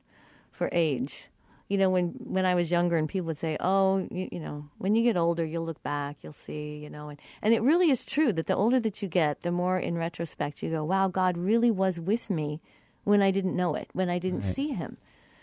for 0.51 0.69
age. 0.73 1.29
You 1.69 1.79
know, 1.79 1.89
when 1.89 2.09
when 2.19 2.45
I 2.45 2.55
was 2.55 2.71
younger, 2.71 2.97
and 2.99 3.09
people 3.09 3.27
would 3.29 3.39
say, 3.39 3.57
"Oh, 3.61 4.07
you, 4.11 4.29
you 4.31 4.41
know, 4.41 4.69
when 4.79 4.95
you 4.95 5.03
get 5.03 5.17
older, 5.17 5.45
you'll 5.45 5.65
look 5.65 5.83
back, 5.83 6.19
you'll 6.23 6.35
see," 6.35 6.77
you 6.77 6.91
know, 6.91 7.09
and 7.09 7.19
and 7.41 7.55
it 7.55 7.63
really 7.63 7.91
is 7.91 8.05
true 8.05 8.33
that 8.35 8.47
the 8.47 8.57
older 8.57 8.79
that 8.81 9.01
you 9.01 9.09
get, 9.09 9.41
the 9.41 9.51
more 9.53 9.79
in 9.79 9.97
retrospect 9.97 10.63
you 10.63 10.71
go, 10.71 10.85
"Wow, 10.85 11.09
God 11.09 11.39
really 11.39 11.71
was 11.71 11.99
with 11.99 12.29
me 12.29 12.61
when 13.05 13.23
I 13.23 13.31
didn't 13.31 13.57
know 13.57 13.75
it, 13.75 13.89
when 13.95 14.11
I 14.11 14.19
didn't 14.19 14.45
Right. 14.45 14.55
see 14.57 14.69
Him." 14.69 14.97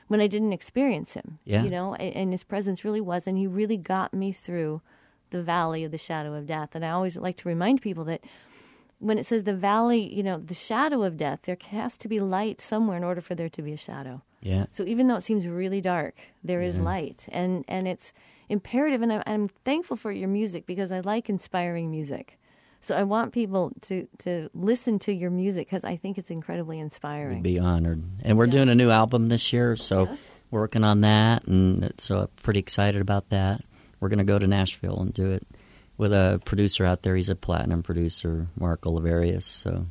When 0.08 0.22
I 0.22 0.26
didn't 0.28 0.54
experience 0.54 1.14
him, 1.14 1.38
Yeah. 1.46 1.62
you 1.64 1.70
know, 1.70 1.94
and, 1.94 2.16
and 2.16 2.32
his 2.32 2.44
presence 2.44 2.84
really 2.84 3.00
was, 3.00 3.28
and 3.28 3.38
he 3.38 3.46
really 3.46 3.78
got 3.78 4.12
me 4.12 4.32
through 4.32 4.82
the 5.30 5.44
valley 5.44 5.84
of 5.84 5.92
the 5.92 6.00
shadow 6.00 6.34
of 6.34 6.48
death. 6.48 6.70
And 6.74 6.84
I 6.84 6.90
always 6.90 7.16
like 7.16 7.38
to 7.38 7.48
remind 7.48 7.84
people 7.84 8.04
that 8.06 8.22
when 9.00 9.18
it 9.18 9.26
says 9.26 9.44
the 9.46 9.54
valley, 9.54 10.14
you 10.14 10.24
know, 10.24 10.38
the 10.38 10.54
shadow 10.54 11.04
of 11.04 11.16
death, 11.18 11.40
there 11.44 11.58
has 11.72 11.98
to 11.98 12.08
be 12.08 12.20
light 12.20 12.60
somewhere 12.62 12.98
in 12.98 13.04
order 13.04 13.22
for 13.22 13.34
there 13.36 13.50
to 13.50 13.62
be 13.62 13.72
a 13.74 13.78
shadow. 13.78 14.22
yeah 14.42 14.66
So 14.72 14.84
even 14.84 15.08
though 15.08 15.16
it 15.16 15.24
seems 15.24 15.46
really 15.48 15.82
dark, 15.82 16.16
there 16.44 16.62
is 16.62 16.78
light, 16.78 17.28
and 17.32 17.64
and 17.68 17.88
it's 17.88 18.14
imperative. 18.50 19.02
And 19.02 19.12
I'm, 19.14 19.24
I'm 19.26 19.48
thankful 19.48 19.98
for 19.98 20.12
your 20.12 20.28
music 20.30 20.66
because 20.66 20.92
I 20.92 21.00
like 21.00 21.30
inspiring 21.30 21.90
music. 21.92 22.38
So 22.82 22.96
I 22.96 23.04
want 23.04 23.34
people 23.34 23.72
to 23.88 24.08
to 24.20 24.50
listen 24.54 25.00
to 25.00 25.12
your 25.14 25.32
music 25.32 25.68
because 25.68 25.84
I 25.84 25.96
think 25.98 26.18
it's 26.18 26.30
incredibly 26.32 26.80
inspiring. 26.80 27.36
We'd 27.42 27.44
be 27.56 27.60
honored. 27.60 28.02
And 28.24 28.38
we're 28.38 28.46
Yeah. 28.46 28.52
doing 28.58 28.70
a 28.70 28.76
new 28.76 28.90
album 28.90 29.28
this 29.28 29.52
year, 29.54 29.76
so 29.76 30.08
Yes. 30.10 30.20
working 30.52 30.84
on 30.84 31.02
that, 31.02 31.46
and 31.48 31.94
so 31.98 32.22
I'm 32.22 32.28
pretty 32.44 32.60
excited 32.60 33.02
about 33.02 33.30
that. 33.30 33.62
We're 34.00 34.10
going 34.10 34.26
to 34.26 34.32
go 34.34 34.40
to 34.40 34.48
Nashville 34.48 35.00
and 35.02 35.14
do 35.14 35.28
it 35.32 35.44
with 36.00 36.14
a 36.14 36.42
producer 36.46 36.86
out 36.86 37.04
there. 37.04 37.16
He's 37.16 37.30
a 37.30 37.36
platinum 37.36 37.84
producer, 37.84 38.48
Mark 38.58 38.82
Oliverius. 38.82 39.44
So 39.44 39.86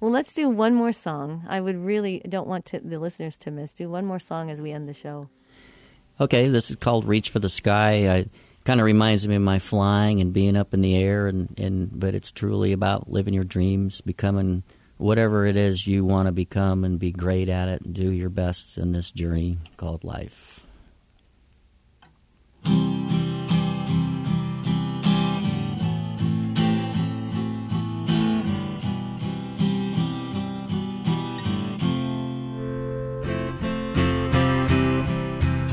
Well, 0.00 0.10
let's 0.10 0.32
do 0.32 0.48
one 0.48 0.74
more 0.74 0.92
song. 0.92 1.44
I 1.46 1.60
would 1.60 1.76
really 1.76 2.22
don't 2.28 2.48
want 2.48 2.64
to, 2.66 2.80
the 2.80 2.98
listeners 2.98 3.36
to 3.38 3.52
miss. 3.52 3.74
Do 3.74 3.88
one 3.88 4.06
more 4.06 4.18
song 4.18 4.50
as 4.50 4.60
we 4.60 4.72
end 4.72 4.88
the 4.88 4.94
show. 4.94 5.28
Okay, 6.18 6.48
this 6.48 6.70
is 6.70 6.76
called 6.76 7.04
"Reach 7.04 7.30
for 7.30 7.38
the 7.38 7.48
Sky." 7.48 8.12
I 8.12 8.26
kind 8.64 8.80
of 8.80 8.86
reminds 8.86 9.28
me 9.28 9.36
of 9.36 9.42
my 9.42 9.58
flying 9.58 10.20
and 10.20 10.32
being 10.32 10.56
up 10.56 10.72
in 10.72 10.80
the 10.80 10.96
air, 10.96 11.26
and, 11.26 11.58
and 11.58 11.90
but 11.98 12.14
it's 12.14 12.32
truly 12.32 12.72
about 12.72 13.10
living 13.10 13.34
your 13.34 13.44
dreams, 13.44 14.00
becoming 14.00 14.62
whatever 14.96 15.44
it 15.46 15.56
is 15.56 15.86
you 15.86 16.04
want 16.04 16.26
to 16.26 16.32
become, 16.32 16.84
and 16.84 16.98
be 16.98 17.12
great 17.12 17.48
at 17.48 17.68
it, 17.68 17.82
and 17.82 17.94
do 17.94 18.10
your 18.10 18.30
best 18.30 18.78
in 18.78 18.92
this 18.92 19.10
journey 19.10 19.58
called 19.76 20.02
life. 20.02 20.66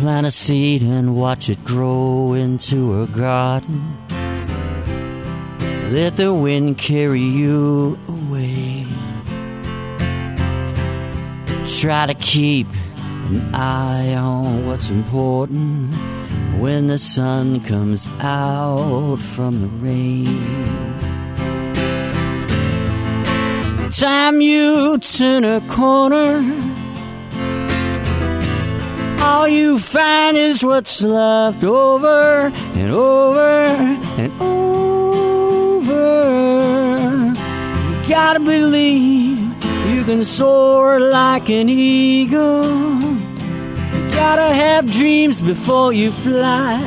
Plant 0.09 0.25
a 0.25 0.31
seed 0.31 0.81
and 0.81 1.15
watch 1.15 1.49
it 1.49 1.63
grow 1.63 2.33
into 2.33 3.03
a 3.03 3.05
garden. 3.05 3.95
Let 5.91 6.17
the 6.17 6.33
wind 6.33 6.79
carry 6.79 7.21
you 7.21 7.99
away. 8.07 8.87
Try 11.67 12.07
to 12.07 12.15
keep 12.15 12.65
an 12.97 13.53
eye 13.53 14.15
on 14.15 14.65
what's 14.65 14.89
important 14.89 15.93
when 16.59 16.87
the 16.87 16.97
sun 16.97 17.61
comes 17.61 18.07
out 18.19 19.17
from 19.17 19.61
the 19.61 19.67
rain. 19.67 20.41
Time 23.91 24.41
you 24.41 24.97
turn 24.97 25.43
a 25.43 25.61
corner. 25.67 26.68
All 29.21 29.47
you 29.47 29.79
find 29.79 30.37
is 30.37 30.63
what's 30.63 31.01
left 31.01 31.63
over 31.63 32.51
and 32.79 32.91
over 32.91 33.49
and 34.21 34.41
over. 34.41 34.59
You 38.01 38.09
gotta 38.09 38.39
believe 38.39 39.39
you 39.93 40.03
can 40.05 40.23
soar 40.23 40.99
like 40.99 41.49
an 41.49 41.67
eagle. 41.67 42.65
You 42.65 44.09
gotta 44.11 44.53
have 44.55 44.89
dreams 44.89 45.41
before 45.41 45.91
you 45.91 46.11
fly. 46.11 46.79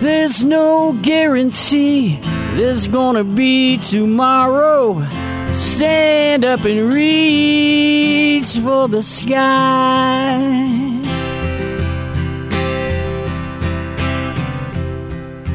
There's 0.00 0.44
no 0.44 0.92
guarantee 1.02 2.20
there's 2.56 2.86
gonna 2.86 3.24
be 3.24 3.78
tomorrow. 3.78 5.27
Stand 5.58 6.44
up 6.44 6.64
and 6.64 6.92
reach 6.92 8.56
for 8.58 8.86
the 8.88 9.02
sky. 9.02 10.38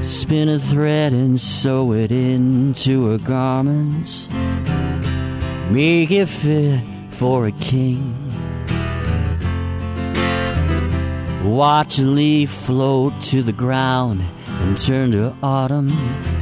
Spin 0.02 0.50
a 0.50 0.60
thread 0.60 1.14
and 1.14 1.40
sew 1.40 1.94
it 1.94 2.12
into 2.12 3.14
a 3.14 3.18
garment. 3.18 4.28
Make 5.72 6.12
it 6.12 6.28
fit 6.28 6.84
for 7.10 7.48
a 7.48 7.52
king. 7.54 8.20
Watch 11.46 12.00
a 12.00 12.04
leaf 12.04 12.52
float 12.52 13.22
to 13.24 13.42
the 13.42 13.54
ground 13.54 14.24
and 14.48 14.78
turn 14.78 15.12
to 15.12 15.36
autumn. 15.44 15.92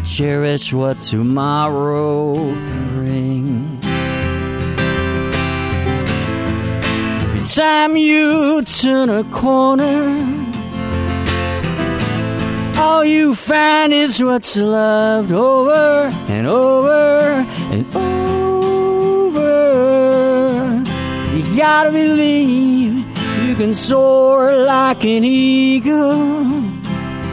Cherish 0.04 0.72
what 0.74 1.02
tomorrow 1.02 2.36
can 2.36 2.96
bring. 2.96 3.41
Time 7.62 7.96
you 7.96 8.64
turn 8.64 9.10
a 9.12 9.24
corner, 9.26 10.02
all 12.82 13.06
you 13.06 13.36
find 13.36 13.94
is 13.94 14.14
what's 14.24 14.58
loved 14.58 15.32
over 15.32 16.10
and 16.36 16.48
over 16.48 17.46
and 17.74 17.84
over. 17.96 19.52
You 21.36 21.44
gotta 21.56 21.92
believe 21.92 22.94
you 23.46 23.54
can 23.56 23.74
soar 23.76 24.56
like 24.56 25.04
an 25.04 25.24
eagle. 25.24 26.64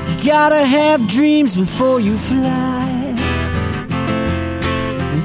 You 0.09 0.25
gotta 0.25 0.63
have 0.77 1.09
dreams 1.09 1.57
before 1.57 2.01
you 2.01 2.19
fly. 2.19 3.15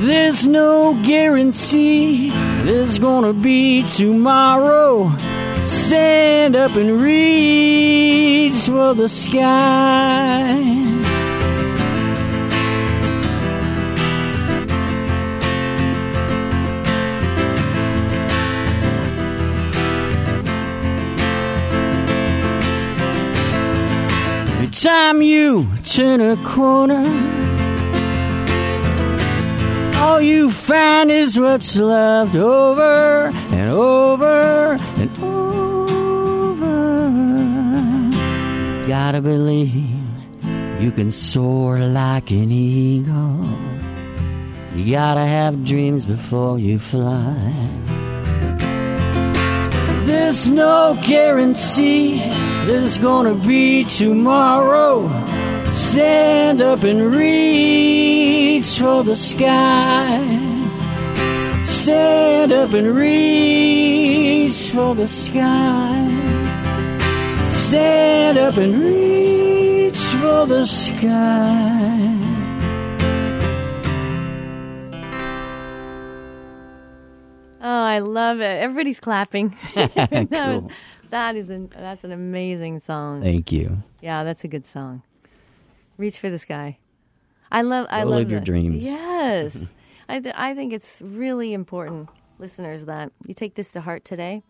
There's 0.08 0.48
no 0.48 0.98
guarantee 1.04 2.43
there's 2.66 2.98
gonna 2.98 3.34
be 3.34 3.84
tomorrow. 3.84 5.12
Stand 5.62 6.56
up 6.56 6.76
and 6.76 7.02
reach 7.02 8.56
for 8.66 8.94
the 8.94 9.08
sky. 9.08 10.60
Every 24.52 24.70
time 24.70 25.22
you 25.22 25.68
turn 25.84 26.22
a 26.22 26.38
corner, 26.46 27.43
all 30.04 30.20
you 30.22 30.52
find 30.52 31.10
is 31.10 31.40
what's 31.40 31.78
left 31.78 32.36
over 32.36 33.32
and 33.58 33.70
over 33.70 34.78
and 35.00 35.10
over. 35.24 36.74
Gotta 38.86 39.22
believe 39.22 39.74
you 40.82 40.92
can 40.92 41.10
soar 41.10 41.80
like 41.80 42.32
an 42.32 42.52
eagle. 42.52 43.48
You 44.76 44.92
gotta 44.92 45.26
have 45.26 45.64
dreams 45.64 46.06
before 46.06 46.60
you 46.60 46.80
fly. 46.80 47.38
There's 50.06 50.50
no 50.50 51.00
guarantee 51.02 52.18
there's 52.68 52.98
gonna 52.98 53.36
be 53.36 53.86
tomorrow. 53.86 55.08
Stand 55.66 56.62
up 56.62 56.84
and 56.84 57.16
reach 58.64 58.80
for 58.80 59.04
the 59.04 59.16
sky. 59.16 60.24
Stand 61.62 62.54
up 62.54 62.72
and 62.72 62.96
reach 62.96 64.70
for 64.70 64.96
the 64.96 65.06
sky. 65.06 66.08
Stand 67.50 68.38
up 68.38 68.56
and 68.56 68.82
reach 68.82 69.98
for 69.98 70.46
the 70.46 70.66
sky. 70.66 72.08
Oh, 77.62 77.84
I 77.84 78.00
love 78.00 78.40
it. 78.40 78.46
Everybody's 78.46 79.02
clapping. 79.02 79.58
that, 79.76 80.32
was, 80.32 80.72
that 81.10 81.36
is 81.36 81.50
an, 81.50 81.70
that's 81.78 82.06
an 82.06 82.14
amazing 82.14 82.80
song. 82.80 83.24
Thank 83.24 83.52
you. 83.52 83.84
Yeah, 84.00 84.24
that's 84.24 84.46
a 84.46 84.48
good 84.48 84.66
song. 84.66 85.02
Reach 85.98 86.18
for 86.18 86.30
the 86.30 86.40
sky. 86.40 86.78
I 87.54 87.62
love. 87.62 87.88
I 87.90 88.04
Go 88.04 88.10
love 88.10 88.20
live 88.20 88.32
your 88.32 88.40
that. 88.40 88.46
dreams. 88.46 88.86
Yes, 88.86 89.58
I 90.10 90.20
th- 90.20 90.36
I 90.38 90.54
think 90.56 90.74
it's 90.74 91.02
really 91.02 91.54
important, 91.54 92.10
listeners, 92.40 92.86
that 92.86 93.12
you 93.28 93.34
take 93.34 93.56
this 93.56 93.72
to 93.72 93.82
heart 93.82 94.04
today, 94.04 94.44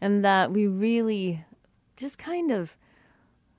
and 0.00 0.24
that 0.24 0.52
we 0.52 0.66
really 0.66 1.44
just 1.96 2.16
kind 2.16 2.50
of 2.50 2.76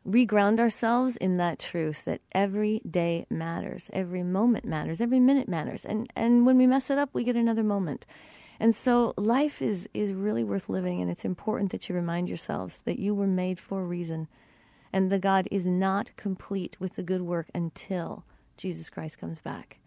reground 0.07 0.59
ourselves 0.59 1.17
in 1.17 1.37
that 1.37 1.59
truth 1.59 2.05
that 2.05 2.21
every 2.31 2.81
day 2.89 3.25
matters, 3.29 3.89
every 3.91 4.23
moment 4.23 4.65
matters, 4.65 5.01
every 5.01 5.19
minute 5.19 5.49
matters, 5.49 5.85
and 5.85 6.11
and 6.15 6.45
when 6.45 6.57
we 6.57 6.65
mess 6.65 6.89
it 6.89 6.97
up, 6.97 7.09
we 7.13 7.23
get 7.23 7.35
another 7.35 7.63
moment. 7.63 8.05
And 8.61 8.75
so 8.75 9.13
life 9.17 9.61
is 9.61 9.89
is 9.93 10.11
really 10.13 10.43
worth 10.43 10.69
living, 10.69 11.01
and 11.01 11.11
it's 11.11 11.25
important 11.25 11.71
that 11.71 11.89
you 11.89 11.95
remind 11.95 12.29
yourselves 12.29 12.79
that 12.85 12.97
you 12.99 13.13
were 13.13 13.27
made 13.27 13.59
for 13.59 13.81
a 13.81 13.85
reason 13.85 14.27
and 14.91 15.11
the 15.11 15.19
God 15.19 15.47
is 15.51 15.65
not 15.65 16.15
complete 16.15 16.75
with 16.79 16.95
the 16.95 17.03
good 17.03 17.21
work 17.21 17.47
until 17.53 18.23
Jesus 18.59 18.89
Christ 18.89 19.17
comes 19.17 19.39
back. 19.39 19.77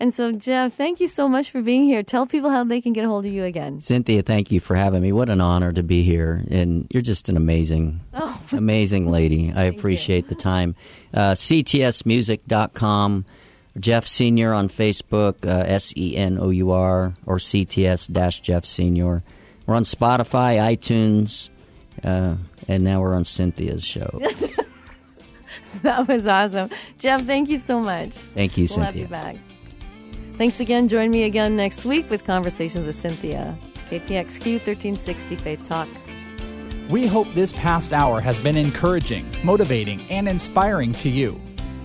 And 0.00 0.14
so, 0.14 0.30
Jeff, 0.30 0.74
thank 0.74 1.00
you 1.00 1.08
so 1.08 1.28
much 1.28 1.50
for 1.50 1.60
being 1.60 1.82
here. 1.82 2.04
Tell 2.04 2.24
people 2.24 2.50
how 2.50 2.62
they 2.62 2.80
can 2.80 2.92
get 2.92 3.04
a 3.04 3.08
hold 3.08 3.26
of 3.26 3.32
you 3.32 3.42
again. 3.42 3.78
Cinthia, 3.80 4.24
thank 4.24 4.52
you 4.52 4.60
for 4.60 4.76
having 4.76 5.02
me. 5.02 5.10
What 5.10 5.28
an 5.28 5.40
honor 5.40 5.72
to 5.72 5.82
be 5.82 6.04
here. 6.04 6.44
And 6.52 6.86
you're 6.92 7.02
just 7.02 7.28
an 7.28 7.36
amazing, 7.36 8.00
Oh. 8.14 8.40
amazing 8.52 9.10
lady. 9.18 9.52
I 9.52 9.64
appreciate 9.64 10.28
the 10.28 10.36
time. 10.36 10.76
Uh, 11.12 11.32
CTSmusic.com, 11.32 13.24
Jeff 13.80 14.06
Senior 14.06 14.52
on 14.52 14.68
Facebook, 14.68 15.44
uh, 15.46 15.64
S 15.66 15.92
E 15.96 16.16
N 16.16 16.38
O 16.38 16.50
U 16.50 16.70
R, 16.70 17.14
or 17.26 17.38
CTS 17.38 18.06
dash 18.12 18.38
Jeff 18.40 18.64
Senior. 18.64 19.22
We're 19.66 19.74
on 19.74 19.82
Spotify, 19.84 20.58
iTunes, 20.76 21.50
uh, 22.04 22.36
and 22.68 22.84
now 22.84 23.00
we're 23.00 23.14
on 23.14 23.24
Cinthia's 23.24 23.84
show. 23.84 24.20
That 25.82 26.08
was 26.08 26.26
awesome. 26.26 26.70
Jeff, 26.98 27.22
thank 27.24 27.48
you 27.48 27.58
so 27.58 27.80
much. 27.80 28.10
Thank 28.10 28.56
you, 28.58 28.66
We'll 28.70 28.84
have 28.86 28.96
you 28.96 29.06
back. 29.06 29.36
Thanks 30.36 30.60
again. 30.60 30.88
Join 30.88 31.10
me 31.10 31.24
again 31.24 31.56
next 31.56 31.84
week 31.84 32.08
with 32.10 32.24
Conversations 32.24 32.86
with 32.86 32.96
Cinthia. 32.96 33.56
KPXQ 33.90 34.66
1360 34.66 35.36
Faith 35.36 35.66
Talk. 35.66 35.88
We 36.88 37.06
hope 37.06 37.26
this 37.34 37.52
past 37.52 37.92
hour 37.92 38.20
has 38.20 38.40
been 38.40 38.56
encouraging, 38.56 39.30
motivating, 39.44 40.00
and 40.10 40.28
inspiring 40.28 40.92
to 40.94 41.08
you. 41.08 41.40